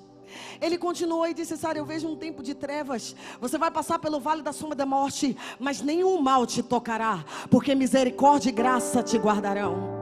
Ele 0.62 0.78
continuou 0.78 1.28
e 1.28 1.34
disse: 1.34 1.58
Sara, 1.58 1.78
eu 1.78 1.86
vejo 1.86 2.08
um 2.08 2.16
tempo 2.16 2.42
de 2.42 2.54
trevas. 2.54 3.16
Você 3.40 3.58
vai 3.58 3.72
passar 3.72 4.00
pelo 4.00 4.20
vale 4.20 4.42
da 4.42 4.54
sombra 4.54 4.76
da 4.76 4.86
morte, 4.86 5.38
mas 5.60 5.82
nenhum 5.82 6.20
mal 6.22 6.46
te 6.46 6.64
tocará, 6.64 7.24
porque 7.50 7.76
misericórdia 7.76 8.50
e 8.50 8.52
graça 8.52 9.04
te 9.04 9.18
guardarão. 9.18 9.98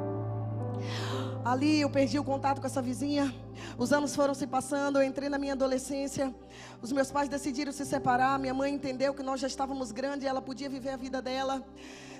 Ali 1.43 1.81
eu 1.81 1.89
perdi 1.91 2.17
o 2.17 2.23
contato 2.23 2.59
com 2.59 2.65
essa 2.65 2.81
vizinha. 2.81 3.31
Os 3.77 3.93
anos 3.93 4.15
foram 4.15 4.33
se 4.33 4.47
passando, 4.47 4.97
eu 4.97 5.03
entrei 5.03 5.29
na 5.29 5.37
minha 5.37 5.53
adolescência. 5.53 6.33
Os 6.81 6.91
meus 6.91 7.11
pais 7.11 7.29
decidiram 7.29 7.71
se 7.71 7.85
separar. 7.85 8.39
Minha 8.39 8.53
mãe 8.53 8.73
entendeu 8.73 9.13
que 9.13 9.21
nós 9.21 9.39
já 9.39 9.47
estávamos 9.47 9.91
grandes 9.91 10.23
e 10.23 10.27
ela 10.27 10.41
podia 10.41 10.67
viver 10.67 10.89
a 10.89 10.97
vida 10.97 11.21
dela. 11.21 11.63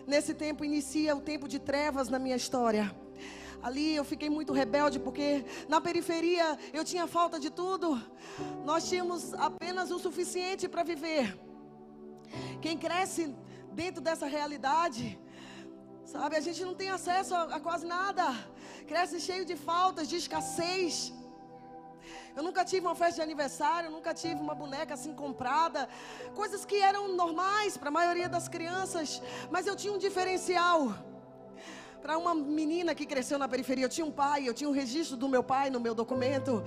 Nesse 0.06 0.36
tempo 0.36 0.64
inicia 0.64 1.16
o 1.16 1.22
tempo 1.22 1.48
de 1.48 1.58
trevas 1.58 2.08
na 2.08 2.20
minha 2.20 2.36
história. 2.36 2.96
Ali 3.68 3.86
eu 4.00 4.06
fiquei 4.10 4.30
muito 4.30 4.54
rebelde 4.54 4.98
porque 5.06 5.28
na 5.68 5.80
periferia 5.86 6.48
eu 6.72 6.84
tinha 6.90 7.06
falta 7.16 7.38
de 7.44 7.50
tudo. 7.60 7.88
Nós 8.70 8.88
tínhamos 8.90 9.22
apenas 9.48 9.90
o 9.96 9.98
suficiente 9.98 10.68
para 10.74 10.84
viver. 10.92 11.26
Quem 12.62 12.78
cresce 12.86 13.24
dentro 13.80 14.02
dessa 14.08 14.28
realidade, 14.36 15.20
sabe, 16.14 16.36
a 16.36 16.44
gente 16.48 16.62
não 16.64 16.76
tem 16.82 16.90
acesso 16.98 17.34
a, 17.34 17.42
a 17.56 17.60
quase 17.60 17.88
nada. 17.88 18.26
Cresce 18.92 19.20
cheio 19.30 19.46
de 19.52 19.56
faltas, 19.70 20.08
de 20.12 20.18
escassez. 20.18 21.12
Eu 22.36 22.44
nunca 22.44 22.64
tive 22.64 22.86
uma 22.86 22.98
festa 23.02 23.16
de 23.16 23.26
aniversário, 23.30 23.90
nunca 23.98 24.14
tive 24.14 24.40
uma 24.48 24.54
boneca 24.64 24.94
assim 24.94 25.16
comprada. 25.24 25.90
Coisas 26.36 26.64
que 26.70 26.80
eram 26.92 27.04
normais 27.24 27.78
para 27.78 27.90
a 27.90 27.98
maioria 28.00 28.30
das 28.30 28.48
crianças, 28.48 29.20
mas 29.50 29.66
eu 29.66 29.76
tinha 29.76 29.94
um 29.98 30.04
diferencial 30.08 30.80
para 32.06 32.20
uma 32.20 32.36
menina 32.36 32.94
que 32.94 33.04
cresceu 33.04 33.40
na 33.40 33.48
periferia. 33.48 33.86
Eu 33.86 33.90
tinha 33.90 34.06
um 34.06 34.12
pai, 34.12 34.48
eu 34.48 34.54
tinha 34.54 34.70
um 34.70 34.72
registro 34.72 35.18
do 35.18 35.28
meu 35.28 35.42
pai 35.42 35.72
no 35.72 35.80
meu 35.80 35.96
documento. 35.96 36.64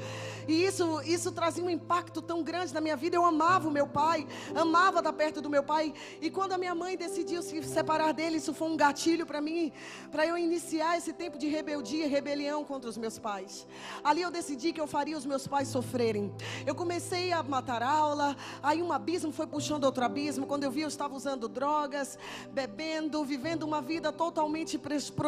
E 0.49 0.64
isso, 0.64 1.01
isso 1.03 1.30
trazia 1.30 1.62
um 1.62 1.70
impacto 1.70 2.20
tão 2.20 2.43
grande 2.43 2.74
na 2.74 2.80
minha 2.80 2.97
vida. 2.97 3.14
Eu 3.14 3.24
amava 3.24 3.68
o 3.68 3.70
meu 3.70 3.86
pai, 3.86 4.26
amava 4.53 4.99
estar 4.99 5.12
perto 5.12 5.41
do 5.41 5.49
meu 5.49 5.62
pai. 5.62 5.95
E 6.20 6.28
quando 6.28 6.55
a 6.55 6.59
minha 6.59 6.74
mãe 6.74 6.97
decidiu 6.97 7.41
se 7.41 7.62
separar 7.62 8.12
dele, 8.12 8.39
isso 8.39 8.53
foi 8.53 8.66
um 8.66 8.76
gatilho 8.76 9.24
para 9.24 9.41
mim, 9.41 9.70
para 10.11 10.26
eu 10.26 10.36
iniciar 10.36 10.99
esse 10.99 11.12
tempo 11.12 11.39
de 11.39 11.47
rebeldia 11.47 12.07
e 12.07 12.09
rebelião 12.09 12.64
contra 12.64 12.91
os 12.91 12.99
meus 12.99 13.16
pais. 13.16 13.64
Ali 14.03 14.22
eu 14.22 14.32
decidi 14.32 14.72
que 14.72 14.80
eu 14.80 14.89
faria 14.89 15.16
os 15.16 15.24
meus 15.24 15.47
pais 15.47 15.68
sofrerem. 15.68 16.34
Eu 16.66 16.74
comecei 16.74 17.30
a 17.30 17.45
matar 17.45 17.80
aula, 17.80 18.36
aí 18.61 18.82
um 18.82 18.93
abismo 18.93 19.30
foi 19.30 19.47
puxando 19.47 19.84
outro 19.84 20.05
abismo. 20.05 20.49
Quando 20.49 20.64
eu 20.64 20.70
vi, 20.72 20.80
eu 20.80 20.89
estava 20.89 21.14
usando 21.14 21.49
drogas, 21.49 22.18
bebendo, 22.51 23.24
vivendo 23.24 23.62
uma 23.62 23.80
vida 23.80 24.11
totalmente 24.11 24.76
prostituída, 24.76 25.28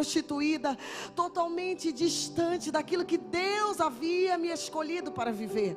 totalmente 1.15 1.93
distante 1.93 2.71
daquilo 2.71 3.05
que 3.05 3.19
Deus 3.19 3.81
havia 3.81 4.37
me 4.39 4.49
escolhido 4.49 5.13
para 5.13 5.33
viver. 5.33 5.77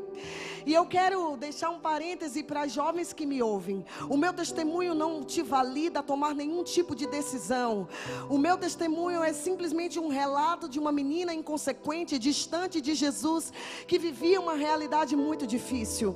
E 0.65 0.73
eu 0.73 0.85
quero 0.85 1.35
deixar 1.35 1.69
um 1.69 1.79
parêntese 1.79 2.41
para 2.43 2.61
as 2.61 2.71
jovens 2.71 3.11
que 3.11 3.25
me 3.25 3.41
ouvem. 3.41 3.85
O 4.09 4.15
meu 4.15 4.33
testemunho 4.33 4.93
não 4.93 5.23
te 5.23 5.41
valida 5.41 5.99
a 5.99 6.03
tomar 6.03 6.33
nenhum 6.33 6.63
tipo 6.63 6.95
de 6.95 7.05
decisão. 7.05 7.87
O 8.29 8.37
meu 8.37 8.57
testemunho 8.57 9.21
é 9.21 9.33
simplesmente 9.33 9.99
um 9.99 10.07
relato 10.07 10.69
de 10.69 10.79
uma 10.79 10.91
menina 10.91 11.33
inconsequente, 11.33 12.17
distante 12.17 12.79
de 12.79 12.93
Jesus, 12.93 13.51
que 13.85 13.99
vivia 13.99 14.39
uma 14.39 14.53
realidade 14.53 15.15
muito 15.15 15.45
difícil. 15.45 16.15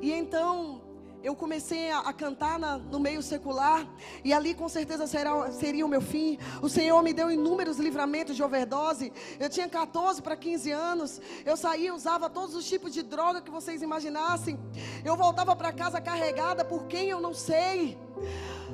E 0.00 0.12
então, 0.12 0.83
eu 1.24 1.34
comecei 1.34 1.90
a, 1.90 2.00
a 2.00 2.12
cantar 2.12 2.58
na, 2.58 2.76
no 2.76 3.00
meio 3.00 3.22
secular, 3.22 3.88
e 4.22 4.30
ali 4.30 4.52
com 4.52 4.68
certeza 4.68 5.06
será, 5.06 5.50
seria 5.50 5.84
o 5.84 5.88
meu 5.88 6.02
fim. 6.02 6.38
O 6.60 6.68
Senhor 6.68 7.02
me 7.02 7.14
deu 7.14 7.30
inúmeros 7.30 7.78
livramentos 7.78 8.36
de 8.36 8.42
overdose. 8.42 9.10
Eu 9.40 9.48
tinha 9.48 9.66
14 9.66 10.20
para 10.20 10.36
15 10.36 10.70
anos. 10.70 11.20
Eu 11.46 11.56
saía, 11.56 11.94
usava 11.94 12.28
todos 12.28 12.54
os 12.54 12.66
tipos 12.68 12.92
de 12.92 13.02
droga 13.02 13.40
que 13.40 13.50
vocês 13.50 13.80
imaginassem. 13.80 14.58
Eu 15.02 15.16
voltava 15.16 15.56
para 15.56 15.72
casa 15.72 15.98
carregada 15.98 16.62
por 16.62 16.84
quem 16.84 17.08
eu 17.08 17.22
não 17.22 17.32
sei. 17.32 17.98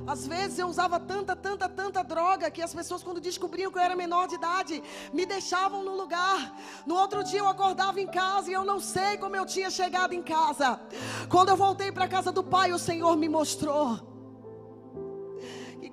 Às 0.06 0.26
vezes 0.26 0.58
eu 0.58 0.66
usava 0.66 0.98
tanta, 0.98 1.36
tanta, 1.36 1.68
tanta 1.68 2.02
droga 2.02 2.50
que 2.50 2.62
as 2.62 2.74
pessoas, 2.74 3.02
quando 3.02 3.20
descobriam 3.20 3.70
que 3.70 3.78
eu 3.78 3.82
era 3.82 3.96
menor 3.96 4.26
de 4.26 4.34
idade, 4.34 4.82
me 5.12 5.24
deixavam 5.24 5.84
no 5.84 5.96
lugar. 5.96 6.56
No 6.86 6.96
outro 6.96 7.22
dia 7.22 7.40
eu 7.40 7.48
acordava 7.48 8.00
em 8.00 8.06
casa 8.06 8.50
e 8.50 8.52
eu 8.52 8.64
não 8.64 8.80
sei 8.80 9.16
como 9.18 9.36
eu 9.36 9.46
tinha 9.46 9.70
chegado 9.70 10.12
em 10.12 10.22
casa. 10.22 10.80
Quando 11.28 11.50
eu 11.50 11.56
voltei 11.56 11.92
para 11.92 12.04
a 12.04 12.08
casa 12.08 12.32
do 12.32 12.42
pai, 12.42 12.72
o 12.72 12.78
Senhor 12.78 13.16
me 13.16 13.28
mostrou. 13.28 14.10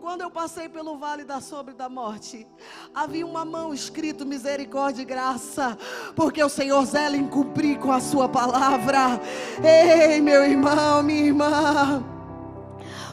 Quando 0.07 0.21
eu 0.21 0.31
passei 0.31 0.69
pelo 0.69 0.97
vale 0.97 1.25
da 1.25 1.41
sombra 1.41 1.73
e 1.73 1.75
da 1.75 1.89
morte, 1.89 2.47
havia 2.95 3.25
uma 3.25 3.43
mão 3.43 3.73
escrito 3.73 4.25
misericórdia 4.25 5.01
e 5.01 5.05
graça, 5.05 5.77
porque 6.15 6.41
o 6.41 6.47
Senhor 6.47 6.85
zela 6.85 7.17
em 7.17 7.27
cumprir 7.27 7.77
com 7.77 7.91
a 7.91 7.99
sua 7.99 8.29
palavra. 8.29 9.19
Ei, 9.61 10.21
meu 10.21 10.45
irmão, 10.45 11.03
minha 11.03 11.25
irmã. 11.25 12.16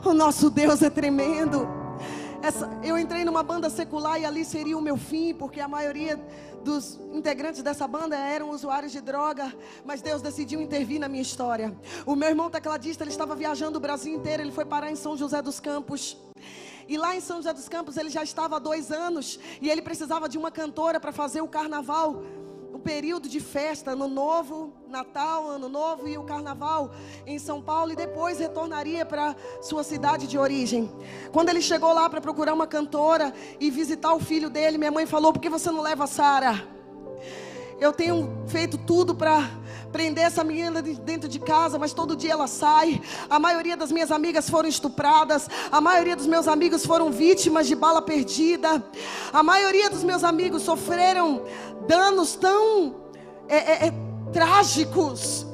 O 0.04 0.12
nosso 0.12 0.50
Deus 0.50 0.82
é 0.82 0.90
tremendo. 0.90 1.66
Essa, 2.42 2.70
eu 2.82 2.98
entrei 2.98 3.24
numa 3.24 3.42
banda 3.42 3.70
secular 3.70 4.20
e 4.20 4.26
ali 4.26 4.44
seria 4.44 4.76
o 4.76 4.80
meu 4.82 4.98
fim, 4.98 5.32
porque 5.32 5.60
a 5.60 5.66
maioria 5.66 6.22
dos 6.62 7.00
integrantes 7.14 7.62
dessa 7.62 7.88
banda 7.88 8.14
eram 8.14 8.50
usuários 8.50 8.92
de 8.92 9.00
droga, 9.00 9.50
mas 9.82 10.02
Deus 10.02 10.20
decidiu 10.20 10.60
intervir 10.60 11.00
na 11.00 11.08
minha 11.08 11.22
história. 11.22 11.74
O 12.04 12.14
meu 12.14 12.28
irmão 12.28 12.50
tecladista, 12.50 13.02
ele 13.02 13.12
estava 13.12 13.34
viajando 13.34 13.78
o 13.78 13.80
Brasil 13.80 14.14
inteiro, 14.14 14.42
ele 14.42 14.52
foi 14.52 14.66
parar 14.66 14.90
em 14.90 14.96
São 14.96 15.16
José 15.16 15.40
dos 15.40 15.58
Campos. 15.58 16.18
E 16.86 16.98
lá 16.98 17.16
em 17.16 17.20
São 17.20 17.38
José 17.38 17.54
dos 17.54 17.66
Campos 17.66 17.96
ele 17.96 18.10
já 18.10 18.22
estava 18.22 18.56
há 18.56 18.58
dois 18.58 18.92
anos 18.92 19.40
e 19.60 19.70
ele 19.70 19.80
precisava 19.80 20.28
de 20.28 20.36
uma 20.36 20.50
cantora 20.50 21.00
para 21.00 21.12
fazer 21.12 21.40
o 21.40 21.48
carnaval 21.48 22.22
o 22.74 22.78
período 22.80 23.28
de 23.28 23.38
festa, 23.38 23.92
ano 23.92 24.08
novo, 24.08 24.72
Natal, 24.88 25.48
ano 25.48 25.68
novo 25.68 26.08
e 26.08 26.18
o 26.18 26.24
carnaval 26.24 26.90
em 27.24 27.38
São 27.38 27.62
Paulo 27.62 27.92
e 27.92 27.96
depois 27.96 28.40
retornaria 28.40 29.06
para 29.06 29.36
sua 29.62 29.84
cidade 29.84 30.26
de 30.26 30.36
origem. 30.36 30.90
Quando 31.30 31.50
ele 31.50 31.62
chegou 31.62 31.92
lá 31.92 32.10
para 32.10 32.20
procurar 32.20 32.52
uma 32.52 32.66
cantora 32.66 33.32
e 33.60 33.70
visitar 33.70 34.12
o 34.12 34.18
filho 34.18 34.50
dele, 34.50 34.76
minha 34.76 34.90
mãe 34.90 35.06
falou: 35.06 35.32
"Por 35.32 35.40
que 35.40 35.48
você 35.48 35.70
não 35.70 35.80
leva 35.80 36.02
a 36.02 36.08
Sara?" 36.08 36.73
Eu 37.80 37.92
tenho 37.92 38.30
feito 38.46 38.78
tudo 38.78 39.14
para 39.14 39.50
prender 39.92 40.24
essa 40.24 40.42
menina 40.42 40.82
dentro 40.82 41.28
de 41.28 41.38
casa, 41.38 41.78
mas 41.78 41.92
todo 41.92 42.16
dia 42.16 42.32
ela 42.32 42.46
sai. 42.46 43.00
A 43.30 43.38
maioria 43.38 43.76
das 43.76 43.92
minhas 43.92 44.10
amigas 44.10 44.50
foram 44.50 44.68
estupradas, 44.68 45.48
a 45.70 45.80
maioria 45.80 46.16
dos 46.16 46.26
meus 46.26 46.48
amigos 46.48 46.84
foram 46.84 47.10
vítimas 47.12 47.66
de 47.66 47.74
bala 47.74 48.02
perdida, 48.02 48.82
a 49.32 49.42
maioria 49.42 49.88
dos 49.88 50.02
meus 50.02 50.24
amigos 50.24 50.62
sofreram 50.62 51.44
danos 51.86 52.34
tão 52.34 52.96
é, 53.48 53.56
é, 53.56 53.86
é, 53.86 53.92
trágicos. 54.32 55.46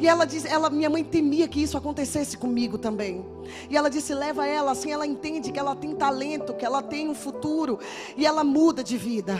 E 0.00 0.08
ela 0.08 0.24
diz, 0.24 0.46
ela, 0.46 0.70
minha 0.70 0.88
mãe 0.88 1.04
temia 1.04 1.46
que 1.46 1.62
isso 1.62 1.76
acontecesse 1.76 2.38
comigo 2.38 2.78
também. 2.78 3.22
E 3.68 3.76
ela 3.76 3.90
disse: 3.90 4.14
leva 4.14 4.46
ela, 4.46 4.72
assim 4.72 4.90
ela 4.90 5.06
entende 5.06 5.52
que 5.52 5.58
ela 5.58 5.76
tem 5.76 5.94
talento, 5.94 6.54
que 6.54 6.64
ela 6.64 6.82
tem 6.82 7.08
um 7.08 7.14
futuro 7.14 7.78
e 8.16 8.24
ela 8.24 8.42
muda 8.42 8.82
de 8.82 8.96
vida. 8.96 9.36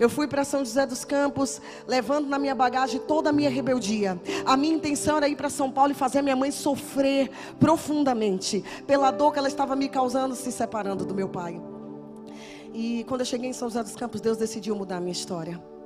Eu 0.00 0.08
fui 0.08 0.26
para 0.26 0.44
São 0.44 0.64
José 0.64 0.86
dos 0.86 1.04
Campos, 1.04 1.60
levando 1.86 2.26
na 2.26 2.38
minha 2.38 2.54
bagagem 2.54 3.00
toda 3.00 3.28
a 3.28 3.32
minha 3.32 3.50
rebeldia. 3.50 4.18
A 4.46 4.56
minha 4.56 4.74
intenção 4.74 5.18
era 5.18 5.28
ir 5.28 5.36
para 5.36 5.50
São 5.50 5.70
Paulo 5.70 5.92
e 5.92 5.94
fazer 5.94 6.22
minha 6.22 6.36
mãe 6.36 6.50
sofrer 6.50 7.30
profundamente 7.60 8.64
pela 8.86 9.10
dor 9.10 9.32
que 9.32 9.38
ela 9.38 9.48
estava 9.48 9.76
me 9.76 9.90
causando 9.90 10.34
se 10.34 10.50
separando 10.50 11.04
do 11.04 11.14
meu 11.14 11.28
pai. 11.28 11.60
E 12.72 13.04
quando 13.08 13.20
eu 13.20 13.26
cheguei 13.26 13.50
em 13.50 13.52
São 13.52 13.68
José 13.68 13.82
dos 13.82 13.94
Campos, 13.94 14.22
Deus 14.22 14.38
decidiu 14.38 14.74
mudar 14.74 14.96
a 14.96 15.00
minha 15.00 15.12
história. 15.12 15.77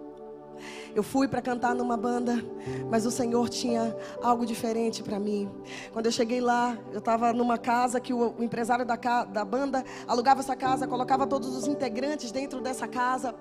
Eu 0.94 1.02
fui 1.02 1.26
para 1.26 1.40
cantar 1.40 1.74
numa 1.74 1.96
banda, 1.96 2.44
mas 2.90 3.06
o 3.06 3.10
Senhor 3.10 3.48
tinha 3.48 3.96
algo 4.22 4.44
diferente 4.44 5.02
para 5.02 5.18
mim. 5.18 5.50
Quando 5.90 6.06
eu 6.06 6.12
cheguei 6.12 6.40
lá, 6.40 6.76
eu 6.92 6.98
estava 6.98 7.32
numa 7.32 7.56
casa 7.56 7.98
que 7.98 8.12
o, 8.12 8.34
empresário 8.42 8.84
da, 8.84 8.96
da 9.24 9.44
banda 9.44 9.82
alugava 10.06 10.40
essa 10.40 10.54
casa, 10.54 10.86
colocava 10.86 11.26
todos 11.26 11.56
os 11.56 11.66
integrantes 11.66 12.30
dentro 12.30 12.60
dessa 12.60 12.86
casa. 12.86 13.34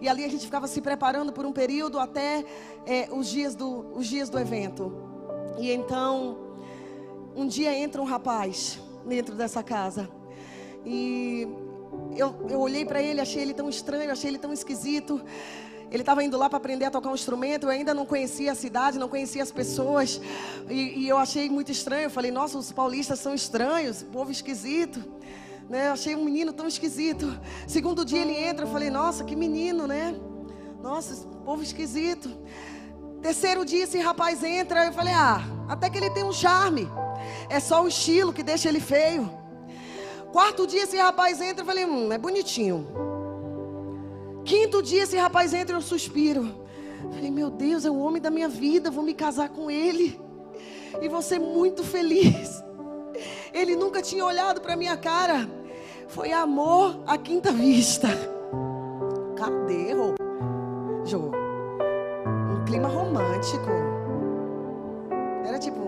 E 0.00 0.08
ali 0.08 0.24
a 0.24 0.28
gente 0.28 0.44
ficava 0.44 0.66
se 0.66 0.80
preparando 0.80 1.32
por 1.32 1.46
um 1.46 1.52
período 1.52 2.00
até 2.00 2.44
é, 2.84 3.08
os, 3.12 3.28
dias 3.28 3.54
do, 3.54 3.86
os 3.96 4.06
dias 4.08 4.28
do 4.28 4.38
evento. 4.38 4.92
E 5.58 5.70
então, 5.70 6.38
um 7.36 7.46
dia 7.46 7.72
entra 7.76 8.02
um 8.02 8.04
rapaz 8.04 8.80
dentro 9.06 9.36
dessa 9.36 9.62
casa. 9.62 10.08
E 10.84 11.46
eu, 12.16 12.34
eu 12.48 12.60
olhei 12.60 12.84
para 12.84 13.00
ele, 13.00 13.20
achei 13.20 13.42
ele 13.42 13.54
tão 13.54 13.68
estranho, 13.68 14.10
achei 14.10 14.30
ele 14.30 14.38
tão 14.38 14.52
esquisito. 14.52 15.22
Ele 15.96 16.02
estava 16.02 16.22
indo 16.22 16.36
lá 16.36 16.46
para 16.50 16.58
aprender 16.58 16.84
a 16.84 16.90
tocar 16.90 17.08
um 17.08 17.14
instrumento. 17.14 17.64
Eu 17.64 17.70
ainda 17.70 17.94
não 17.94 18.04
conhecia 18.04 18.52
a 18.52 18.54
cidade, 18.54 18.98
não 18.98 19.08
conhecia 19.08 19.42
as 19.42 19.50
pessoas. 19.50 20.20
E, 20.68 21.00
e 21.00 21.08
eu 21.08 21.16
achei 21.16 21.48
muito 21.48 21.72
estranho. 21.72 22.04
Eu 22.04 22.10
falei, 22.10 22.30
nossa, 22.30 22.58
os 22.58 22.70
paulistas 22.70 23.18
são 23.18 23.34
estranhos, 23.34 24.02
povo 24.02 24.30
esquisito. 24.30 25.02
Né? 25.70 25.88
Eu 25.88 25.92
achei 25.92 26.14
um 26.14 26.22
menino 26.22 26.52
tão 26.52 26.66
esquisito. 26.68 27.40
Segundo 27.66 28.04
dia 28.04 28.20
ele 28.20 28.34
entra, 28.34 28.66
eu 28.66 28.70
falei, 28.70 28.90
nossa, 28.90 29.24
que 29.24 29.34
menino, 29.34 29.86
né? 29.86 30.14
Nossa, 30.82 31.26
povo 31.46 31.62
esquisito. 31.62 32.28
Terceiro 33.22 33.64
dia 33.64 33.84
esse 33.84 33.98
rapaz 33.98 34.44
entra, 34.44 34.84
eu 34.84 34.92
falei, 34.92 35.14
ah, 35.14 35.40
até 35.66 35.88
que 35.88 35.96
ele 35.96 36.10
tem 36.10 36.24
um 36.24 36.32
charme. 36.32 36.86
É 37.48 37.58
só 37.58 37.82
o 37.82 37.88
estilo 37.88 38.34
que 38.34 38.42
deixa 38.42 38.68
ele 38.68 38.80
feio. 38.80 39.30
Quarto 40.30 40.66
dia 40.66 40.82
esse 40.82 40.98
rapaz 40.98 41.40
entra, 41.40 41.62
eu 41.62 41.66
falei, 41.66 41.86
hum, 41.86 42.12
é 42.12 42.18
bonitinho. 42.18 43.15
Quinto 44.46 44.80
dia 44.80 45.02
esse 45.02 45.16
rapaz 45.16 45.52
entra 45.52 45.74
e 45.74 45.76
eu 45.76 45.82
suspiro. 45.82 46.64
Falei, 47.12 47.32
meu 47.32 47.50
Deus, 47.50 47.84
é 47.84 47.90
o 47.90 47.98
homem 47.98 48.22
da 48.22 48.30
minha 48.30 48.48
vida, 48.48 48.92
vou 48.92 49.02
me 49.02 49.12
casar 49.12 49.48
com 49.48 49.68
ele. 49.68 50.20
E 51.02 51.08
vou 51.08 51.20
ser 51.20 51.40
muito 51.40 51.82
feliz. 51.82 52.62
Ele 53.52 53.74
nunca 53.74 54.00
tinha 54.00 54.24
olhado 54.24 54.60
para 54.60 54.76
minha 54.76 54.96
cara. 54.96 55.50
Foi 56.06 56.32
amor 56.32 57.02
à 57.06 57.18
quinta 57.18 57.50
vista. 57.50 58.08
Cadê, 59.36 59.92
Rô? 59.92 60.14
Jô? 61.04 61.32
Um 62.52 62.64
clima 62.64 62.88
romântico. 62.88 63.68
Era 65.44 65.58
tipo. 65.58 65.80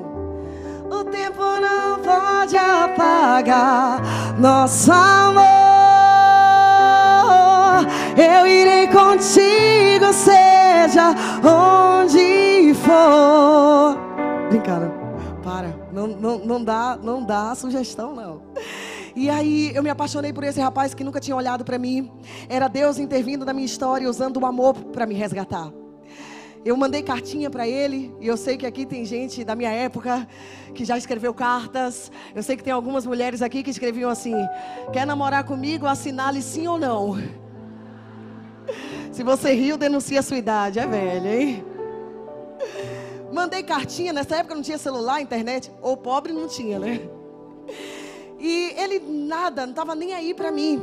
O 0.90 1.04
tempo 1.04 1.42
não 1.60 2.00
pode 2.00 2.56
apagar 2.56 4.02
nosso 4.38 4.90
amor. 4.90 5.57
Eu 8.38 8.46
irei 8.46 8.86
contigo, 8.86 10.12
seja 10.12 11.12
onde 11.42 12.72
for. 12.74 13.98
Brincadeira, 14.48 14.94
para. 15.42 15.74
Não, 15.92 16.06
não, 16.06 16.38
não 16.38 16.62
dá, 16.62 16.96
não 17.02 17.24
dá 17.24 17.52
sugestão, 17.56 18.14
não. 18.14 18.42
E 19.16 19.28
aí 19.28 19.72
eu 19.74 19.82
me 19.82 19.90
apaixonei 19.90 20.32
por 20.32 20.44
esse 20.44 20.60
rapaz 20.60 20.94
que 20.94 21.02
nunca 21.02 21.18
tinha 21.18 21.36
olhado 21.36 21.64
para 21.64 21.80
mim. 21.80 22.12
Era 22.48 22.68
Deus 22.68 23.00
intervindo 23.00 23.44
na 23.44 23.52
minha 23.52 23.66
história, 23.66 24.08
usando 24.08 24.36
o 24.36 24.46
amor 24.46 24.74
para 24.92 25.04
me 25.04 25.16
resgatar. 25.16 25.72
Eu 26.64 26.76
mandei 26.76 27.02
cartinha 27.02 27.50
para 27.50 27.66
ele, 27.66 28.14
e 28.20 28.28
eu 28.28 28.36
sei 28.36 28.56
que 28.56 28.66
aqui 28.66 28.86
tem 28.86 29.04
gente 29.04 29.42
da 29.42 29.56
minha 29.56 29.70
época 29.70 30.28
que 30.76 30.84
já 30.84 30.96
escreveu 30.96 31.34
cartas. 31.34 32.12
Eu 32.36 32.42
sei 32.44 32.56
que 32.56 32.62
tem 32.62 32.72
algumas 32.72 33.04
mulheres 33.04 33.42
aqui 33.42 33.64
que 33.64 33.70
escreviam 33.70 34.08
assim: 34.08 34.36
Quer 34.92 35.04
namorar 35.04 35.42
comigo? 35.42 35.86
Assinale 35.86 36.40
sim 36.40 36.68
ou 36.68 36.78
não. 36.78 37.16
Se 39.12 39.22
você 39.22 39.52
riu, 39.52 39.76
denuncia 39.76 40.20
a 40.20 40.22
sua 40.22 40.36
idade. 40.36 40.78
É 40.78 40.86
velha, 40.86 41.40
hein? 41.40 41.64
Mandei 43.32 43.62
cartinha, 43.62 44.12
nessa 44.12 44.36
época 44.36 44.54
não 44.54 44.62
tinha 44.62 44.78
celular, 44.78 45.20
internet, 45.20 45.70
ou 45.82 45.96
pobre 45.96 46.32
não 46.32 46.48
tinha, 46.48 46.78
né? 46.78 47.00
E 48.38 48.74
ele 48.76 49.00
nada, 49.00 49.62
não 49.62 49.70
estava 49.70 49.94
nem 49.94 50.14
aí 50.14 50.32
para 50.32 50.50
mim. 50.50 50.80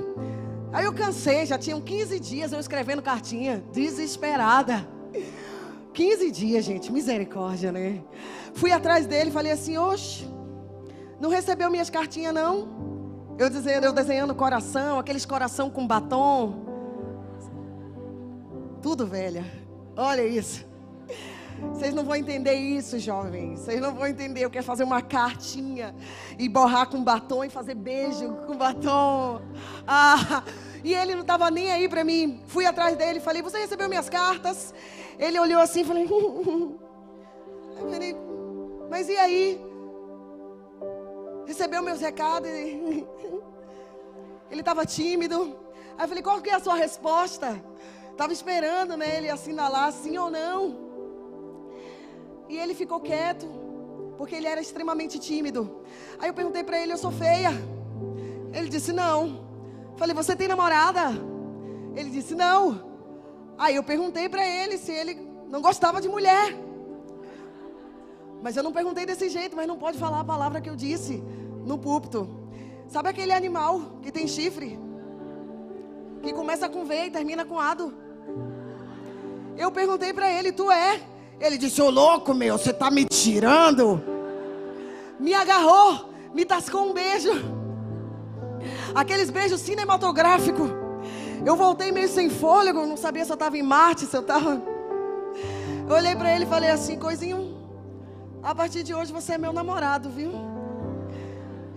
Aí 0.71 0.86
eu 0.86 0.93
cansei, 0.93 1.45
já 1.45 1.57
tinham 1.57 1.79
15 1.79 2.19
dias 2.19 2.51
eu 2.51 2.59
escrevendo 2.59 3.01
cartinha, 3.01 3.63
desesperada. 3.71 4.88
15 5.93 6.29
dias, 6.31 6.65
gente, 6.65 6.91
misericórdia, 6.91 7.71
né? 7.71 8.01
Fui 8.53 8.71
atrás 8.71 9.07
dele, 9.07 9.31
falei 9.31 9.53
assim: 9.53 9.77
"Oxe, 9.77 10.27
não 11.19 11.29
recebeu 11.29 11.71
minhas 11.71 11.89
cartinhas 11.89 12.33
não?" 12.33 12.67
Eu 13.39 13.49
desenhando, 13.49 13.86
eu 13.86 13.93
desenhando 13.93 14.36
coração, 14.36 14.99
aqueles 14.99 15.25
coração 15.25 15.69
com 15.69 15.88
batom 15.88 16.64
tudo 18.86 19.07
velha. 19.07 19.43
Olha 19.97 20.21
isso. 20.21 20.63
Vocês 21.71 21.91
não 21.91 22.03
vão 22.03 22.15
entender 22.15 22.53
isso, 22.53 22.99
jovens. 22.99 23.61
Vocês 23.61 23.81
não 23.81 23.95
vão 23.95 24.05
entender 24.05 24.45
o 24.45 24.49
que 24.51 24.59
é 24.59 24.61
fazer 24.61 24.83
uma 24.83 25.01
cartinha 25.01 25.95
e 26.38 26.47
borrar 26.47 26.88
com 26.88 27.03
batom 27.03 27.43
e 27.43 27.49
fazer 27.49 27.73
beijo 27.73 28.31
com 28.45 28.55
batom. 28.55 29.41
Ah, 29.88 30.43
e 30.83 30.93
ele 30.93 31.15
não 31.15 31.21
estava 31.21 31.49
nem 31.49 31.71
aí 31.71 31.89
para 31.89 32.03
mim. 32.03 32.43
Fui 32.45 32.63
atrás 32.67 32.95
dele 32.95 33.17
e 33.17 33.21
falei: 33.23 33.41
Você 33.41 33.57
recebeu 33.57 33.89
minhas 33.89 34.07
cartas? 34.07 34.71
Ele 35.17 35.39
olhou 35.39 35.59
assim 35.59 35.81
e 35.81 35.86
falei: 35.86 36.03
Eu 37.81 37.89
falei: 37.91 38.15
Mas 38.88 39.09
e 39.09 39.17
aí? 39.17 39.59
Recebeu 41.47 41.81
meus 41.81 42.01
recados? 42.01 42.47
Ele 44.51 44.59
estava 44.59 44.86
tímido. 44.86 45.57
Aí 45.97 46.03
eu 46.03 46.07
falei: 46.07 46.21
Qual 46.21 46.39
que 46.39 46.51
é 46.51 46.53
a 46.53 46.59
sua 46.59 46.75
resposta? 46.75 47.59
Estava 48.16 48.32
esperando 48.32 48.95
né, 48.95 49.18
ele 49.18 49.30
assinalar 49.30 49.91
sim 49.91 50.18
ou 50.18 50.32
não. 50.32 50.78
E 52.47 52.57
ele 52.57 52.74
ficou 52.74 53.01
quieto, 53.01 53.45
porque 54.18 54.36
ele 54.36 54.47
era 54.47 54.61
extremamente 54.61 55.20
tímido. 55.20 55.82
Aí 56.18 56.30
eu 56.30 56.34
perguntei 56.34 56.63
para 56.63 56.80
ele: 56.80 56.93
Eu 56.93 56.97
sou 56.97 57.11
feia? 57.11 57.51
Ele 58.53 58.70
disse: 58.70 58.93
Não. 58.93 59.45
Falei: 59.97 60.16
Você 60.16 60.34
tem 60.34 60.47
namorada? 60.47 61.01
Ele 61.93 62.09
disse: 62.09 62.34
Não. 62.36 62.61
Aí 63.57 63.76
eu 63.76 63.84
perguntei 63.84 64.30
para 64.30 64.47
ele 64.47 64.78
se 64.78 64.93
ele 64.93 65.16
não 65.49 65.61
gostava 65.61 65.99
de 65.99 66.07
mulher. 66.07 66.55
Mas 68.41 68.55
eu 68.55 68.63
não 68.63 68.72
perguntei 68.72 69.05
desse 69.05 69.28
jeito, 69.28 69.57
mas 69.57 69.68
não 69.68 69.78
pode 69.78 69.97
falar 69.97 70.22
a 70.22 70.24
palavra 70.24 70.61
que 70.61 70.70
eu 70.70 70.76
disse 70.78 71.22
no 71.66 71.78
púlpito. 71.78 72.30
Sabe 72.88 73.09
aquele 73.09 73.34
animal 73.34 73.99
que 74.01 74.09
tem 74.09 74.26
chifre? 74.26 74.80
Que 76.24 76.32
começa 76.32 76.70
com 76.70 76.86
V 76.86 77.07
e 77.07 77.11
termina 77.11 77.43
com 77.43 77.59
ado. 77.59 78.05
Eu 79.58 79.72
perguntei 79.72 80.14
para 80.14 80.32
ele: 80.32 80.51
Tu 80.51 80.70
é? 80.72 81.01
Ele 81.39 81.58
disse: 81.58 81.82
Ô 81.82 81.89
louco, 81.89 82.34
meu, 82.34 82.58
você 82.58 82.74
tá 82.74 82.89
me 82.91 83.06
tirando? 83.06 84.01
Me 85.20 85.34
agarrou, 85.34 86.10
me 86.34 86.45
tascou 86.45 86.89
um 86.89 86.93
beijo. 86.93 87.32
Aqueles 88.93 89.30
beijos 89.30 89.62
cinematográficos. 89.62 90.70
Eu 91.45 91.56
voltei 91.56 91.91
meio 91.91 92.10
sem 92.10 92.30
fôlego, 92.30 92.86
não 92.86 92.97
sabia 92.97 93.24
se 93.24 93.32
eu 93.32 93.36
estava 93.36 93.58
em 93.58 93.64
Marte, 93.64 94.06
se 94.06 94.16
eu 94.16 94.22
estava. 94.22 94.62
Eu 95.88 95.95
olhei 95.95 96.16
para 96.16 96.34
ele 96.34 96.45
e 96.45 96.47
falei 96.47 96.70
assim: 96.70 96.97
Coisinho, 96.97 97.56
a 98.41 98.53
partir 98.53 98.84
de 98.84 98.93
hoje 98.93 99.12
você 99.12 99.34
é 99.34 99.38
meu 99.38 99.53
namorado, 99.53 100.10
viu? 100.10 100.32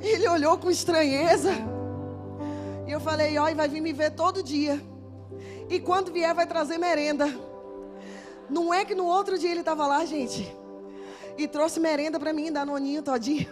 Ele 0.01 0.29
olhou 0.29 0.59
com 0.59 0.70
estranheza. 0.70 1.51
E 2.87 2.91
eu 2.91 3.01
falei, 3.01 3.37
ó, 3.39 3.49
e 3.49 3.55
vai 3.55 3.68
vir 3.68 3.81
me 3.81 3.93
ver 3.93 4.12
todo 4.12 4.43
dia. 4.43 4.81
E 5.68 5.79
quando 5.79 6.12
vier, 6.12 6.35
vai 6.35 6.47
trazer 6.47 6.79
merenda. 6.79 7.26
Não 8.49 8.72
é 8.72 8.84
que 8.84 8.94
no 8.94 9.05
outro 9.05 9.38
dia 9.38 9.51
ele 9.51 9.61
estava 9.61 9.86
lá, 9.86 10.05
gente. 10.05 10.51
E 11.36 11.46
trouxe 11.46 11.78
merenda 11.78 12.18
para 12.18 12.32
mim, 12.32 12.51
danoninho 12.51 13.03
todinho. 13.03 13.49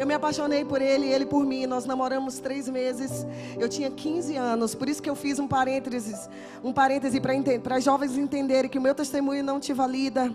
Eu 0.00 0.06
me 0.06 0.14
apaixonei 0.14 0.64
por 0.64 0.80
ele 0.80 1.08
e 1.08 1.12
ele 1.12 1.26
por 1.26 1.44
mim. 1.44 1.66
Nós 1.66 1.84
namoramos 1.84 2.38
três 2.38 2.66
meses. 2.66 3.26
Eu 3.58 3.68
tinha 3.68 3.90
15 3.90 4.34
anos. 4.34 4.74
Por 4.74 4.88
isso 4.88 5.02
que 5.02 5.10
eu 5.10 5.14
fiz 5.14 5.38
um 5.38 5.46
parênteses, 5.46 6.26
um 6.64 6.72
parêntese 6.72 7.20
para 7.62 7.78
jovens 7.78 8.16
entenderem 8.16 8.70
que 8.70 8.78
o 8.78 8.80
meu 8.80 8.94
testemunho 8.94 9.44
não 9.44 9.60
te 9.60 9.74
valida. 9.74 10.34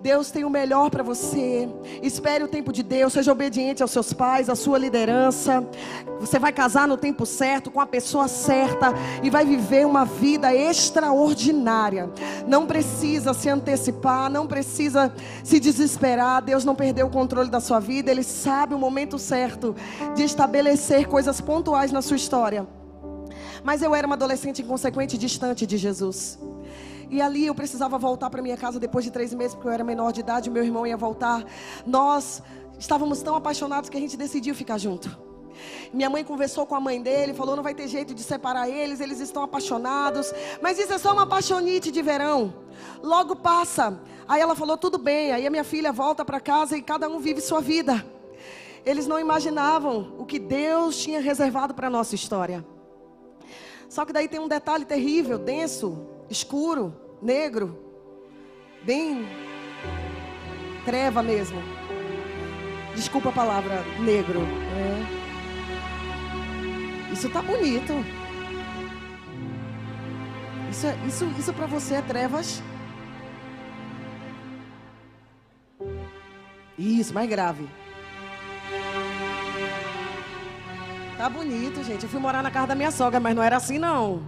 Deus 0.00 0.30
tem 0.30 0.44
o 0.44 0.48
melhor 0.48 0.90
para 0.90 1.02
você. 1.02 1.68
Espere 2.00 2.44
o 2.44 2.46
tempo 2.46 2.72
de 2.72 2.84
Deus. 2.84 3.12
Seja 3.12 3.32
obediente 3.32 3.82
aos 3.82 3.90
seus 3.90 4.12
pais, 4.12 4.48
à 4.48 4.54
sua 4.54 4.78
liderança. 4.78 5.68
Você 6.20 6.38
vai 6.38 6.52
casar 6.52 6.86
no 6.86 6.96
tempo 6.96 7.26
certo, 7.26 7.68
com 7.68 7.80
a 7.80 7.86
pessoa 7.86 8.28
certa 8.28 8.94
e 9.24 9.28
vai 9.28 9.44
viver 9.44 9.88
uma 9.88 10.04
vida 10.04 10.54
extraordinária. 10.54 12.08
Não 12.46 12.64
precisa 12.64 13.34
se 13.34 13.48
antecipar, 13.48 14.30
não 14.30 14.46
precisa 14.46 15.12
se 15.42 15.58
desesperar. 15.58 16.42
Deus 16.42 16.64
não 16.64 16.76
perdeu 16.76 17.08
o 17.08 17.10
controle 17.10 17.50
da 17.50 17.58
sua 17.58 17.80
vida. 17.80 18.08
Ele 18.08 18.22
sabe 18.22 18.72
o 18.72 18.78
momento 18.78 18.99
momento 19.00 19.18
certo 19.18 19.74
de 20.14 20.24
estabelecer 20.24 21.08
coisas 21.08 21.40
pontuais 21.40 21.90
na 21.90 22.02
sua 22.02 22.16
história. 22.16 22.66
Mas 23.64 23.80
eu 23.82 23.94
era 23.94 24.06
uma 24.06 24.14
adolescente 24.14 24.60
inconsequente 24.60 25.16
e 25.16 25.18
distante 25.18 25.66
de 25.66 25.78
Jesus. 25.78 26.38
E 27.08 27.20
ali 27.22 27.46
eu 27.46 27.54
precisava 27.54 27.98
voltar 27.98 28.28
para 28.28 28.42
minha 28.42 28.56
casa 28.58 28.78
depois 28.78 29.04
de 29.04 29.10
três 29.10 29.32
meses, 29.32 29.54
porque 29.54 29.68
eu 29.68 29.72
era 29.72 29.82
menor 29.82 30.12
de 30.12 30.20
idade, 30.20 30.50
meu 30.50 30.62
irmão 30.62 30.86
ia 30.86 30.96
voltar. 30.96 31.44
Nós 31.86 32.42
estávamos 32.78 33.22
tão 33.22 33.34
apaixonados 33.34 33.88
que 33.88 33.96
a 33.96 34.00
gente 34.00 34.16
decidiu 34.18 34.54
ficar 34.54 34.76
junto. 34.76 35.10
Minha 35.92 36.10
mãe 36.10 36.22
conversou 36.22 36.66
com 36.66 36.74
a 36.74 36.80
mãe 36.80 37.02
dele, 37.02 37.32
falou: 37.32 37.56
não 37.56 37.62
vai 37.62 37.74
ter 37.74 37.88
jeito 37.88 38.14
de 38.14 38.22
separar 38.22 38.68
eles, 38.68 39.00
eles 39.00 39.18
estão 39.18 39.42
apaixonados. 39.42 40.32
Mas 40.60 40.78
isso 40.78 40.92
é 40.92 40.98
só 40.98 41.12
uma 41.12 41.22
apaixonite 41.22 41.90
de 41.90 42.02
verão. 42.02 42.52
Logo 43.02 43.34
passa. 43.34 43.98
Aí 44.28 44.40
ela 44.40 44.54
falou: 44.54 44.76
tudo 44.76 44.98
bem. 44.98 45.32
Aí 45.32 45.46
a 45.46 45.50
minha 45.50 45.64
filha 45.64 45.90
volta 45.90 46.22
para 46.24 46.38
casa 46.38 46.76
e 46.76 46.82
cada 46.82 47.08
um 47.08 47.18
vive 47.18 47.40
sua 47.40 47.60
vida. 47.60 48.04
Eles 48.84 49.06
não 49.06 49.18
imaginavam 49.18 50.14
o 50.18 50.24
que 50.24 50.38
Deus 50.38 50.98
tinha 51.02 51.20
reservado 51.20 51.74
para 51.74 51.88
a 51.88 51.90
nossa 51.90 52.14
história. 52.14 52.64
Só 53.88 54.04
que 54.04 54.12
daí 54.12 54.28
tem 54.28 54.40
um 54.40 54.48
detalhe 54.48 54.84
terrível, 54.84 55.38
denso, 55.38 56.06
escuro, 56.28 56.94
negro, 57.20 57.76
bem 58.82 59.26
treva 60.84 61.22
mesmo. 61.22 61.60
Desculpa 62.94 63.28
a 63.30 63.32
palavra 63.32 63.82
negro. 64.00 64.40
É. 64.76 65.20
Isso 67.12 67.28
tá 67.30 67.42
bonito. 67.42 67.92
Isso, 70.70 70.86
é, 70.86 70.96
isso, 71.06 71.24
isso 71.38 71.52
para 71.52 71.66
você 71.66 71.94
é 71.96 72.02
trevas? 72.02 72.62
Isso, 76.78 77.12
mais 77.12 77.28
grave. 77.28 77.68
Tá 81.20 81.28
bonito, 81.28 81.84
gente. 81.84 82.04
Eu 82.04 82.08
fui 82.08 82.18
morar 82.18 82.42
na 82.42 82.50
casa 82.50 82.68
da 82.68 82.74
minha 82.74 82.90
sogra, 82.90 83.20
mas 83.20 83.36
não 83.36 83.42
era 83.42 83.58
assim, 83.58 83.78
não. 83.78 84.22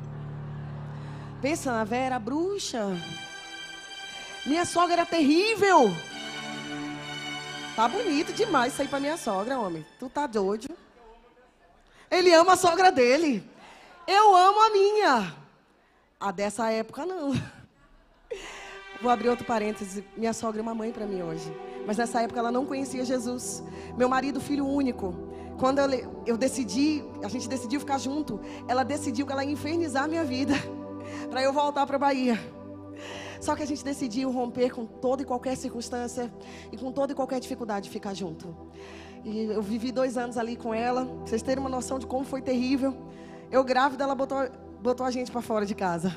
Pensa 1.41 1.73
na 1.73 1.85
Vera, 1.85 2.19
bruxa. 2.19 2.87
Minha 4.45 4.67
sogra 4.67 4.93
era 4.93 5.07
terrível. 5.07 5.91
Tá 7.75 7.89
bonito 7.89 8.35
demais 8.35 8.75
isso 8.75 8.83
aí 8.83 8.89
pra 8.89 9.01
minha 9.01 9.17
sogra, 9.17 9.59
homem. 9.59 9.87
Tu 9.99 10.07
tá 10.11 10.27
doido? 10.27 10.69
Ele 12.11 12.31
ama 12.35 12.53
a 12.53 12.57
sogra 12.57 12.93
dele. 12.93 13.43
Eu 14.07 14.37
amo 14.37 14.61
a 14.61 14.69
minha. 14.69 15.35
A 16.21 16.31
dessa 16.31 16.71
época, 16.71 17.07
não. 17.07 17.33
Vou 19.01 19.11
abrir 19.11 19.31
outro 19.31 19.47
parêntese. 19.47 20.05
Minha 20.15 20.35
sogra 20.35 20.61
é 20.61 20.63
uma 20.63 20.75
mãe 20.75 20.93
para 20.93 21.07
mim 21.07 21.23
hoje. 21.23 21.57
Mas 21.87 21.97
nessa 21.97 22.21
época 22.21 22.39
ela 22.39 22.53
não 22.53 22.67
conhecia 22.67 23.03
Jesus. 23.03 23.63
Meu 23.97 24.11
marido, 24.11 24.43
filho 24.43 24.67
único 24.67 25.32
quando 25.63 25.79
eu, 25.79 26.25
eu 26.27 26.37
decidi, 26.37 27.05
a 27.23 27.29
gente 27.29 27.49
decidiu 27.49 27.79
ficar 27.79 27.97
junto, 27.97 28.41
ela 28.67 28.83
decidiu 28.83 29.25
que 29.25 29.31
ela 29.31 29.45
ia 29.45 29.53
infernizar 29.53 30.03
a 30.03 30.09
minha 30.09 30.25
vida 30.25 30.55
para 31.31 31.41
eu 31.41 31.53
voltar 31.53 31.87
para 31.87 31.95
a 31.95 31.99
Bahia. 32.01 32.37
Só 33.41 33.55
que 33.55 33.63
a 33.63 33.67
gente 33.67 33.85
decidiu 33.85 34.29
romper 34.33 34.71
com 34.71 34.85
toda 34.85 35.23
e 35.23 35.25
qualquer 35.25 35.57
circunstância 35.57 36.35
e 36.73 36.77
com 36.77 36.91
toda 36.91 37.13
e 37.13 37.15
qualquer 37.15 37.39
dificuldade 37.39 37.85
de 37.85 37.91
ficar 37.91 38.13
junto. 38.13 38.57
E 39.25 39.43
eu 39.43 39.63
vivi 39.63 39.93
dois 39.93 40.17
anos 40.17 40.37
ali 40.37 40.57
com 40.57 40.75
ela, 40.75 41.07
pra 41.07 41.27
vocês 41.27 41.43
terem 41.43 41.61
uma 41.61 41.71
noção 41.71 41.97
de 41.97 42.09
como 42.09 42.25
foi 42.25 42.43
terrível. 42.43 42.93
Eu 43.49 43.63
grávida, 43.63 44.03
ela 44.03 44.17
botou, 44.17 44.39
botou 44.83 45.07
a 45.07 45.13
gente 45.13 45.31
para 45.31 45.43
fora 45.43 45.65
de 45.65 45.77
casa. 45.77 46.13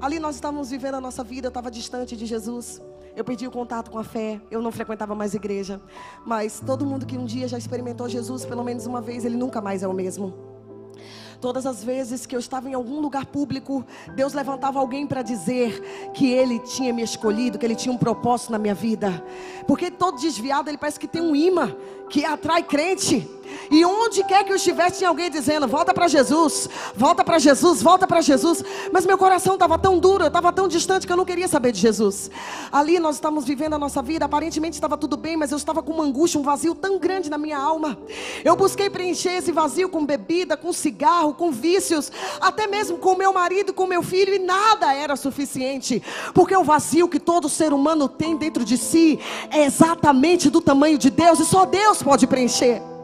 Ali 0.00 0.18
nós 0.18 0.34
estávamos 0.34 0.68
vivendo 0.68 0.96
a 0.96 1.00
nossa 1.00 1.22
vida, 1.22 1.46
eu 1.46 1.50
estava 1.50 1.70
distante 1.70 2.16
de 2.16 2.26
Jesus. 2.26 2.82
Eu 3.18 3.24
perdi 3.24 3.48
o 3.48 3.50
contato 3.50 3.90
com 3.90 3.98
a 3.98 4.04
fé, 4.04 4.40
eu 4.48 4.62
não 4.62 4.70
frequentava 4.70 5.12
mais 5.12 5.34
igreja. 5.34 5.80
Mas 6.24 6.62
todo 6.64 6.86
mundo 6.86 7.04
que 7.04 7.18
um 7.18 7.24
dia 7.24 7.48
já 7.48 7.58
experimentou 7.58 8.08
Jesus, 8.08 8.46
pelo 8.46 8.62
menos 8.62 8.86
uma 8.86 9.00
vez, 9.00 9.24
ele 9.24 9.36
nunca 9.36 9.60
mais 9.60 9.82
é 9.82 9.88
o 9.88 9.92
mesmo. 9.92 10.32
Todas 11.40 11.66
as 11.66 11.82
vezes 11.82 12.26
que 12.26 12.36
eu 12.36 12.38
estava 12.38 12.70
em 12.70 12.74
algum 12.74 13.00
lugar 13.00 13.26
público, 13.26 13.84
Deus 14.14 14.34
levantava 14.34 14.78
alguém 14.78 15.04
para 15.04 15.22
dizer 15.22 15.80
que 16.14 16.30
Ele 16.30 16.60
tinha 16.60 16.92
me 16.92 17.02
escolhido, 17.02 17.58
que 17.58 17.66
Ele 17.66 17.74
tinha 17.74 17.92
um 17.92 17.98
propósito 17.98 18.52
na 18.52 18.58
minha 18.58 18.74
vida. 18.74 19.24
Porque 19.66 19.90
todo 19.90 20.20
desviado, 20.20 20.70
ele 20.70 20.78
parece 20.78 21.00
que 21.00 21.08
tem 21.08 21.20
um 21.20 21.34
imã 21.34 21.74
que 22.08 22.24
atrai 22.24 22.62
crente. 22.62 23.28
E 23.70 23.84
onde 23.84 24.24
quer 24.24 24.44
que 24.44 24.52
eu 24.52 24.56
estivesse, 24.56 24.98
tinha 24.98 25.08
alguém 25.08 25.30
dizendo: 25.30 25.66
volta 25.66 25.92
para 25.92 26.08
Jesus, 26.08 26.68
volta 26.94 27.24
para 27.24 27.38
Jesus, 27.38 27.82
volta 27.82 28.06
para 28.06 28.20
Jesus. 28.20 28.62
Mas 28.92 29.06
meu 29.06 29.18
coração 29.18 29.54
estava 29.54 29.78
tão 29.78 29.98
duro, 29.98 30.24
eu 30.24 30.28
estava 30.28 30.52
tão 30.52 30.68
distante 30.68 31.06
que 31.06 31.12
eu 31.12 31.16
não 31.16 31.24
queria 31.24 31.48
saber 31.48 31.72
de 31.72 31.80
Jesus. 31.80 32.30
Ali 32.72 32.98
nós 32.98 33.16
estávamos 33.16 33.44
vivendo 33.44 33.74
a 33.74 33.78
nossa 33.78 34.02
vida, 34.02 34.24
aparentemente 34.24 34.74
estava 34.74 34.96
tudo 34.96 35.16
bem, 35.16 35.36
mas 35.36 35.50
eu 35.50 35.56
estava 35.56 35.82
com 35.82 35.92
uma 35.92 36.04
angústia, 36.04 36.40
um 36.40 36.42
vazio 36.42 36.74
tão 36.74 36.98
grande 36.98 37.30
na 37.30 37.38
minha 37.38 37.58
alma. 37.58 37.98
Eu 38.44 38.56
busquei 38.56 38.90
preencher 38.90 39.32
esse 39.32 39.52
vazio 39.52 39.88
com 39.88 40.04
bebida, 40.04 40.56
com 40.56 40.72
cigarro, 40.72 41.34
com 41.34 41.50
vícios, 41.50 42.10
até 42.40 42.66
mesmo 42.66 42.98
com 42.98 43.14
meu 43.14 43.32
marido, 43.32 43.72
com 43.72 43.86
meu 43.86 44.02
filho, 44.02 44.34
e 44.34 44.38
nada 44.38 44.94
era 44.94 45.16
suficiente, 45.16 46.02
porque 46.34 46.56
o 46.56 46.64
vazio 46.64 47.08
que 47.08 47.20
todo 47.20 47.48
ser 47.48 47.72
humano 47.72 48.08
tem 48.08 48.36
dentro 48.36 48.64
de 48.64 48.76
si 48.76 49.18
é 49.50 49.64
exatamente 49.64 50.50
do 50.50 50.60
tamanho 50.60 50.98
de 50.98 51.10
Deus, 51.10 51.40
e 51.40 51.44
só 51.44 51.64
Deus 51.64 52.02
pode 52.02 52.26
preencher. 52.26 52.97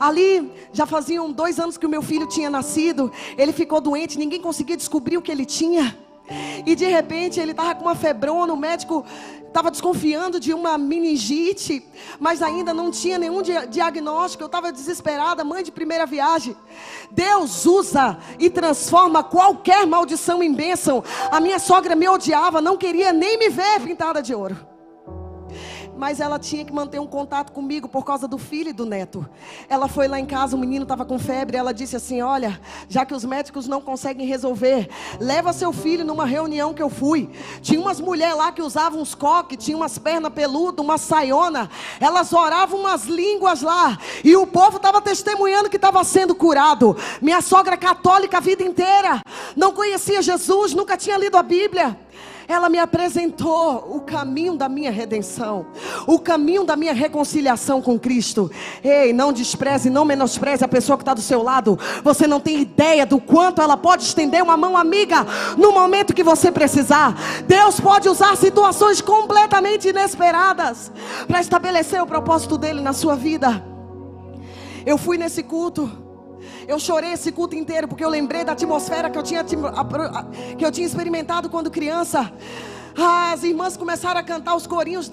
Ali 0.00 0.50
já 0.72 0.86
faziam 0.86 1.30
dois 1.30 1.60
anos 1.60 1.76
que 1.76 1.84
o 1.84 1.88
meu 1.88 2.00
filho 2.00 2.26
tinha 2.26 2.48
nascido. 2.48 3.12
Ele 3.36 3.52
ficou 3.52 3.82
doente, 3.82 4.18
ninguém 4.18 4.40
conseguia 4.40 4.76
descobrir 4.76 5.18
o 5.18 5.22
que 5.22 5.30
ele 5.30 5.44
tinha. 5.44 5.94
E 6.64 6.74
de 6.74 6.86
repente 6.86 7.38
ele 7.38 7.50
estava 7.50 7.74
com 7.74 7.82
uma 7.82 7.94
febrona, 7.94 8.52
o 8.52 8.56
médico 8.56 9.04
estava 9.46 9.70
desconfiando 9.70 10.38
de 10.38 10.54
uma 10.54 10.78
meningite, 10.78 11.84
mas 12.20 12.40
ainda 12.40 12.72
não 12.72 12.90
tinha 12.90 13.18
nenhum 13.18 13.42
diagnóstico. 13.68 14.44
Eu 14.44 14.46
estava 14.46 14.72
desesperada, 14.72 15.44
mãe 15.44 15.62
de 15.62 15.72
primeira 15.72 16.06
viagem. 16.06 16.56
Deus 17.10 17.66
usa 17.66 18.16
e 18.38 18.48
transforma 18.48 19.22
qualquer 19.24 19.86
maldição 19.86 20.42
em 20.42 20.54
bênção. 20.54 21.04
A 21.30 21.40
minha 21.40 21.58
sogra 21.58 21.94
me 21.94 22.08
odiava, 22.08 22.62
não 22.62 22.78
queria 22.78 23.12
nem 23.12 23.36
me 23.36 23.50
ver 23.50 23.80
pintada 23.80 24.22
de 24.22 24.34
ouro 24.34 24.69
mas 26.00 26.18
ela 26.18 26.38
tinha 26.38 26.64
que 26.64 26.72
manter 26.72 26.98
um 26.98 27.06
contato 27.06 27.52
comigo 27.52 27.86
por 27.86 28.06
causa 28.06 28.26
do 28.26 28.38
filho 28.38 28.70
e 28.70 28.72
do 28.72 28.86
neto. 28.86 29.28
Ela 29.68 29.86
foi 29.86 30.08
lá 30.08 30.18
em 30.18 30.24
casa, 30.24 30.56
o 30.56 30.58
menino 30.58 30.84
estava 30.84 31.04
com 31.04 31.18
febre, 31.18 31.58
ela 31.58 31.74
disse 31.74 31.94
assim: 31.94 32.22
Olha, 32.22 32.58
já 32.88 33.04
que 33.04 33.12
os 33.12 33.22
médicos 33.22 33.68
não 33.68 33.82
conseguem 33.82 34.26
resolver, 34.26 34.88
leva 35.20 35.52
seu 35.52 35.74
filho 35.74 36.02
numa 36.02 36.24
reunião 36.24 36.72
que 36.72 36.82
eu 36.82 36.88
fui. 36.88 37.28
Tinha 37.60 37.78
umas 37.78 38.00
mulheres 38.00 38.34
lá 38.34 38.50
que 38.50 38.62
usavam 38.62 38.98
uns 38.98 39.14
coques, 39.14 39.62
tinha 39.62 39.76
umas 39.76 39.98
pernas 39.98 40.32
peludas, 40.32 40.82
uma 40.82 40.96
saiona, 40.96 41.68
elas 42.00 42.32
oravam 42.32 42.80
umas 42.80 43.04
línguas 43.04 43.60
lá, 43.60 43.98
e 44.24 44.34
o 44.34 44.46
povo 44.46 44.78
estava 44.78 45.02
testemunhando 45.02 45.68
que 45.68 45.76
estava 45.76 46.02
sendo 46.02 46.34
curado. 46.34 46.96
Minha 47.20 47.42
sogra 47.42 47.76
católica 47.76 48.38
a 48.38 48.40
vida 48.40 48.62
inteira, 48.62 49.20
não 49.54 49.74
conhecia 49.74 50.22
Jesus, 50.22 50.72
nunca 50.72 50.96
tinha 50.96 51.18
lido 51.18 51.36
a 51.36 51.42
Bíblia 51.42 51.94
ela 52.50 52.68
me 52.68 52.78
apresentou 52.78 53.96
o 53.96 54.00
caminho 54.00 54.56
da 54.56 54.68
minha 54.68 54.90
redenção, 54.90 55.66
o 56.06 56.18
caminho 56.18 56.64
da 56.64 56.74
minha 56.76 56.92
reconciliação 56.92 57.80
com 57.80 57.98
Cristo. 57.98 58.50
Ei, 58.82 59.12
não 59.12 59.32
despreze, 59.32 59.88
não 59.88 60.04
menospreze 60.04 60.64
a 60.64 60.68
pessoa 60.68 60.96
que 60.98 61.02
está 61.02 61.14
do 61.14 61.20
seu 61.20 61.42
lado. 61.42 61.78
Você 62.02 62.26
não 62.26 62.40
tem 62.40 62.60
ideia 62.60 63.06
do 63.06 63.20
quanto 63.20 63.62
ela 63.62 63.76
pode 63.76 64.02
estender 64.02 64.42
uma 64.42 64.56
mão 64.56 64.76
amiga 64.76 65.24
no 65.56 65.72
momento 65.72 66.12
que 66.12 66.24
você 66.24 66.50
precisar. 66.50 67.16
Deus 67.46 67.78
pode 67.78 68.08
usar 68.08 68.36
situações 68.36 69.00
completamente 69.00 69.88
inesperadas 69.88 70.90
para 71.28 71.40
estabelecer 71.40 72.02
o 72.02 72.06
propósito 72.06 72.58
dele 72.58 72.80
na 72.80 72.92
sua 72.92 73.14
vida. 73.14 73.64
Eu 74.84 74.98
fui 74.98 75.16
nesse 75.16 75.42
culto. 75.42 76.09
Eu 76.70 76.78
chorei 76.78 77.14
esse 77.14 77.32
culto 77.32 77.56
inteiro 77.56 77.88
porque 77.88 78.04
eu 78.04 78.08
lembrei 78.08 78.44
da 78.44 78.52
atmosfera 78.52 79.10
que 79.10 79.18
eu 79.18 79.24
tinha, 79.24 79.42
que 79.42 80.64
eu 80.64 80.70
tinha 80.70 80.86
experimentado 80.86 81.50
quando 81.50 81.68
criança. 81.68 82.32
Ah, 82.96 83.32
as 83.32 83.42
irmãs 83.42 83.76
começaram 83.76 84.20
a 84.20 84.22
cantar 84.22 84.54
os 84.54 84.68
corinhos 84.68 85.10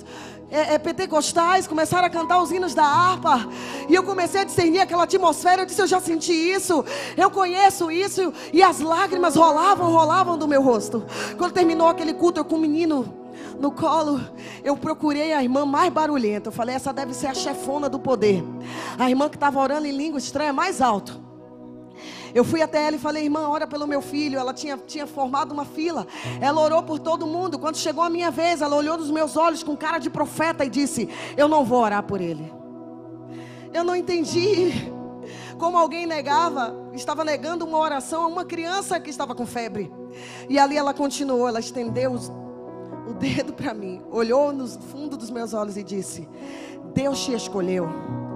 é, 0.51 0.76
é, 0.76 0.78
pentecostais 0.78 1.66
começaram 1.66 2.05
a 2.05 2.12
cantar 2.12 2.39
os 2.43 2.51
hinos 2.51 2.76
da 2.76 2.84
harpa. 2.84 3.49
E 3.89 3.95
eu 3.95 4.03
comecei 4.03 4.41
a 4.41 4.43
discernir 4.43 4.82
aquela 4.82 5.05
atmosfera. 5.05 5.64
Eu 5.64 5.66
disse: 5.66 5.82
Eu 5.82 5.88
já 5.88 5.99
senti 5.99 6.32
isso. 6.32 6.86
Eu 7.18 7.32
conheço 7.32 7.89
isso. 7.89 8.32
E 8.53 8.62
as 8.62 8.80
lágrimas 8.80 9.36
rolavam, 9.36 9.91
rolavam 9.91 10.38
do 10.38 10.47
meu 10.47 10.62
rosto. 10.62 11.03
Quando 11.39 11.53
terminou 11.53 11.88
aquele 11.88 12.14
culto, 12.14 12.39
eu 12.39 12.45
com 12.45 12.55
o 12.55 12.60
menino 12.60 13.12
no 13.60 13.72
colo, 13.72 14.22
eu 14.64 14.78
procurei 14.78 15.34
a 15.34 15.41
irmã 15.41 15.66
mais 15.66 15.91
barulhenta. 15.91 16.49
Eu 16.49 16.53
falei: 16.53 16.76
Essa 16.76 16.93
deve 16.93 17.16
ser 17.16 17.28
a 17.28 17.34
chefona 17.34 17.89
do 17.89 17.97
poder. 17.97 18.43
A 18.99 19.10
irmã 19.10 19.28
que 19.28 19.38
estava 19.38 19.60
orando 19.60 19.88
em 19.88 19.91
língua 19.91 20.20
estranha 20.20 20.53
mais 20.53 20.84
alto. 20.84 21.27
Eu 22.38 22.44
fui 22.44 22.62
até 22.62 22.86
ela 22.86 22.96
e 22.96 23.00
falei, 23.00 23.24
irmã, 23.24 23.50
ora 23.50 23.66
pelo 23.66 23.88
meu 23.88 24.00
filho. 24.00 24.38
Ela 24.38 24.54
tinha, 24.54 24.78
tinha 24.78 25.08
formado 25.08 25.52
uma 25.52 25.66
fila. 25.66 26.06
Ela 26.40 26.62
orou 26.62 26.84
por 26.84 27.00
todo 27.00 27.26
mundo. 27.26 27.58
Quando 27.58 27.78
chegou 27.78 28.04
a 28.04 28.12
minha 28.12 28.30
vez, 28.30 28.62
ela 28.62 28.76
olhou 28.76 28.96
nos 28.96 29.10
meus 29.10 29.36
olhos 29.36 29.64
com 29.64 29.76
cara 29.76 29.98
de 29.98 30.08
profeta 30.08 30.64
e 30.64 30.70
disse: 30.70 31.10
Eu 31.36 31.48
não 31.48 31.66
vou 31.66 31.82
orar 31.82 32.04
por 32.04 32.22
ele. 32.22 32.54
Eu 33.74 33.84
não 33.84 33.96
entendi 33.96 34.72
como 35.58 35.80
alguém 35.80 36.06
negava, 36.06 36.76
estava 36.94 37.26
negando 37.26 37.66
uma 37.66 37.80
oração 37.80 38.26
a 38.26 38.28
uma 38.28 38.46
criança 38.46 39.00
que 39.00 39.10
estava 39.10 39.34
com 39.34 39.48
febre. 39.48 39.92
E 40.48 40.60
ali 40.60 40.78
ela 40.78 40.94
continuou, 40.94 41.48
ela 41.48 41.60
estendeu 41.60 42.12
os, 42.12 42.30
o 43.10 43.16
dedo 43.18 43.52
para 43.52 43.74
mim, 43.74 44.00
olhou 44.12 44.54
no 44.54 44.68
fundo 44.68 45.18
dos 45.18 45.32
meus 45.32 45.56
olhos 45.56 45.76
e 45.76 45.82
disse: 45.82 46.30
Deus 46.94 47.20
te 47.26 47.34
escolheu. 47.34 48.27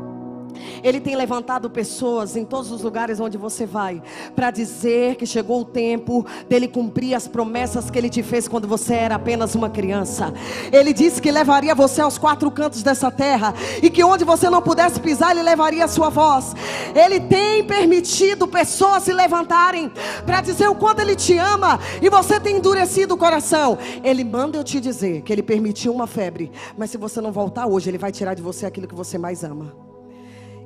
Ele 0.83 0.99
tem 0.99 1.15
levantado 1.15 1.69
pessoas 1.69 2.35
em 2.35 2.45
todos 2.45 2.71
os 2.71 2.81
lugares 2.81 3.19
onde 3.19 3.37
você 3.37 3.65
vai 3.65 4.01
para 4.35 4.51
dizer 4.51 5.15
que 5.15 5.25
chegou 5.25 5.61
o 5.61 5.65
tempo 5.65 6.25
dele 6.49 6.67
cumprir 6.67 7.15
as 7.15 7.27
promessas 7.27 7.89
que 7.89 7.97
ele 7.97 8.09
te 8.09 8.23
fez 8.23 8.47
quando 8.47 8.67
você 8.67 8.93
era 8.93 9.15
apenas 9.15 9.55
uma 9.55 9.69
criança. 9.69 10.33
Ele 10.71 10.93
disse 10.93 11.21
que 11.21 11.31
levaria 11.31 11.75
você 11.75 12.01
aos 12.01 12.17
quatro 12.17 12.49
cantos 12.51 12.83
dessa 12.83 13.11
terra 13.11 13.53
e 13.81 13.89
que 13.89 14.03
onde 14.03 14.23
você 14.23 14.49
não 14.49 14.61
pudesse 14.61 14.99
pisar, 14.99 15.31
ele 15.31 15.43
levaria 15.43 15.85
a 15.85 15.87
sua 15.87 16.09
voz. 16.09 16.53
Ele 16.95 17.19
tem 17.19 17.63
permitido 17.63 18.47
pessoas 18.47 19.03
se 19.03 19.13
levantarem 19.13 19.91
para 20.25 20.41
dizer 20.41 20.67
o 20.69 20.75
quanto 20.75 20.99
ele 20.99 21.15
te 21.15 21.37
ama 21.37 21.79
e 22.01 22.09
você 22.09 22.39
tem 22.39 22.57
endurecido 22.57 23.15
o 23.15 23.17
coração. 23.17 23.77
Ele 24.03 24.23
manda 24.23 24.57
eu 24.57 24.63
te 24.63 24.79
dizer 24.79 25.21
que 25.21 25.31
ele 25.31 25.43
permitiu 25.43 25.93
uma 25.93 26.07
febre, 26.07 26.51
mas 26.77 26.89
se 26.89 26.97
você 26.97 27.21
não 27.21 27.31
voltar 27.31 27.67
hoje, 27.67 27.89
ele 27.89 27.97
vai 27.97 28.11
tirar 28.11 28.33
de 28.33 28.41
você 28.41 28.65
aquilo 28.65 28.87
que 28.87 28.95
você 28.95 29.17
mais 29.17 29.43
ama. 29.43 29.90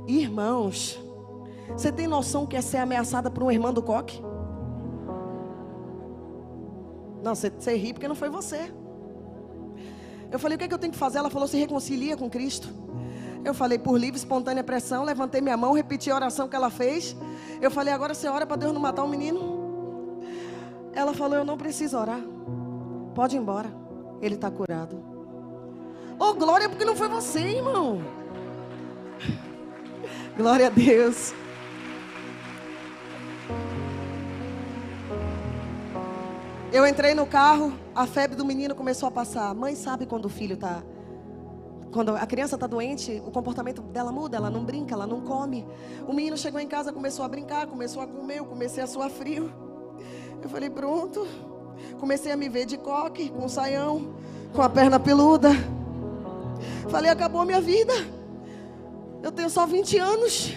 Irmãos, 0.08 1.00
você 1.70 1.92
tem 1.92 2.08
noção 2.08 2.46
que 2.46 2.56
é 2.56 2.62
ser 2.62 2.78
ameaçada 2.78 3.30
por 3.30 3.44
uma 3.44 3.54
irmã 3.54 3.74
do 3.74 3.82
coque? 3.82 4.22
Não, 7.24 7.34
você, 7.34 7.50
você 7.50 7.76
ri 7.76 7.92
porque 7.92 8.08
não 8.08 8.16
foi 8.16 8.30
você. 8.30 8.72
Eu 10.32 10.38
falei, 10.38 10.56
o 10.56 10.60
que, 10.60 10.66
é 10.66 10.68
que 10.68 10.74
eu 10.74 10.80
tenho 10.80 10.94
que 10.94 11.00
fazer? 11.00 11.18
Ela 11.18 11.30
falou, 11.30 11.48
se 11.48 11.58
reconcilia 11.58 12.16
com 12.16 12.30
Cristo. 12.30 12.70
Eu 13.44 13.54
falei, 13.54 13.78
por 13.80 13.98
livre, 13.98 14.18
espontânea 14.18 14.64
pressão, 14.64 15.04
levantei 15.04 15.42
minha 15.42 15.58
mão, 15.58 15.72
repeti 15.74 16.12
a 16.12 16.16
oração 16.16 16.48
que 16.48 16.56
ela 16.56 16.70
fez. 16.70 17.16
Eu 17.62 17.72
falei, 17.72 17.94
agora 17.94 18.14
você 18.14 18.28
ora 18.28 18.46
para 18.46 18.58
Deus 18.58 18.74
não 18.74 18.82
matar 18.82 19.04
o 19.04 19.06
um 19.06 19.10
menino? 19.10 20.20
Ela 20.94 21.14
falou, 21.14 21.38
eu 21.38 21.46
não 21.46 21.58
preciso 21.58 21.98
orar. 21.98 22.22
Pode 23.14 23.36
ir 23.36 23.40
embora. 23.40 23.70
Ele 24.22 24.36
está 24.36 24.52
curado. 24.52 24.98
Oh, 26.20 26.34
glória, 26.34 26.70
porque 26.70 26.86
não 26.86 26.96
foi 26.96 27.08
você, 27.08 27.40
irmão. 27.40 28.02
Glória 30.38 30.68
a 30.68 30.70
Deus. 30.70 31.34
Eu 36.74 36.86
entrei 36.86 37.14
no 37.14 37.26
carro, 37.26 37.72
a 37.96 38.06
febre 38.06 38.36
do 38.36 38.44
menino 38.44 38.76
começou 38.76 39.08
a 39.08 39.12
passar. 39.12 39.56
Mãe 39.56 39.76
sabe 39.76 40.06
quando 40.06 40.26
o 40.26 40.30
filho 40.30 40.56
está. 40.56 40.84
Quando 41.94 42.14
a 42.18 42.26
criança 42.26 42.56
está 42.56 42.68
doente, 42.68 43.24
o 43.26 43.32
comportamento 43.32 43.82
dela 43.82 44.12
muda, 44.12 44.36
ela 44.36 44.50
não 44.50 44.66
brinca, 44.66 44.94
ela 44.94 45.08
não 45.08 45.22
come. 45.22 45.66
O 46.06 46.12
menino 46.12 46.38
chegou 46.38 46.60
em 46.60 46.68
casa, 46.68 46.92
começou 46.92 47.24
a 47.24 47.30
brincar, 47.30 47.66
começou 47.68 48.02
a 48.02 48.08
comer, 48.08 48.40
eu 48.40 48.46
comecei 48.46 48.84
a 48.84 48.88
suar 48.88 49.10
frio. 49.10 49.50
Eu 50.44 50.50
falei, 50.50 50.70
pronto. 50.70 51.26
Comecei 51.98 52.34
a 52.34 52.36
me 52.36 52.50
ver 52.50 52.66
de 52.66 52.78
coque, 52.78 53.30
com 53.30 53.48
saião, 53.48 54.14
com 54.54 54.62
a 54.62 54.70
perna 54.70 55.00
peluda. 55.00 55.52
Falei, 56.90 57.10
acabou 57.10 57.46
minha 57.46 57.62
vida. 57.62 58.15
Eu 59.26 59.32
tenho 59.32 59.50
só 59.50 59.66
20 59.66 59.98
anos. 59.98 60.54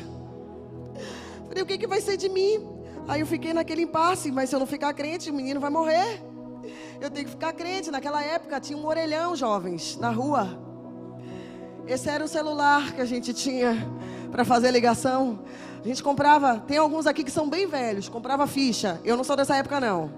Falei, 1.48 1.62
o 1.62 1.66
que, 1.66 1.78
que 1.78 1.86
vai 1.86 2.02
ser 2.02 2.18
de 2.18 2.28
mim? 2.28 2.68
Aí 3.08 3.20
eu 3.20 3.26
fiquei 3.26 3.54
naquele 3.54 3.80
impasse, 3.80 4.30
mas 4.30 4.50
se 4.50 4.54
eu 4.54 4.60
não 4.60 4.66
ficar 4.66 4.92
crente, 4.92 5.30
o 5.30 5.32
menino 5.32 5.58
vai 5.58 5.70
morrer. 5.70 6.22
Eu 7.00 7.10
tenho 7.10 7.24
que 7.24 7.30
ficar 7.30 7.54
crente. 7.54 7.90
Naquela 7.90 8.22
época 8.22 8.60
tinha 8.60 8.78
um 8.78 8.84
orelhão, 8.86 9.34
jovens, 9.34 9.96
na 9.96 10.10
rua. 10.10 10.60
Esse 11.86 12.10
era 12.10 12.22
o 12.22 12.28
celular 12.28 12.92
que 12.92 13.00
a 13.00 13.06
gente 13.06 13.32
tinha 13.32 13.90
para 14.30 14.44
fazer 14.44 14.70
ligação. 14.70 15.38
A 15.82 15.88
gente 15.88 16.02
comprava, 16.02 16.60
tem 16.60 16.76
alguns 16.76 17.06
aqui 17.06 17.24
que 17.24 17.30
são 17.30 17.48
bem 17.48 17.66
velhos, 17.66 18.06
comprava 18.10 18.46
ficha. 18.46 19.00
Eu 19.02 19.16
não 19.16 19.24
sou 19.24 19.34
dessa 19.34 19.56
época, 19.56 19.80
não. 19.80 20.12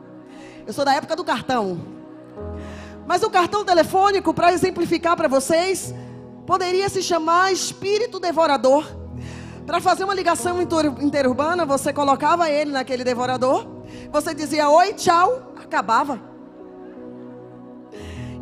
Eu 0.66 0.72
sou 0.72 0.84
da 0.84 0.92
época 0.92 1.14
do 1.14 1.22
cartão. 1.22 1.80
Mas 3.06 3.22
o 3.22 3.30
cartão 3.30 3.64
telefônico, 3.64 4.34
para 4.34 4.52
exemplificar 4.52 5.16
para 5.16 5.28
vocês, 5.28 5.94
poderia 6.50 6.88
se 6.88 7.00
chamar 7.00 7.52
espírito 7.52 8.18
devorador. 8.18 8.84
Para 9.64 9.80
fazer 9.80 10.02
uma 10.02 10.12
ligação 10.12 10.60
interurbana, 10.60 11.64
você 11.64 11.92
colocava 11.92 12.50
ele 12.50 12.72
naquele 12.72 13.04
devorador, 13.04 13.68
você 14.10 14.34
dizia 14.34 14.68
oi, 14.68 14.92
tchau, 14.94 15.54
acabava. 15.56 16.20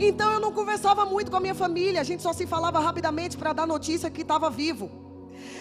Então 0.00 0.32
eu 0.32 0.40
não 0.40 0.50
conversava 0.52 1.04
muito 1.04 1.30
com 1.30 1.36
a 1.36 1.40
minha 1.40 1.54
família, 1.54 2.00
a 2.00 2.04
gente 2.04 2.22
só 2.22 2.32
se 2.32 2.46
falava 2.46 2.80
rapidamente 2.80 3.36
para 3.36 3.52
dar 3.52 3.66
notícia 3.66 4.08
que 4.08 4.22
estava 4.22 4.48
vivo. 4.48 4.90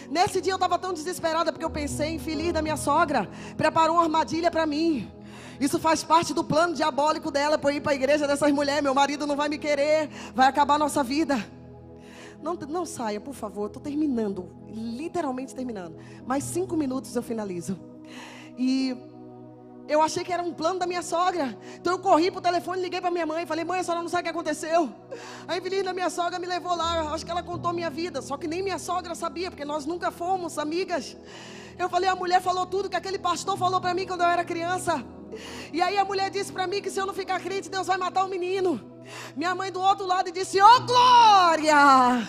Nesse 0.10 0.40
dia 0.40 0.54
eu 0.54 0.56
estava 0.56 0.80
tão 0.80 0.94
desesperada 0.94 1.52
porque 1.52 1.66
eu 1.66 1.70
pensei, 1.70 2.16
infeliz 2.16 2.54
da 2.54 2.62
minha 2.62 2.78
sogra, 2.78 3.30
preparou 3.58 3.98
uma 3.98 4.04
armadilha 4.04 4.50
para 4.50 4.66
mim. 4.66 5.12
Isso 5.60 5.78
faz 5.78 6.02
parte 6.02 6.34
do 6.34 6.46
plano 6.46 6.74
diabólico 6.74 7.30
dela 7.30 7.58
para 7.58 7.74
ir 7.74 7.82
para 7.82 7.92
a 7.92 7.96
igreja 7.96 8.26
dessas 8.26 8.54
mulheres. 8.54 8.84
Meu 8.84 8.96
marido 8.96 9.28
não 9.28 9.36
vai 9.36 9.50
me 9.50 9.58
querer, 9.58 10.10
vai 10.34 10.48
acabar 10.48 10.80
nossa 10.80 11.04
vida. 11.04 11.57
Não, 12.42 12.54
não 12.54 12.86
saia, 12.86 13.20
por 13.20 13.34
favor. 13.34 13.68
Estou 13.68 13.82
terminando. 13.82 14.50
Literalmente 14.68 15.56
terminando. 15.56 15.98
Mais 16.26 16.44
cinco 16.44 16.76
minutos 16.76 17.16
eu 17.16 17.24
finalizo. 17.24 17.80
E 18.58 18.96
eu 19.88 20.02
achei 20.02 20.24
que 20.24 20.34
era 20.34 20.44
um 20.44 20.54
plano 20.54 20.80
da 20.80 20.86
minha 20.86 21.02
sogra. 21.02 21.58
Então 21.76 21.94
eu 21.94 22.00
corri 22.00 22.30
pro 22.30 22.42
telefone, 22.42 22.82
liguei 22.82 23.00
para 23.00 23.10
minha 23.10 23.26
mãe, 23.26 23.46
falei: 23.46 23.64
"Mãe, 23.64 23.80
a 23.80 23.84
senhora 23.84 24.02
não 24.02 24.10
sabe 24.10 24.22
o 24.22 24.24
que 24.26 24.30
aconteceu?" 24.30 24.90
A 25.48 25.56
Evelina, 25.56 25.94
minha 25.94 26.10
sogra, 26.10 26.38
me 26.40 26.48
levou 26.48 26.76
lá. 26.76 27.14
Acho 27.14 27.26
que 27.26 27.32
ela 27.32 27.44
contou 27.44 27.72
minha 27.72 27.90
vida, 27.90 28.22
só 28.22 28.38
que 28.38 28.48
nem 28.48 28.62
minha 28.62 28.80
sogra 28.80 29.16
sabia, 29.16 29.50
porque 29.50 29.66
nós 29.66 29.86
nunca 29.86 30.12
fomos 30.12 30.58
amigas. 30.58 31.16
Eu 31.80 31.90
falei: 31.90 32.10
"A 32.10 32.16
mulher 32.16 32.42
falou 32.42 32.66
tudo 32.66 32.90
que 32.90 32.96
aquele 32.96 33.20
pastor 33.20 33.58
falou 33.58 33.80
para 33.80 33.94
mim 33.94 34.06
quando 34.06 34.22
eu 34.22 34.28
era 34.28 34.44
criança." 34.44 35.04
E 35.72 35.82
aí 35.82 35.98
a 35.98 36.06
mulher 36.06 36.30
disse 36.30 36.52
para 36.52 36.68
mim 36.68 36.82
que 36.82 36.90
se 36.90 37.00
eu 37.00 37.06
não 37.06 37.14
ficar 37.14 37.40
crente, 37.40 37.70
Deus 37.70 37.88
vai 37.88 37.98
matar 37.98 38.24
o 38.24 38.30
menino. 38.30 38.80
Minha 39.36 39.56
mãe 39.56 39.72
do 39.72 39.82
outro 39.82 40.06
lado 40.06 40.32
disse: 40.32 40.62
"Ô 40.62 40.66
oh, 40.66 40.82
glória!" 40.82 42.28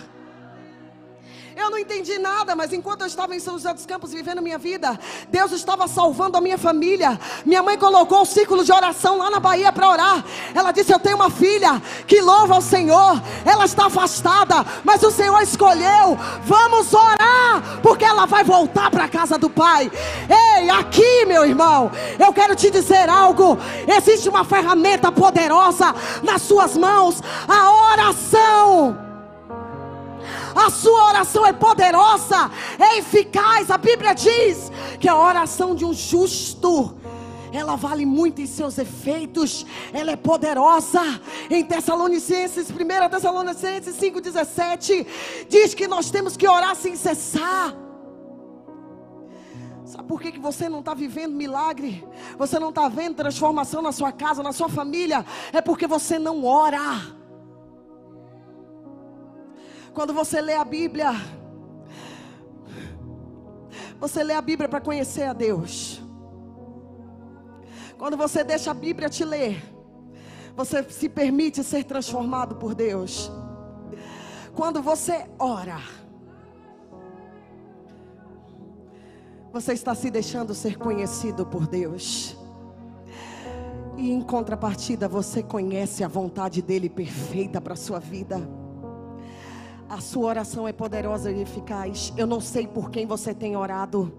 Eu 1.59 1.71
não 1.71 1.79
entendi 1.79 2.17
nada, 2.21 2.55
mas 2.55 2.73
enquanto 2.73 3.01
eu 3.01 3.09
estava 3.09 3.35
em 3.35 3.41
São 3.41 3.55
José 3.55 3.75
dos 3.75 3.85
Campos 3.85 4.13
vivendo 4.13 4.41
minha 4.41 4.59
vida, 4.59 4.97
Deus 5.29 5.51
estava 5.51 5.89
salvando 5.89 6.37
a 6.37 6.41
minha 6.41 6.57
família. 6.57 7.19
Minha 7.45 7.65
mãe 7.65 7.77
colocou 7.77 8.23
o 8.23 8.25
círculo 8.25 8.65
de 8.65 8.73
oração 8.73 9.19
lá 9.19 9.29
na 9.29 9.41
Bahia 9.41 9.73
para 9.73 9.91
orar. 9.91 10.25
Ela 10.55 10.71
disse: 10.71 10.93
Eu 10.93 11.01
tenho 11.01 11.17
uma 11.17 11.31
filha 11.31 11.83
que 12.07 12.21
louva 12.21 12.55
ao 12.55 12.61
Senhor. 12.61 13.21
Ela 13.45 13.65
está 13.65 13.87
afastada, 13.87 14.65
mas 14.85 15.03
o 15.03 15.11
Senhor 15.11 15.43
escolheu. 15.43 16.17
Vamos 16.45 16.95
orar, 16.95 17.81
porque 17.83 18.05
ela 18.05 18.25
vai 18.25 18.45
voltar 18.45 18.89
para 18.89 19.05
a 19.05 19.09
casa 19.09 19.37
do 19.37 19.51
Pai. 19.51 19.91
Ei, 20.31 20.71
aqui, 20.71 21.25
meu 21.27 21.45
irmão, 21.45 21.91
eu 22.21 22.33
quero 22.33 22.55
te 22.55 22.71
dizer 22.71 23.11
algo. 23.11 23.59
Existe 23.97 24.29
uma 24.29 24.45
ferramenta 24.45 25.11
poderosa 25.11 25.93
nas 26.23 26.41
suas 26.41 26.77
mãos: 26.77 27.21
a 27.49 27.93
oração. 27.95 29.08
A 30.69 30.71
sua 30.71 31.07
oração 31.07 31.47
é 31.47 31.53
poderosa, 31.55 32.51
é 32.79 32.99
eficaz. 32.99 33.71
A 33.71 33.79
Bíblia 33.79 34.13
diz 34.13 34.71
que 35.01 35.09
a 35.09 35.17
oração 35.17 35.75
de 35.75 35.83
um 35.83 35.95
justo 35.95 36.95
ela 37.51 37.75
vale 37.75 38.05
muito 38.05 38.43
em 38.43 38.47
seus 38.47 38.77
efeitos, 38.77 39.65
ela 39.95 40.11
é 40.11 40.17
poderosa. 40.17 41.01
Em 41.49 41.65
Tessalonicenses, 41.65 42.71
1 42.71 43.09
Tessalonicenses 43.09 43.97
5,17, 43.97 45.07
diz 45.49 45.73
que 45.73 45.89
nós 45.89 46.11
temos 46.11 46.37
que 46.37 46.47
orar 46.47 46.77
sem 46.77 46.95
cessar. 46.97 47.75
Sabe 49.87 50.07
por 50.07 50.21
que, 50.21 50.33
que 50.33 50.39
você 50.39 50.69
não 50.69 50.81
está 50.81 50.93
vivendo 50.93 51.35
milagre? 51.35 52.07
Você 52.37 52.59
não 52.59 52.69
está 52.69 52.91
vendo 52.91 53.17
transformação 53.17 53.81
na 53.81 53.91
sua 53.91 54.13
casa, 54.13 54.43
na 54.43 54.53
sua 54.53 54.69
família? 54.69 55.25
É 55.51 55.63
porque 55.63 55.87
você 55.87 56.19
não 56.19 56.45
ora. 56.45 57.17
Quando 59.95 60.13
você 60.13 60.41
lê 60.41 60.55
a 60.55 60.65
Bíblia, 60.65 61.13
você 63.99 64.23
lê 64.23 64.35
a 64.35 64.43
Bíblia 64.43 64.69
para 64.69 64.81
conhecer 64.81 65.25
a 65.25 65.33
Deus. 65.33 66.03
Quando 67.99 68.17
você 68.17 68.45
deixa 68.45 68.71
a 68.71 68.75
Bíblia 68.75 69.09
te 69.09 69.25
ler, 69.25 69.61
você 70.57 70.83
se 70.89 71.09
permite 71.09 71.63
ser 71.65 71.85
transformado 71.85 72.57
por 72.57 72.75
Deus. 72.75 73.31
quando 74.55 74.83
você 74.83 75.29
ora, 75.39 75.79
você 79.53 79.73
está 79.73 79.95
se 79.95 80.11
deixando 80.11 80.53
ser 80.55 80.77
conhecido 80.77 81.47
por 81.47 81.67
Deus. 81.67 82.37
E 83.97 84.11
em 84.11 84.21
contrapartida, 84.21 85.09
você 85.09 85.43
conhece 85.43 86.05
a 86.05 86.09
vontade 86.09 86.61
dele 86.63 86.89
perfeita 86.89 87.61
para 87.61 87.75
sua 87.75 87.99
vida. 87.99 88.58
A 89.89 90.01
sua 90.01 90.27
oração 90.27 90.69
é 90.69 90.73
poderosa 90.73 91.33
e 91.33 91.41
eficaz. 91.41 92.13
Eu 92.15 92.27
não 92.27 92.41
sei 92.41 92.67
por 92.67 92.91
quem 92.91 93.07
você 93.07 93.33
tem 93.33 93.57
orado, 93.57 94.13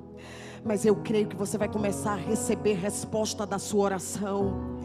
mas 0.63 0.83
eu 0.83 0.95
creio 0.95 1.27
que 1.27 1.35
você 1.35 1.59
vai 1.59 1.69
começar 1.69 2.13
a 2.13 2.15
receber 2.15 2.73
resposta 2.73 3.45
da 3.45 3.59
sua 3.59 3.83
oração 3.83 4.79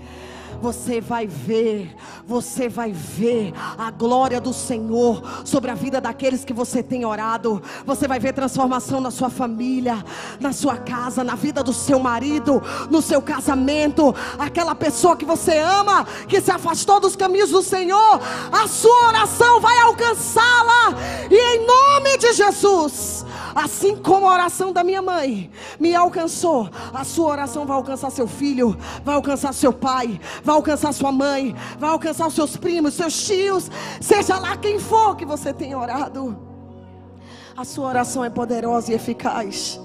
você 0.60 1.00
vai 1.00 1.26
ver, 1.26 1.94
você 2.26 2.68
vai 2.68 2.92
ver 2.92 3.52
a 3.76 3.90
glória 3.90 4.40
do 4.40 4.52
Senhor 4.52 5.22
sobre 5.44 5.70
a 5.70 5.74
vida 5.74 6.00
daqueles 6.00 6.44
que 6.44 6.52
você 6.52 6.82
tem 6.82 7.04
orado. 7.04 7.62
Você 7.86 8.08
vai 8.08 8.18
ver 8.18 8.32
transformação 8.32 9.00
na 9.00 9.10
sua 9.10 9.30
família, 9.30 10.04
na 10.40 10.52
sua 10.52 10.76
casa, 10.76 11.22
na 11.22 11.34
vida 11.34 11.62
do 11.62 11.72
seu 11.72 11.98
marido, 11.98 12.62
no 12.90 13.02
seu 13.02 13.20
casamento. 13.20 14.14
Aquela 14.38 14.74
pessoa 14.74 15.16
que 15.16 15.24
você 15.24 15.58
ama, 15.58 16.04
que 16.28 16.40
se 16.40 16.50
afastou 16.50 17.00
dos 17.00 17.16
caminhos 17.16 17.50
do 17.50 17.62
Senhor, 17.62 18.20
a 18.52 18.66
sua 18.66 19.08
oração 19.08 19.60
vai 19.60 19.78
alcançá-la. 19.80 20.94
E 21.30 21.56
em 21.56 21.66
nome 21.66 22.18
de 22.18 22.32
Jesus, 22.32 23.24
assim 23.54 23.96
como 23.96 24.28
a 24.28 24.32
oração 24.32 24.72
da 24.72 24.82
minha 24.82 25.00
mãe 25.00 25.50
me 25.78 25.94
alcançou, 25.94 26.68
a 26.92 27.04
sua 27.04 27.30
oração 27.30 27.64
vai 27.64 27.76
alcançar 27.76 28.10
seu 28.10 28.26
filho, 28.26 28.76
vai 29.04 29.14
alcançar 29.14 29.52
seu 29.52 29.72
pai, 29.72 30.20
vai 30.44 30.54
alcançar 30.54 30.92
sua 30.92 31.10
mãe, 31.10 31.56
vai 31.78 31.90
alcançar 31.90 32.26
os 32.26 32.34
seus 32.34 32.56
primos, 32.56 32.94
seus 32.94 33.26
tios, 33.26 33.70
seja 34.00 34.38
lá 34.38 34.56
quem 34.56 34.78
for 34.78 35.16
que 35.16 35.24
você 35.24 35.52
tenha 35.52 35.78
orado. 35.78 36.36
A 37.56 37.64
sua 37.64 37.88
oração 37.88 38.24
é 38.24 38.28
poderosa 38.30 38.92
e 38.92 38.94
eficaz. 38.94 39.80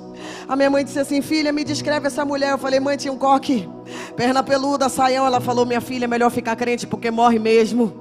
A 0.48 0.56
minha 0.56 0.70
mãe 0.70 0.84
disse 0.84 1.00
assim: 1.00 1.22
Filha, 1.22 1.52
me 1.52 1.64
descreve 1.64 2.08
essa 2.08 2.26
mulher. 2.26 2.52
Eu 2.52 2.58
falei: 2.58 2.80
Mãe, 2.80 2.98
tinha 2.98 3.14
um 3.14 3.18
coque, 3.18 3.70
perna 4.16 4.44
peluda, 4.44 4.90
saião. 4.90 5.26
Ela 5.26 5.40
falou: 5.40 5.66
Minha 5.66 5.80
filha, 5.80 6.06
é 6.06 6.08
melhor 6.08 6.30
ficar 6.30 6.56
crente 6.56 6.86
porque 6.86 7.10
morre 7.10 7.40
mesmo. 7.40 7.94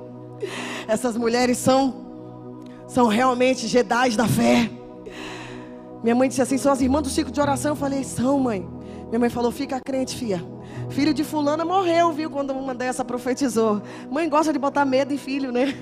Essas 0.88 1.16
mulheres 1.16 1.58
são, 1.58 1.94
são 2.88 3.06
realmente 3.06 3.68
Jedi 3.68 4.16
da 4.16 4.26
fé. 4.26 4.70
Minha 6.02 6.14
mãe 6.14 6.28
disse 6.28 6.42
assim: 6.42 6.58
São 6.58 6.72
as 6.72 6.80
irmãs 6.80 7.02
do 7.02 7.10
ciclo 7.10 7.30
de 7.30 7.40
oração. 7.40 7.72
Eu 7.72 7.76
falei: 7.76 8.02
São, 8.02 8.40
mãe. 8.40 8.66
Minha 9.08 9.18
mãe 9.18 9.30
falou: 9.30 9.52
Fica 9.52 9.78
crente, 9.80 10.16
filha. 10.16 10.42
Filho 10.90 11.12
de 11.12 11.24
fulana 11.24 11.64
morreu, 11.64 12.12
viu? 12.12 12.30
Quando 12.30 12.52
uma 12.52 12.74
dessa 12.74 13.04
profetizou. 13.04 13.82
Mãe 14.10 14.28
gosta 14.28 14.52
de 14.52 14.58
botar 14.58 14.84
medo 14.84 15.12
em 15.12 15.18
filho, 15.18 15.52
né? 15.52 15.74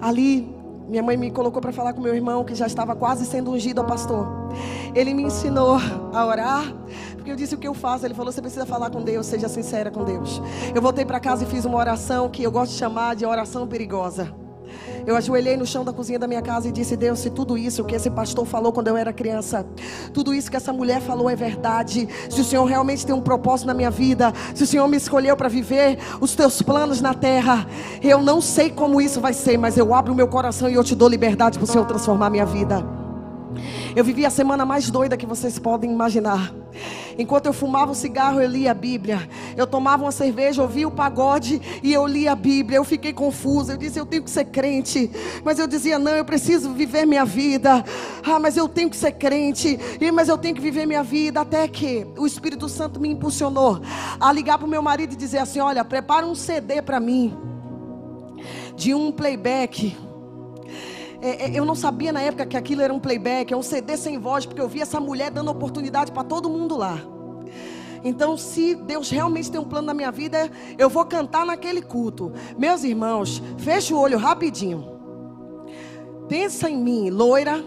Ali, 0.00 0.52
minha 0.88 1.02
mãe 1.02 1.16
me 1.16 1.30
colocou 1.30 1.62
para 1.62 1.72
falar 1.72 1.92
com 1.92 2.00
meu 2.00 2.14
irmão, 2.14 2.44
que 2.44 2.54
já 2.54 2.66
estava 2.66 2.94
quase 2.94 3.24
sendo 3.24 3.50
ungido 3.50 3.80
ao 3.80 3.86
pastor. 3.86 4.26
Ele 4.94 5.14
me 5.14 5.22
ensinou 5.22 5.78
a 6.12 6.26
orar, 6.26 6.64
porque 7.14 7.30
eu 7.30 7.36
disse 7.36 7.54
o 7.54 7.58
que 7.58 7.66
eu 7.66 7.72
faço. 7.72 8.04
Ele 8.04 8.14
falou: 8.14 8.32
você 8.32 8.42
precisa 8.42 8.66
falar 8.66 8.90
com 8.90 9.02
Deus, 9.02 9.26
seja 9.26 9.48
sincera 9.48 9.90
com 9.90 10.04
Deus. 10.04 10.42
Eu 10.74 10.82
voltei 10.82 11.04
para 11.04 11.18
casa 11.18 11.44
e 11.44 11.46
fiz 11.46 11.64
uma 11.64 11.78
oração 11.78 12.28
que 12.28 12.42
eu 12.42 12.50
gosto 12.50 12.72
de 12.72 12.78
chamar 12.78 13.16
de 13.16 13.24
oração 13.24 13.66
perigosa. 13.66 14.41
Eu 15.06 15.16
ajoelhei 15.16 15.56
no 15.56 15.66
chão 15.66 15.84
da 15.84 15.92
cozinha 15.92 16.18
da 16.18 16.26
minha 16.26 16.42
casa 16.42 16.68
e 16.68 16.72
disse: 16.72 16.96
Deus, 16.96 17.18
se 17.18 17.30
tudo 17.30 17.56
isso 17.58 17.84
que 17.84 17.94
esse 17.94 18.10
pastor 18.10 18.46
falou 18.46 18.72
quando 18.72 18.88
eu 18.88 18.96
era 18.96 19.12
criança, 19.12 19.66
tudo 20.12 20.32
isso 20.32 20.50
que 20.50 20.56
essa 20.56 20.72
mulher 20.72 21.00
falou 21.00 21.28
é 21.28 21.36
verdade, 21.36 22.08
se 22.30 22.40
o 22.40 22.44
Senhor 22.44 22.64
realmente 22.64 23.04
tem 23.04 23.14
um 23.14 23.20
propósito 23.20 23.66
na 23.66 23.74
minha 23.74 23.90
vida, 23.90 24.32
se 24.54 24.64
o 24.64 24.66
Senhor 24.66 24.86
me 24.88 24.96
escolheu 24.96 25.36
para 25.36 25.48
viver 25.48 25.98
os 26.20 26.34
teus 26.34 26.62
planos 26.62 27.00
na 27.00 27.14
terra, 27.14 27.66
eu 28.02 28.22
não 28.22 28.40
sei 28.40 28.70
como 28.70 29.00
isso 29.00 29.20
vai 29.20 29.32
ser, 29.32 29.58
mas 29.58 29.76
eu 29.76 29.94
abro 29.94 30.12
o 30.12 30.16
meu 30.16 30.28
coração 30.28 30.68
e 30.68 30.74
eu 30.74 30.84
te 30.84 30.94
dou 30.94 31.08
liberdade 31.08 31.58
para 31.58 31.64
o 31.64 31.68
Senhor 31.68 31.86
transformar 31.86 32.30
minha 32.30 32.46
vida. 32.46 33.01
Eu 33.94 34.04
vivi 34.04 34.24
a 34.24 34.30
semana 34.30 34.64
mais 34.64 34.90
doida 34.90 35.16
que 35.16 35.26
vocês 35.26 35.58
podem 35.58 35.90
imaginar. 35.90 36.52
Enquanto 37.18 37.46
eu 37.46 37.52
fumava 37.52 37.92
um 37.92 37.94
cigarro, 37.94 38.40
eu 38.40 38.48
lia 38.48 38.70
a 38.70 38.74
Bíblia. 38.74 39.28
Eu 39.56 39.66
tomava 39.66 40.04
uma 40.04 40.12
cerveja, 40.12 40.62
ouvia 40.62 40.88
o 40.88 40.90
pagode 40.90 41.60
e 41.82 41.92
eu 41.92 42.06
lia 42.06 42.32
a 42.32 42.36
Bíblia. 42.36 42.78
Eu 42.78 42.84
fiquei 42.84 43.12
confusa. 43.12 43.74
Eu 43.74 43.76
disse, 43.76 43.98
eu 43.98 44.06
tenho 44.06 44.22
que 44.22 44.30
ser 44.30 44.46
crente. 44.46 45.10
Mas 45.44 45.58
eu 45.58 45.66
dizia, 45.66 45.98
não, 45.98 46.12
eu 46.12 46.24
preciso 46.24 46.72
viver 46.72 47.06
minha 47.06 47.24
vida. 47.24 47.84
Ah, 48.24 48.38
mas 48.38 48.56
eu 48.56 48.68
tenho 48.68 48.88
que 48.88 48.96
ser 48.96 49.12
crente. 49.12 49.78
E, 50.00 50.10
mas 50.10 50.28
eu 50.28 50.38
tenho 50.38 50.54
que 50.54 50.60
viver 50.60 50.86
minha 50.86 51.02
vida. 51.02 51.40
Até 51.40 51.68
que 51.68 52.06
o 52.16 52.26
Espírito 52.26 52.68
Santo 52.68 52.98
me 52.98 53.08
impulsionou 53.08 53.80
a 54.18 54.32
ligar 54.32 54.58
para 54.58 54.66
o 54.66 54.70
meu 54.70 54.82
marido 54.82 55.12
e 55.12 55.16
dizer 55.16 55.38
assim: 55.38 55.60
olha, 55.60 55.84
prepara 55.84 56.26
um 56.26 56.34
CD 56.34 56.80
para 56.80 56.98
mim. 56.98 57.36
De 58.74 58.94
um 58.94 59.12
playback 59.12 59.94
é, 61.22 61.44
é, 61.44 61.50
eu 61.58 61.64
não 61.64 61.76
sabia 61.76 62.12
na 62.12 62.20
época 62.20 62.44
que 62.44 62.56
aquilo 62.56 62.82
era 62.82 62.92
um 62.92 62.98
playback, 62.98 63.52
é 63.52 63.56
um 63.56 63.62
CD 63.62 63.96
sem 63.96 64.18
voz, 64.18 64.44
porque 64.44 64.60
eu 64.60 64.68
vi 64.68 64.80
essa 64.80 64.98
mulher 64.98 65.30
dando 65.30 65.52
oportunidade 65.52 66.10
para 66.10 66.24
todo 66.24 66.50
mundo 66.50 66.76
lá. 66.76 66.98
Então, 68.02 68.36
se 68.36 68.74
Deus 68.74 69.08
realmente 69.08 69.48
tem 69.48 69.60
um 69.60 69.64
plano 69.64 69.86
na 69.86 69.94
minha 69.94 70.10
vida, 70.10 70.50
eu 70.76 70.90
vou 70.90 71.04
cantar 71.04 71.46
naquele 71.46 71.80
culto. 71.80 72.32
Meus 72.58 72.82
irmãos, 72.82 73.40
fecha 73.58 73.94
o 73.94 74.00
olho 74.00 74.18
rapidinho. 74.18 74.98
Pensa 76.28 76.68
em 76.68 76.76
mim, 76.76 77.08
loira, 77.08 77.64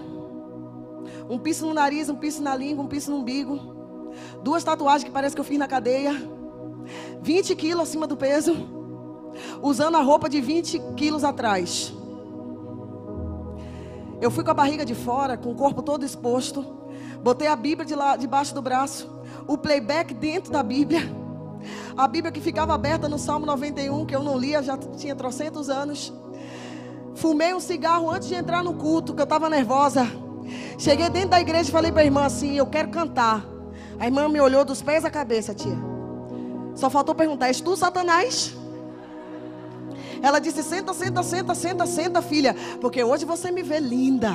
um 1.29 1.39
piso 1.39 1.65
no 1.65 1.73
nariz, 1.73 2.09
um 2.09 2.15
piso 2.15 2.43
na 2.43 2.57
língua, 2.57 2.83
um 2.83 2.87
piso 2.89 3.09
no 3.09 3.19
umbigo, 3.19 4.11
duas 4.43 4.65
tatuagens 4.65 5.05
que 5.05 5.11
parece 5.11 5.33
que 5.33 5.39
eu 5.39 5.45
fiz 5.45 5.57
na 5.57 5.67
cadeia, 5.67 6.13
20 7.21 7.55
quilos 7.55 7.83
acima 7.83 8.05
do 8.05 8.17
peso, 8.17 8.53
usando 9.61 9.95
a 9.95 10.01
roupa 10.01 10.27
de 10.27 10.41
20 10.41 10.77
quilos 10.97 11.23
atrás. 11.23 11.93
Eu 14.21 14.31
fui 14.31 14.43
com 14.43 14.51
a 14.51 14.53
barriga 14.53 14.85
de 14.85 14.95
fora, 14.95 15.37
com 15.37 15.51
o 15.51 15.55
corpo 15.55 15.81
todo 15.81 16.05
exposto. 16.05 16.65
Botei 17.21 17.47
a 17.47 17.55
Bíblia 17.55 17.85
de 17.85 17.95
lá, 17.95 18.15
debaixo 18.15 18.53
do 18.53 18.61
braço. 18.61 19.09
O 19.47 19.57
playback 19.57 20.13
dentro 20.13 20.51
da 20.51 20.63
Bíblia. 20.63 21.01
A 21.97 22.07
Bíblia 22.07 22.31
que 22.31 22.39
ficava 22.39 22.73
aberta 22.73 23.09
no 23.09 23.17
Salmo 23.17 23.45
91, 23.45 24.05
que 24.05 24.15
eu 24.15 24.23
não 24.23 24.37
lia, 24.37 24.61
já 24.61 24.77
tinha 24.77 25.15
trocentos 25.15 25.69
anos. 25.69 26.13
Fumei 27.15 27.53
um 27.53 27.59
cigarro 27.59 28.09
antes 28.11 28.27
de 28.27 28.35
entrar 28.35 28.63
no 28.63 28.73
culto, 28.73 29.13
que 29.13 29.21
eu 29.21 29.25
estava 29.25 29.49
nervosa. 29.49 30.05
Cheguei 30.77 31.09
dentro 31.09 31.29
da 31.29 31.41
igreja 31.41 31.69
e 31.69 31.71
falei 31.71 31.91
para 31.91 32.01
a 32.01 32.05
irmã 32.05 32.25
assim: 32.25 32.55
Eu 32.57 32.67
quero 32.67 32.89
cantar. 32.89 33.45
A 33.97 34.05
irmã 34.05 34.27
me 34.27 34.39
olhou 34.39 34.65
dos 34.65 34.81
pés 34.81 35.05
à 35.05 35.09
cabeça, 35.09 35.53
tia. 35.53 35.77
Só 36.75 36.89
faltou 36.89 37.15
perguntar: 37.15 37.47
És 37.47 37.61
tu, 37.61 37.75
Satanás? 37.75 38.55
Ela 40.25 40.39
disse: 40.39 40.63
Senta, 40.63 40.91
senta, 40.91 41.21
senta, 41.21 41.53
senta, 41.53 41.85
senta, 41.85 42.19
filha. 42.19 42.55
Porque 42.81 43.03
hoje 43.03 43.25
você 43.25 43.51
me 43.51 43.61
vê 43.61 43.79
linda, 43.79 44.33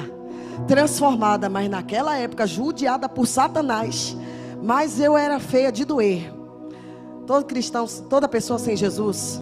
transformada, 0.69 1.49
mas 1.49 1.69
naquela 1.69 2.17
época 2.17 2.47
judiada 2.47 3.09
por 3.09 3.27
Satanás. 3.27 4.17
Mas 4.63 5.01
eu 5.01 5.17
era 5.19 5.41
feia 5.41 5.73
de 5.73 5.85
doer. 5.85 6.33
Todo 7.27 7.45
cristão, 7.45 7.87
toda 8.09 8.29
pessoa 8.29 8.57
sem 8.57 8.77
Jesus. 8.77 9.41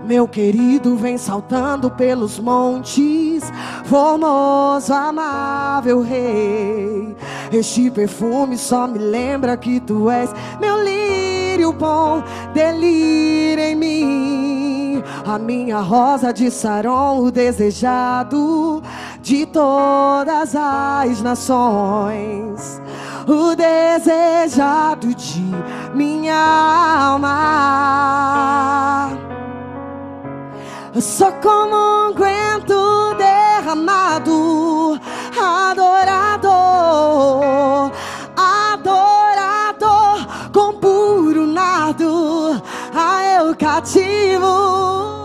Meu 0.09 0.27
querido 0.27 0.97
vem 0.97 1.19
saltando 1.19 1.91
pelos 1.91 2.39
montes, 2.39 3.43
formoso, 3.85 4.91
amável 4.91 6.01
rei. 6.01 7.15
Este 7.53 7.91
perfume 7.91 8.57
só 8.57 8.87
me 8.87 8.97
lembra 8.97 9.55
que 9.55 9.79
tu 9.79 10.09
és 10.09 10.33
meu 10.59 10.83
lírio 10.83 11.71
bom, 11.73 12.23
delírio 12.55 13.63
em 13.63 13.75
mim. 13.75 15.03
A 15.23 15.37
minha 15.37 15.79
rosa 15.79 16.33
de 16.33 16.49
Saron, 16.49 17.19
o 17.19 17.29
desejado 17.29 18.81
de 19.21 19.45
todas 19.45 20.55
as 20.55 21.21
nações 21.21 22.81
o 23.27 23.55
desejado 23.55 25.13
de 25.13 25.43
minha 25.93 26.33
alma. 27.13 27.29
Sou 30.97 31.31
como 31.33 32.09
um 32.09 32.13
guento 32.13 33.13
derramado, 33.15 34.99
adorador, 35.39 36.49
adorador 38.35 40.27
com 40.51 40.73
puro 40.79 41.45
nardo, 41.45 42.59
ah, 42.93 43.23
eu 43.23 43.55
cativo, 43.55 45.18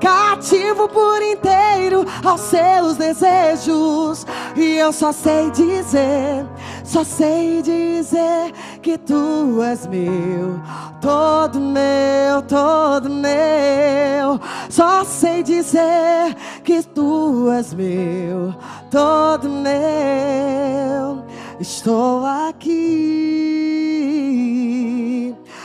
cativo 0.00 0.88
por 0.88 1.22
inteiro 1.22 2.04
aos 2.24 2.40
seus 2.42 2.96
desejos, 2.96 4.26
e 4.56 4.76
eu 4.76 4.92
só 4.92 5.12
sei 5.12 5.50
dizer 5.50 6.46
só 6.86 7.02
sei 7.02 7.60
dizer 7.62 8.52
que 8.80 8.96
tu 8.96 9.60
és 9.60 9.86
meu, 9.88 10.60
todo 11.00 11.58
meu, 11.60 12.42
todo 12.42 13.10
meu. 13.10 14.40
Só 14.70 15.02
sei 15.02 15.42
dizer 15.42 16.36
que 16.62 16.84
tu 16.84 17.50
és 17.50 17.74
meu, 17.74 18.54
todo 18.88 19.48
meu. 19.48 21.24
Estou 21.58 22.24
aqui. 22.24 22.76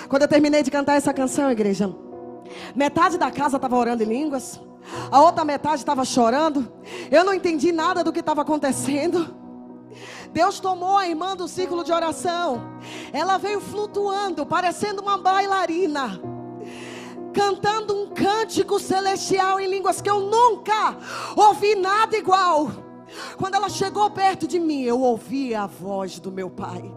Quando 0.10 0.24
eu 0.24 0.28
terminei 0.28 0.64
de 0.64 0.72
cantar 0.72 0.96
essa 0.96 1.14
canção, 1.14 1.52
igreja, 1.52 1.94
metade 2.76 3.18
da 3.18 3.32
casa 3.32 3.58
estava 3.58 3.76
orando 3.76 4.04
em 4.04 4.08
línguas, 4.08 4.60
a 5.12 5.22
outra 5.22 5.46
metade 5.46 5.78
estava 5.78 6.04
chorando. 6.04 6.72
Eu 7.10 7.24
não 7.24 7.34
entendi 7.34 7.72
nada 7.72 8.04
do 8.04 8.12
que 8.12 8.20
estava 8.20 8.42
acontecendo. 8.42 9.36
Deus 10.32 10.60
tomou 10.60 10.98
a 10.98 11.08
irmã 11.08 11.36
do 11.36 11.48
círculo 11.48 11.84
de 11.84 11.92
oração. 11.92 12.62
Ela 13.12 13.38
veio 13.38 13.60
flutuando, 13.60 14.46
parecendo 14.46 15.02
uma 15.02 15.18
bailarina. 15.18 16.20
Cantando 17.34 17.96
um 17.96 18.08
cântico 18.14 18.80
celestial 18.80 19.60
em 19.60 19.70
línguas 19.70 20.02
que 20.02 20.10
eu 20.10 20.22
nunca 20.22 20.98
ouvi 21.36 21.76
nada 21.76 22.18
igual. 22.18 22.70
Quando 23.38 23.56
ela 23.56 23.70
chegou 23.70 24.10
perto 24.10 24.48
de 24.48 24.60
mim, 24.60 24.84
eu 24.84 25.00
ouvi 25.00 25.54
a 25.54 25.66
voz 25.66 26.20
do 26.20 26.32
meu 26.32 26.50
pai. 26.50 26.92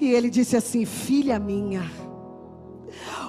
E 0.00 0.10
ele 0.12 0.30
disse 0.30 0.56
assim: 0.56 0.84
Filha 0.84 1.38
minha, 1.38 1.90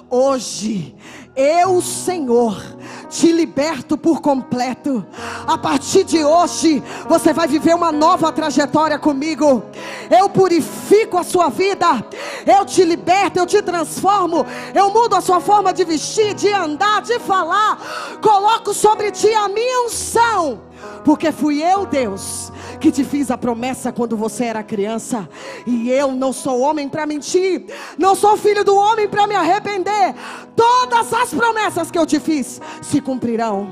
hoje 0.10 0.96
eu, 1.36 1.82
Senhor, 1.82 2.62
te 3.10 3.32
liberto 3.32 3.98
por 3.98 4.22
completo. 4.22 5.06
A 5.48 5.58
partir 5.58 6.04
de 6.04 6.24
hoje, 6.24 6.84
você 7.08 7.32
vai 7.32 7.48
viver 7.48 7.74
uma 7.74 7.92
nova 7.92 8.32
trajetória 8.34 9.00
comigo. 9.00 9.64
Eu 10.10 10.30
purifico 10.30 11.18
a 11.18 11.24
sua 11.24 11.50
vida. 11.50 12.06
Eu 12.46 12.66
te 12.66 12.84
liberto, 12.84 13.40
eu 13.40 13.46
te 13.46 13.62
transformo. 13.62 14.46
Eu 14.76 14.92
mudo 14.92 15.16
a 15.16 15.22
sua 15.22 15.40
forma 15.40 15.72
de 15.72 15.86
vestir, 15.86 16.34
de 16.34 16.52
andar, 16.52 17.02
de 17.02 17.18
falar. 17.20 17.78
Coloco 18.22 18.74
sobre 18.74 19.10
ti 19.12 19.34
a 19.34 19.48
minha 19.48 19.86
unção. 19.86 20.60
Porque 21.06 21.32
fui 21.32 21.64
eu, 21.64 21.86
Deus, 21.86 22.52
que 22.82 22.92
te 22.92 23.04
fiz 23.04 23.30
a 23.30 23.38
promessa 23.38 23.92
quando 23.92 24.18
você 24.18 24.46
era 24.46 24.64
criança. 24.64 25.30
E 25.66 25.90
eu 25.90 26.12
não 26.12 26.34
sou 26.34 26.60
homem 26.60 26.90
para 26.90 27.06
mentir. 27.06 27.66
Não 27.98 28.16
sou 28.16 28.36
filho 28.36 28.66
do 28.66 28.76
homem 28.76 29.08
para 29.08 29.28
me 29.28 29.36
arrepender. 29.36 30.16
Todas 30.56 31.14
as 31.14 31.34
promessas 31.34 31.92
que 31.92 31.98
eu 31.98 32.06
te 32.06 32.20
fiz 32.20 32.60
se 32.82 33.00
cumprirão. 33.00 33.72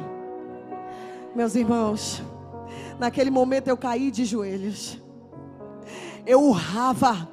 Meus 1.36 1.56
irmãos, 1.56 2.22
naquele 3.00 3.32
momento 3.32 3.68
eu 3.68 3.76
caí 3.76 4.12
de 4.12 4.24
joelhos. 4.24 5.02
Eu 6.26 6.44
urrava. 6.44 7.28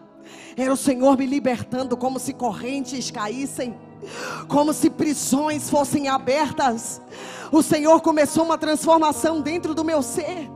Era 0.57 0.73
o 0.73 0.77
Senhor 0.77 1.19
me 1.19 1.27
libertando 1.27 1.97
como 1.97 2.19
se 2.19 2.33
correntes 2.33 3.11
caíssem 3.11 3.77
como 4.47 4.73
se 4.73 4.91
prisões 4.91 5.71
fossem 5.71 6.07
abertas. 6.07 7.01
O 7.51 7.63
Senhor 7.63 8.01
começou 8.01 8.45
uma 8.45 8.59
transformação 8.59 9.41
dentro 9.41 9.75
do 9.75 9.85
meu 9.85 10.03
ser. 10.03 10.56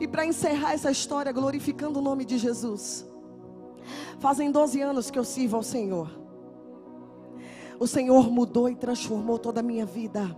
E 0.00 0.06
para 0.06 0.24
encerrar 0.24 0.72
essa 0.72 0.90
história, 0.90 1.32
glorificando 1.32 1.98
o 1.98 2.02
nome 2.02 2.24
de 2.24 2.38
Jesus, 2.38 3.06
fazem 4.20 4.50
12 4.50 4.80
anos 4.80 5.10
que 5.10 5.18
eu 5.18 5.24
sirvo 5.24 5.56
ao 5.56 5.62
Senhor. 5.62 6.08
O 7.80 7.86
Senhor 7.86 8.30
mudou 8.30 8.68
e 8.68 8.74
transformou 8.74 9.38
toda 9.38 9.60
a 9.60 9.62
minha 9.62 9.86
vida. 9.86 10.36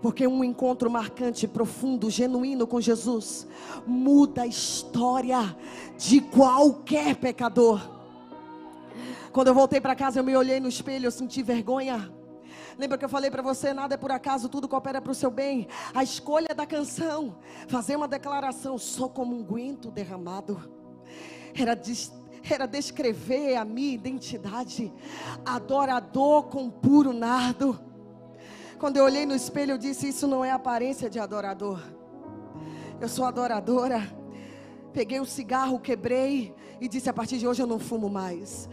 Porque 0.00 0.26
um 0.26 0.44
encontro 0.44 0.90
marcante, 0.90 1.48
profundo, 1.48 2.08
genuíno 2.08 2.66
com 2.66 2.80
Jesus 2.80 3.46
muda 3.86 4.42
a 4.42 4.46
história 4.46 5.56
de 5.96 6.20
qualquer 6.20 7.16
pecador. 7.16 7.80
Quando 9.32 9.48
eu 9.48 9.54
voltei 9.54 9.80
para 9.80 9.96
casa, 9.96 10.20
eu 10.20 10.24
me 10.24 10.36
olhei 10.36 10.60
no 10.60 10.68
espelho, 10.68 11.06
eu 11.06 11.10
senti 11.10 11.42
vergonha. 11.42 12.12
Lembra 12.78 12.96
que 12.96 13.04
eu 13.04 13.08
falei 13.08 13.28
para 13.28 13.42
você, 13.42 13.74
nada 13.74 13.94
é 13.94 13.98
por 13.98 14.12
acaso, 14.12 14.48
tudo 14.48 14.68
coopera 14.68 15.02
para 15.02 15.10
o 15.10 15.14
seu 15.14 15.32
bem. 15.32 15.66
A 15.92 16.04
escolha 16.04 16.54
da 16.54 16.64
canção, 16.64 17.36
fazer 17.66 17.96
uma 17.96 18.06
declaração, 18.06 18.78
sou 18.78 19.10
como 19.10 19.34
um 19.34 19.42
guento 19.42 19.90
derramado. 19.90 20.70
Era 21.58 21.74
des, 21.74 22.12
era 22.48 22.66
descrever 22.66 23.56
a 23.56 23.64
minha 23.64 23.94
identidade, 23.94 24.92
adorador 25.44 26.44
com 26.44 26.70
puro 26.70 27.12
nardo. 27.12 27.80
Quando 28.78 28.96
eu 28.96 29.04
olhei 29.04 29.26
no 29.26 29.34
espelho, 29.34 29.72
eu 29.72 29.78
disse: 29.78 30.08
Isso 30.08 30.28
não 30.28 30.44
é 30.44 30.52
aparência 30.52 31.10
de 31.10 31.18
adorador. 31.18 31.82
Eu 33.00 33.08
sou 33.08 33.24
adoradora. 33.24 34.00
Peguei 34.92 35.18
o 35.18 35.26
cigarro, 35.26 35.80
quebrei 35.80 36.54
e 36.80 36.86
disse: 36.86 37.10
A 37.10 37.12
partir 37.12 37.38
de 37.38 37.48
hoje 37.48 37.60
eu 37.60 37.66
não 37.66 37.80
fumo 37.80 38.08
mais. 38.08 38.68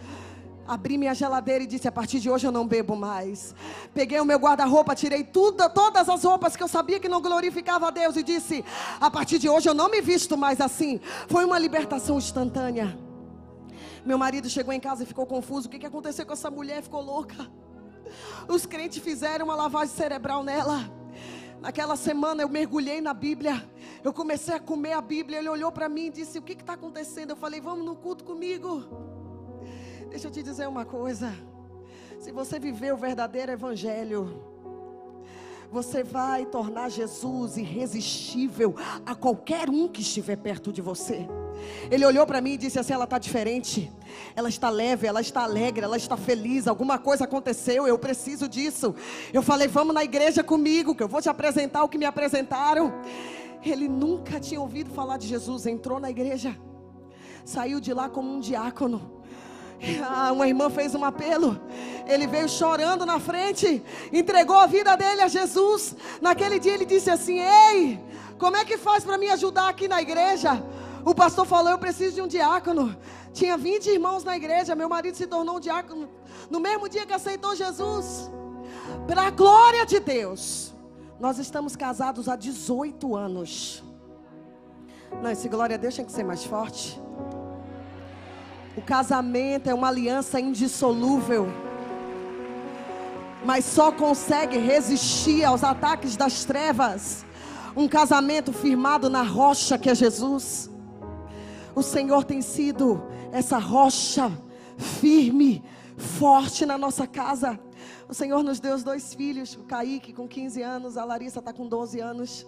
Abri 0.68 0.98
minha 0.98 1.14
geladeira 1.14 1.64
e 1.64 1.68
disse: 1.68 1.88
a 1.88 1.92
partir 1.92 2.20
de 2.20 2.30
hoje 2.30 2.48
eu 2.48 2.52
não 2.52 2.66
bebo 2.68 2.96
mais. 2.96 3.54
Peguei 3.94 4.20
o 4.20 4.26
meu 4.26 4.40
guarda-roupa, 4.40 4.96
tirei 4.96 5.24
tudo, 5.24 5.70
todas 5.70 6.10
as 6.10 6.24
roupas 6.24 6.56
que 6.56 6.64
eu 6.64 6.68
sabia 6.68 7.00
que 7.00 7.08
não 7.08 7.22
glorificava 7.22 7.88
a 7.88 7.92
Deus 7.92 8.16
e 8.16 8.24
disse: 8.24 8.66
a 9.00 9.12
partir 9.12 9.38
de 9.38 9.48
hoje 9.48 9.70
eu 9.70 9.74
não 9.74 9.90
me 9.90 10.02
visto 10.02 10.36
mais 10.36 10.60
assim. 10.60 11.00
Foi 11.28 11.46
uma 11.46 11.60
libertação 11.60 12.18
instantânea. 12.18 12.98
Meu 14.04 14.18
marido 14.18 14.50
chegou 14.50 14.74
em 14.74 14.80
casa 14.80 15.04
e 15.04 15.06
ficou 15.06 15.26
confuso: 15.28 15.68
o 15.68 15.72
que, 15.72 15.78
que 15.78 15.86
aconteceu 15.86 16.26
com 16.26 16.34
essa 16.34 16.50
mulher? 16.50 16.82
Ficou 16.82 17.02
louca. 17.02 17.48
Os 18.48 18.66
crentes 18.66 19.04
fizeram 19.04 19.46
uma 19.46 19.56
lavagem 19.56 19.94
cerebral 19.94 20.44
nela. 20.44 20.92
Naquela 21.62 21.96
semana 21.96 22.42
eu 22.42 22.50
mergulhei 22.50 23.02
na 23.02 23.14
Bíblia. 23.14 23.68
Eu 24.04 24.14
comecei 24.14 24.54
a 24.56 24.60
comer 24.60 24.94
a 24.94 25.02
Bíblia. 25.02 25.40
Ele 25.40 25.50
olhou 25.50 25.72
para 25.72 25.88
mim 25.88 26.08
e 26.08 26.12
disse: 26.12 26.40
O 26.40 26.42
que 26.42 26.54
está 26.54 26.74
acontecendo? 26.74 27.32
Eu 27.32 27.36
falei: 27.36 27.62
Vamos 27.62 27.86
no 27.86 27.96
culto 27.96 28.24
comigo. 28.24 29.25
Deixa 30.16 30.30
eu 30.30 30.32
te 30.32 30.42
dizer 30.42 30.66
uma 30.66 30.86
coisa. 30.86 31.36
Se 32.22 32.32
você 32.32 32.58
viver 32.58 32.94
o 32.94 32.96
verdadeiro 32.96 33.52
evangelho, 33.52 34.42
você 35.70 36.06
vai 36.06 36.46
tornar 36.46 36.88
Jesus 36.88 37.58
irresistível 37.58 38.74
a 39.06 39.14
qualquer 39.14 39.70
um 39.70 39.90
que 39.90 40.00
estiver 40.00 40.38
perto 40.38 40.72
de 40.72 40.82
você. 40.82 41.28
Ele 41.92 42.06
olhou 42.06 42.26
para 42.26 42.40
mim 42.40 42.54
e 42.54 42.58
disse 42.58 42.80
assim: 42.80 42.94
ela 42.94 43.04
está 43.04 43.18
diferente, 43.18 43.92
ela 44.38 44.48
está 44.48 44.70
leve, 44.70 45.06
ela 45.06 45.20
está 45.20 45.44
alegre, 45.44 45.84
ela 45.84 45.98
está 45.98 46.16
feliz. 46.16 46.66
Alguma 46.66 46.98
coisa 46.98 47.26
aconteceu, 47.26 47.86
eu 47.86 48.00
preciso 48.00 48.48
disso. 48.48 48.96
Eu 49.34 49.44
falei: 49.44 49.68
vamos 49.68 49.94
na 49.94 50.06
igreja 50.06 50.42
comigo, 50.42 50.96
que 50.96 51.04
eu 51.04 51.10
vou 51.10 51.22
te 51.22 51.28
apresentar 51.28 51.84
o 51.84 51.90
que 51.90 51.98
me 51.98 52.06
apresentaram. 52.06 53.02
Ele 53.62 53.90
nunca 53.90 54.40
tinha 54.40 54.62
ouvido 54.62 54.92
falar 54.92 55.18
de 55.18 55.28
Jesus, 55.28 55.66
entrou 55.66 56.00
na 56.00 56.10
igreja, 56.10 56.58
saiu 57.44 57.82
de 57.82 57.94
lá 57.94 58.08
como 58.08 58.32
um 58.32 58.40
diácono. 58.40 59.15
Ah, 60.04 60.32
uma 60.32 60.48
irmã 60.48 60.70
fez 60.70 60.96
um 60.96 61.04
apelo. 61.04 61.60
Ele 62.08 62.28
veio 62.28 62.48
chorando 62.48 63.06
na 63.06 63.20
frente, 63.20 63.84
entregou 64.12 64.58
a 64.58 64.68
vida 64.68 64.96
dele 64.96 65.22
a 65.22 65.28
Jesus. 65.28 65.96
Naquele 66.22 66.60
dia 66.60 66.74
ele 66.74 66.86
disse 66.86 67.10
assim: 67.10 67.40
Ei, 67.40 68.00
como 68.38 68.58
é 68.58 68.66
que 68.66 68.78
faz 68.78 69.04
para 69.04 69.18
me 69.18 69.30
ajudar 69.30 69.70
aqui 69.70 69.88
na 69.88 70.02
igreja? 70.02 70.64
O 71.04 71.14
pastor 71.14 71.46
falou: 71.46 71.72
Eu 71.72 71.78
preciso 71.78 72.16
de 72.16 72.22
um 72.22 72.28
diácono. 72.28 72.96
Tinha 73.34 73.58
20 73.58 73.90
irmãos 73.90 74.24
na 74.24 74.36
igreja. 74.36 74.76
Meu 74.76 74.90
marido 74.90 75.16
se 75.16 75.28
tornou 75.28 75.58
um 75.58 75.60
diácono 75.60 76.10
no 76.50 76.60
mesmo 76.60 76.88
dia 76.90 77.06
que 77.06 77.14
aceitou 77.14 77.56
Jesus. 77.56 78.32
Para 79.08 79.24
a 79.24 79.30
glória 79.30 79.86
de 79.86 80.00
Deus. 80.00 80.74
Nós 81.20 81.38
estamos 81.40 81.76
casados 81.76 82.28
há 82.28 82.36
18 82.36 83.16
anos. 83.16 83.84
Não, 85.22 85.32
esse 85.32 85.48
glória 85.48 85.76
a 85.76 85.78
Deus 85.78 85.94
tinha 85.94 86.06
que 86.06 86.12
ser 86.12 86.24
mais 86.24 86.44
forte. 86.44 87.02
O 88.78 88.82
casamento 88.82 89.70
é 89.70 89.74
uma 89.74 89.88
aliança 89.88 90.40
indissolúvel. 90.40 91.48
Mas 93.46 93.64
só 93.64 93.92
consegue 93.92 94.58
resistir 94.58 95.44
aos 95.44 95.64
ataques 95.64 96.18
das 96.18 96.44
trevas 96.44 97.26
um 97.76 97.88
casamento 97.88 98.54
firmado 98.54 99.10
na 99.10 99.22
rocha 99.22 99.78
que 99.78 99.90
é 99.90 99.96
Jesus. 99.96 100.70
O 101.76 101.84
Senhor 101.84 102.24
tem 102.24 102.42
sido 102.42 103.04
essa 103.32 103.58
rocha 103.58 104.32
firme, 104.78 105.64
forte 105.98 106.66
na 106.66 106.78
nossa 106.78 107.06
casa. 107.06 107.60
O 108.08 108.14
Senhor 108.14 108.44
nos 108.44 108.60
deu 108.60 108.76
os 108.76 108.84
dois 108.84 109.14
filhos, 109.14 109.56
o 109.56 109.64
Kaique 109.64 110.14
com 110.14 110.28
15 110.28 110.62
anos, 110.62 110.98
a 110.98 111.04
Larissa 111.04 111.40
está 111.40 111.52
com 111.52 111.68
12 111.68 112.00
anos. 112.00 112.46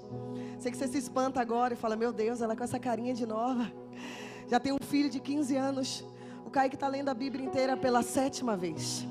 Sei 0.60 0.72
que 0.72 0.78
você 0.78 0.88
se 0.88 0.98
espanta 0.98 1.41
agora 1.41 1.74
e 1.74 1.78
fala: 1.78 1.95
Meu 1.95 2.14
Deus, 2.14 2.41
ela 2.41 2.56
com 2.56 2.64
essa 2.64 2.80
carinha 2.80 3.14
de 3.14 3.26
nova. 3.26 3.72
Já 4.48 4.60
tem 4.60 4.72
um 4.72 4.78
filho 4.80 5.10
de 5.10 5.20
15 5.20 5.56
anos. 5.56 6.06
O 6.48 6.49
Kaique 6.49 6.78
está 6.78 6.88
lendo 6.88 7.10
a 7.10 7.14
Bíblia 7.14 7.45
inteira 7.45 7.76
pela 7.76 8.02
sétima 8.02 8.56
vez. 8.56 9.06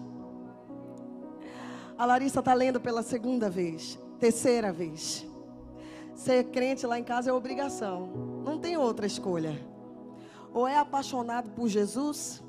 A 1.98 2.06
Larissa 2.06 2.38
está 2.38 2.54
lendo 2.54 2.80
pela 2.80 3.02
segunda 3.02 3.50
vez, 3.50 3.98
terceira 4.18 4.72
vez. 4.72 5.26
Ser 6.14 6.44
crente 6.44 6.86
lá 6.86 6.98
em 6.98 7.04
casa 7.04 7.28
é 7.28 7.32
obrigação, 7.34 8.06
não 8.42 8.58
tem 8.58 8.78
outra 8.78 9.04
escolha. 9.04 9.54
Ou 10.50 10.66
é 10.66 10.78
apaixonado 10.78 11.50
por 11.50 11.68
Jesus, 11.68 12.42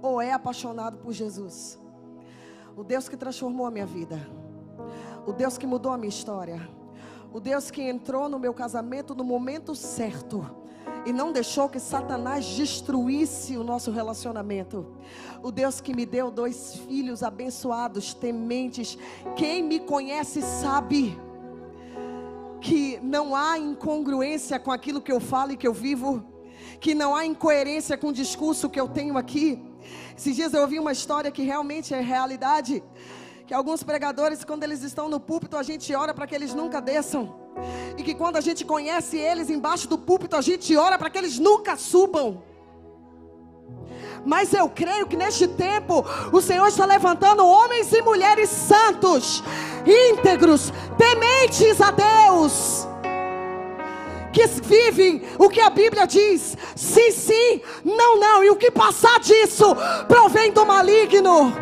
ou 0.00 0.22
é 0.22 0.32
apaixonado 0.32 0.98
por 0.98 1.12
Jesus. 1.12 1.76
O 2.76 2.84
Deus 2.84 3.08
que 3.08 3.16
transformou 3.16 3.66
a 3.66 3.70
minha 3.72 3.86
vida, 3.86 4.24
o 5.26 5.32
Deus 5.32 5.58
que 5.58 5.66
mudou 5.66 5.90
a 5.90 5.98
minha 5.98 6.08
história, 6.08 6.70
o 7.32 7.40
Deus 7.40 7.68
que 7.68 7.82
entrou 7.82 8.28
no 8.28 8.38
meu 8.38 8.54
casamento 8.54 9.12
no 9.12 9.24
momento 9.24 9.74
certo 9.74 10.60
e 11.06 11.12
não 11.12 11.32
deixou 11.32 11.68
que 11.68 11.80
Satanás 11.80 12.44
destruísse 12.44 13.56
o 13.56 13.64
nosso 13.64 13.90
relacionamento. 13.90 14.86
O 15.42 15.50
Deus 15.50 15.80
que 15.80 15.94
me 15.94 16.04
deu 16.04 16.30
dois 16.30 16.76
filhos 16.86 17.22
abençoados, 17.22 18.12
tementes. 18.12 18.98
Quem 19.36 19.62
me 19.62 19.80
conhece 19.80 20.42
sabe 20.42 21.18
que 22.60 23.00
não 23.02 23.34
há 23.34 23.58
incongruência 23.58 24.58
com 24.58 24.70
aquilo 24.70 25.00
que 25.00 25.10
eu 25.10 25.20
falo 25.20 25.52
e 25.52 25.56
que 25.56 25.66
eu 25.66 25.72
vivo, 25.72 26.22
que 26.78 26.94
não 26.94 27.14
há 27.14 27.24
incoerência 27.24 27.96
com 27.96 28.08
o 28.08 28.12
discurso 28.12 28.68
que 28.68 28.78
eu 28.78 28.88
tenho 28.88 29.16
aqui. 29.16 29.62
Esses 30.16 30.36
dias 30.36 30.52
eu 30.52 30.60
ouvi 30.60 30.78
uma 30.78 30.92
história 30.92 31.30
que 31.30 31.42
realmente 31.42 31.94
é 31.94 32.00
realidade. 32.00 32.84
Que 33.46 33.54
alguns 33.54 33.82
pregadores, 33.82 34.44
quando 34.44 34.62
eles 34.62 34.82
estão 34.82 35.08
no 35.08 35.18
púlpito, 35.18 35.56
a 35.56 35.62
gente 35.62 35.92
ora 35.94 36.12
para 36.12 36.26
que 36.26 36.34
eles 36.34 36.54
nunca 36.54 36.80
desçam. 36.80 37.39
E 37.96 38.02
que 38.02 38.14
quando 38.14 38.36
a 38.36 38.40
gente 38.40 38.64
conhece 38.64 39.16
eles 39.16 39.50
embaixo 39.50 39.88
do 39.88 39.98
púlpito, 39.98 40.36
a 40.36 40.40
gente 40.40 40.76
ora 40.76 40.98
para 40.98 41.10
que 41.10 41.18
eles 41.18 41.38
nunca 41.38 41.76
subam. 41.76 42.42
Mas 44.24 44.52
eu 44.52 44.68
creio 44.68 45.06
que 45.06 45.16
neste 45.16 45.48
tempo 45.48 46.04
o 46.32 46.40
Senhor 46.40 46.66
está 46.68 46.84
levantando 46.84 47.46
homens 47.46 47.92
e 47.92 48.02
mulheres 48.02 48.50
santos, 48.50 49.42
íntegros, 49.86 50.72
tementes 50.98 51.80
a 51.80 51.90
Deus, 51.90 52.86
que 54.32 54.46
vivem 54.46 55.22
o 55.38 55.48
que 55.48 55.60
a 55.60 55.70
Bíblia 55.70 56.06
diz: 56.06 56.56
sim, 56.76 57.10
sim, 57.10 57.62
não, 57.84 58.18
não, 58.18 58.44
e 58.44 58.50
o 58.50 58.56
que 58.56 58.70
passar 58.70 59.20
disso 59.20 59.74
provém 60.06 60.52
do 60.52 60.66
maligno. 60.66 61.52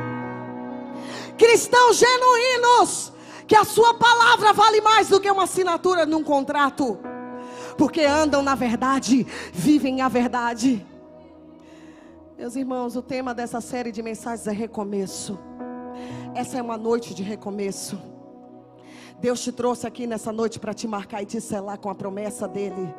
Cristãos 1.36 1.97
genuínos, 1.97 3.12
que 3.49 3.57
a 3.57 3.65
sua 3.65 3.95
palavra 3.95 4.53
vale 4.53 4.83
mais 4.83 5.09
do 5.09 5.19
que 5.19 5.31
uma 5.31 5.45
assinatura 5.45 6.05
num 6.05 6.23
contrato, 6.23 6.99
porque 7.79 8.03
andam 8.03 8.43
na 8.43 8.55
verdade, 8.55 9.27
vivem 9.53 10.03
a 10.03 10.09
verdade. 10.09 10.87
Meus 12.37 12.55
irmãos, 12.55 12.95
o 12.95 13.03
tema 13.03 13.35
dessa 13.35 13.61
série 13.62 13.91
de 13.91 14.03
mensagens 14.03 14.47
é 14.47 14.53
recomeço. 14.53 15.39
Essa 16.35 16.59
é 16.59 16.62
uma 16.62 16.77
noite 16.77 17.15
de 17.15 17.23
recomeço. 17.23 17.99
Deus 19.19 19.41
te 19.41 19.51
trouxe 19.51 19.87
aqui 19.87 20.07
nessa 20.07 20.31
noite 20.31 20.61
para 20.61 20.75
te 20.75 20.87
marcar 20.87 21.23
e 21.23 21.27
te 21.27 21.41
selar 21.41 21.79
com 21.79 21.89
a 21.89 21.95
promessa 21.95 22.47
dele. 22.47 22.95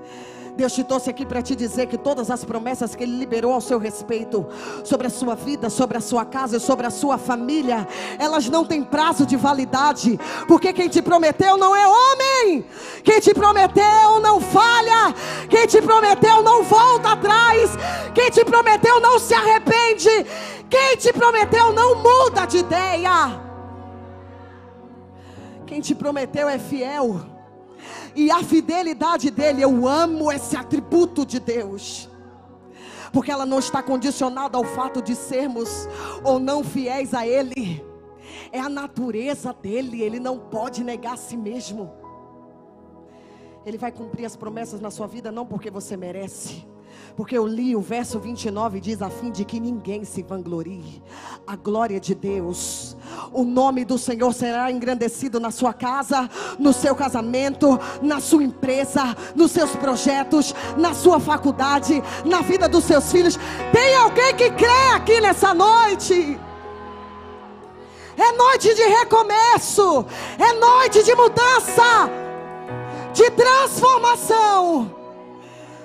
Deus 0.60 0.74
te 0.74 0.84
trouxe 0.84 1.10
aqui 1.10 1.26
para 1.26 1.42
te 1.42 1.56
dizer 1.56 1.86
que 1.86 1.98
todas 1.98 2.30
as 2.30 2.44
promessas 2.44 2.94
que 2.94 3.02
Ele 3.02 3.16
liberou 3.16 3.54
ao 3.54 3.62
seu 3.62 3.80
respeito, 3.80 4.46
sobre 4.84 5.08
a 5.08 5.10
sua 5.10 5.34
vida, 5.34 5.70
sobre 5.70 5.98
a 5.98 6.02
sua 6.02 6.26
casa 6.26 6.58
e 6.58 6.60
sobre 6.60 6.86
a 6.86 6.90
sua 6.90 7.18
família, 7.18 7.88
elas 8.20 8.50
não 8.50 8.66
têm 8.66 8.84
prazo 8.84 9.26
de 9.26 9.38
validade, 9.38 10.20
porque 10.50 10.74
quem 10.74 10.90
te 10.90 11.02
prometeu 11.02 11.56
não 11.56 11.74
é 11.74 11.88
homem, 11.88 12.66
quem 13.06 13.22
te 13.22 13.34
prometeu 13.34 14.20
não 14.22 14.42
falha, 14.42 15.16
quem 15.50 15.66
te 15.66 15.82
prometeu 15.82 16.44
não 16.44 16.62
volta 16.64 17.14
atrás, 17.14 17.72
quem 18.14 18.30
te 18.30 18.44
prometeu 18.44 19.00
não 19.00 19.18
se 19.18 19.34
arrepende, 19.34 20.26
quem 20.70 20.98
te 20.98 21.14
prometeu 21.14 21.72
não 21.72 21.96
muda 21.96 22.46
de 22.46 22.58
ideia. 22.58 23.48
Quem 25.66 25.80
te 25.80 25.96
prometeu 25.96 26.50
é 26.50 26.60
fiel. 26.60 27.39
E 28.16 28.32
a 28.32 28.44
fidelidade 28.44 29.30
dele, 29.30 29.62
eu 29.62 29.88
amo 29.88 30.32
esse 30.32 30.56
atributo 30.56 31.26
de 31.26 31.40
Deus. 31.40 32.10
Porque 33.12 33.32
ela 33.32 33.46
não 33.46 33.60
está 33.60 33.82
condicionada 33.82 34.58
ao 34.58 34.64
fato 34.64 35.02
de 35.02 35.16
sermos 35.16 35.88
ou 36.24 36.40
não 36.40 36.64
fiéis 36.64 37.14
a 37.14 37.26
Ele. 37.26 37.84
É 38.52 38.60
a 38.60 38.70
natureza 38.70 39.54
dele, 39.54 40.02
ele 40.02 40.20
não 40.20 40.40
pode 40.40 40.84
negar 40.84 41.14
a 41.14 41.18
si 41.18 41.38
mesmo. 41.38 41.92
Ele 43.66 43.78
vai 43.78 43.92
cumprir 43.92 44.26
as 44.26 44.36
promessas 44.36 44.80
na 44.82 44.90
sua 44.90 45.06
vida 45.06 45.32
não 45.32 45.46
porque 45.46 45.70
você 45.70 45.96
merece, 45.96 46.66
porque 47.20 47.38
eu 47.38 47.46
li 47.46 47.76
o 47.76 47.82
verso 47.82 48.18
29 48.18 48.80
diz 48.80 49.02
a 49.02 49.10
fim 49.10 49.30
de 49.30 49.44
que 49.44 49.60
ninguém 49.60 50.06
se 50.06 50.24
vanglorie. 50.24 51.04
A 51.46 51.58
glória 51.58 52.00
de 52.00 52.16
Deus, 52.16 52.96
o 53.34 53.44
nome 53.44 53.84
do 53.84 53.98
Senhor 53.98 54.34
será 54.34 54.72
engrandecido 54.72 55.38
na 55.38 55.52
sua 55.52 55.74
casa, 55.74 56.30
no 56.58 56.72
seu 56.72 56.96
casamento, 56.96 57.78
na 58.02 58.22
sua 58.22 58.42
empresa, 58.42 59.18
nos 59.36 59.52
seus 59.52 59.76
projetos, 59.76 60.56
na 60.78 60.94
sua 60.94 61.20
faculdade, 61.20 62.02
na 62.24 62.40
vida 62.40 62.70
dos 62.70 62.86
seus 62.86 63.12
filhos. 63.12 63.38
Tem 63.74 63.98
alguém 63.98 64.34
que 64.34 64.52
crê 64.52 64.94
aqui 64.96 65.20
nessa 65.20 65.54
noite? 65.54 66.40
É 68.16 68.32
noite 68.32 68.74
de 68.74 68.84
recomeço, 68.84 70.06
é 70.38 70.54
noite 70.54 71.04
de 71.04 71.14
mudança, 71.14 72.10
de 73.14 73.30
transformação. 73.32 74.99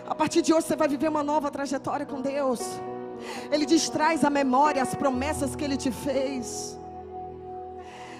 A 0.06 0.14
partir 0.14 0.42
de 0.42 0.52
hoje 0.52 0.66
você 0.66 0.76
vai 0.76 0.86
viver 0.86 1.08
uma 1.08 1.22
nova 1.22 1.50
trajetória 1.50 2.04
com 2.04 2.20
Deus. 2.20 2.60
Ele 3.50 3.64
diz: 3.64 3.88
traz 3.88 4.24
à 4.24 4.30
memória 4.30 4.82
as 4.82 4.94
promessas 4.94 5.56
que 5.56 5.64
Ele 5.64 5.76
te 5.76 5.90
fez. 5.90 6.78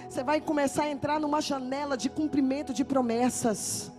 Você 0.09 0.23
vai 0.23 0.39
começar 0.41 0.83
a 0.83 0.89
entrar 0.89 1.19
numa 1.19 1.41
janela 1.41 1.95
de 1.95 2.09
cumprimento 2.09 2.73
de 2.73 2.83
promessas 2.83 3.91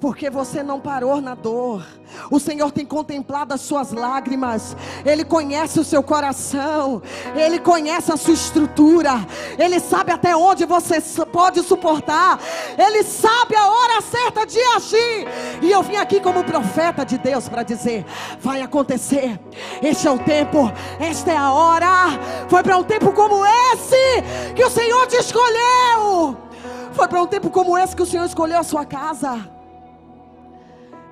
porque 0.00 0.30
você 0.30 0.62
não 0.62 0.80
parou 0.80 1.20
na 1.20 1.34
dor. 1.34 1.84
O 2.30 2.38
Senhor 2.38 2.70
tem 2.70 2.86
contemplado 2.86 3.52
as 3.52 3.60
suas 3.60 3.92
lágrimas, 3.92 4.76
Ele 5.04 5.24
conhece 5.24 5.78
o 5.78 5.84
seu 5.84 6.02
coração, 6.02 7.02
Ele 7.34 7.58
conhece 7.58 8.12
a 8.12 8.16
sua 8.16 8.34
estrutura, 8.34 9.26
Ele 9.58 9.78
sabe 9.80 10.12
até 10.12 10.34
onde 10.34 10.64
você 10.64 11.00
pode 11.26 11.62
suportar, 11.62 12.38
Ele 12.78 13.02
sabe 13.02 13.56
a 13.56 13.68
hora 13.68 14.00
certa 14.00 14.46
de 14.46 14.60
agir. 14.76 15.28
E 15.62 15.70
eu 15.70 15.82
vim 15.82 15.96
aqui 15.96 16.20
como 16.20 16.44
profeta 16.44 17.04
de 17.04 17.18
Deus 17.18 17.48
para 17.48 17.62
dizer: 17.62 18.06
vai 18.40 18.62
acontecer, 18.62 19.38
este 19.82 20.06
é 20.06 20.10
o 20.10 20.18
tempo, 20.18 20.72
esta 20.98 21.32
é 21.32 21.36
a 21.36 21.52
hora. 21.52 21.88
Foi 22.48 22.62
para 22.62 22.76
um 22.76 22.84
tempo 22.84 23.12
como 23.12 23.44
esse 23.44 24.52
que 24.54 24.64
o 24.64 24.70
Senhor 24.70 25.06
te 25.08 25.16
escolheu. 25.16 26.36
Foi 26.92 27.06
para 27.06 27.22
um 27.22 27.26
tempo 27.26 27.50
como 27.50 27.76
esse 27.76 27.94
que 27.94 28.02
o 28.02 28.06
Senhor 28.06 28.24
escolheu 28.24 28.58
a 28.58 28.64
sua 28.64 28.84
casa. 28.84 29.57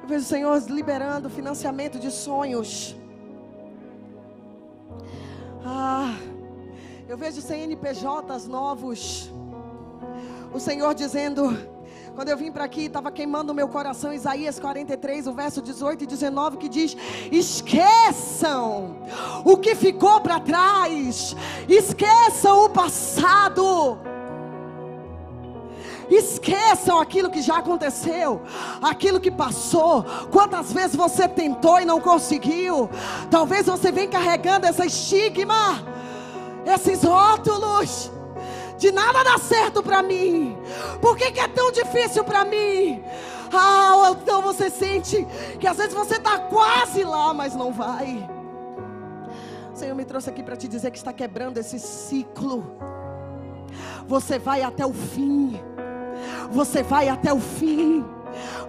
Eu 0.07 0.11
vejo 0.11 0.25
o 0.25 0.29
Senhor 0.29 0.63
liberando 0.69 1.29
financiamento 1.29 1.99
de 1.99 2.13
sonhos. 2.13 2.95
Ah, 5.65 6.15
eu 7.09 7.19
vejo 7.19 7.41
CNPJs 7.41 8.47
novos. 8.47 9.33
O 10.55 10.61
Senhor 10.61 10.95
dizendo, 10.95 11.59
quando 12.15 12.29
eu 12.29 12.37
vim 12.37 12.53
para 12.53 12.63
aqui, 12.63 12.83
estava 12.83 13.11
queimando 13.11 13.51
o 13.51 13.55
meu 13.55 13.67
coração, 13.67 14.13
Isaías 14.13 14.61
43, 14.61 15.27
o 15.27 15.33
verso 15.33 15.61
18 15.61 16.05
e 16.05 16.07
19, 16.07 16.59
que 16.59 16.69
diz: 16.69 16.97
Esqueçam 17.33 18.99
o 19.45 19.57
que 19.57 19.75
ficou 19.75 20.21
para 20.21 20.39
trás, 20.39 21.35
esqueçam 21.69 22.65
o 22.65 22.69
passado. 22.71 23.99
Esqueçam 26.11 27.01
aquilo 27.01 27.31
que 27.31 27.43
já 27.43 27.59
aconteceu, 27.59 28.41
aquilo 28.81 29.21
que 29.21 29.31
passou. 29.31 30.05
Quantas 30.31 30.73
vezes 30.73 30.95
você 30.95 31.29
tentou 31.29 31.81
e 31.81 31.85
não 31.85 32.01
conseguiu? 32.01 32.89
Talvez 33.31 33.67
você 33.67 33.91
venha 33.91 34.09
carregando 34.09 34.67
essa 34.67 34.87
estigma, 34.87 35.85
esses 36.65 37.03
rótulos. 37.03 38.11
De 38.79 38.93
nada 38.93 39.25
dá 39.25 39.39
certo 39.39 39.83
para 39.83 40.03
mim. 40.03 40.57
Por 41.01 41.17
que, 41.17 41.33
que 41.33 41.41
é 41.41 41.49
tão 41.49 41.73
difícil 41.73 42.23
para 42.25 42.45
mim? 42.45 43.03
Ah, 43.53 44.11
então 44.11 44.43
você 44.43 44.69
sente 44.69 45.27
que 45.59 45.67
às 45.67 45.77
vezes 45.77 45.95
você 45.95 46.17
está 46.17 46.39
quase 46.39 47.03
lá, 47.05 47.33
mas 47.33 47.55
não 47.55 47.73
vai. 47.73 48.29
O 49.73 49.77
Senhor 49.77 49.95
me 49.95 50.05
trouxe 50.05 50.31
aqui 50.31 50.43
para 50.43 50.57
te 50.57 50.69
dizer 50.69 50.91
que 50.91 50.99
está 50.99 51.13
quebrando 51.13 51.59
esse 51.59 51.79
ciclo. 51.79 52.77
Você 54.07 54.39
vai 54.39 54.63
até 54.63 54.87
o 54.87 54.93
fim. 54.93 55.61
Você 56.51 56.83
vai 56.83 57.09
até 57.09 57.33
o 57.33 57.41
fim. 57.41 58.05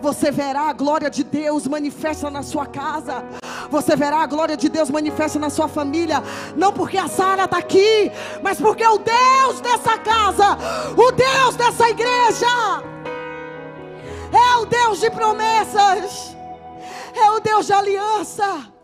Você 0.01 0.31
verá 0.31 0.69
a 0.69 0.73
glória 0.73 1.09
de 1.09 1.23
Deus 1.23 1.67
manifesta 1.67 2.29
na 2.29 2.43
sua 2.43 2.65
casa. 2.65 3.23
Você 3.69 3.95
verá 3.95 4.19
a 4.19 4.25
glória 4.25 4.55
de 4.55 4.69
Deus 4.69 4.89
manifesta 4.89 5.37
na 5.39 5.49
sua 5.49 5.67
família. 5.67 6.23
Não 6.55 6.71
porque 6.71 6.97
a 6.97 7.07
Sara 7.07 7.45
está 7.45 7.57
aqui, 7.57 8.11
mas 8.41 8.59
porque 8.59 8.85
o 8.85 8.97
Deus 8.97 9.59
dessa 9.61 9.97
casa, 9.97 10.57
o 10.95 11.11
Deus 11.11 11.55
dessa 11.55 11.89
igreja, 11.89 12.47
é 14.31 14.57
o 14.57 14.65
Deus 14.65 14.99
de 14.99 15.09
promessas, 15.09 16.35
é 17.13 17.31
o 17.31 17.39
Deus 17.39 17.65
de 17.65 17.73
aliança. 17.73 18.76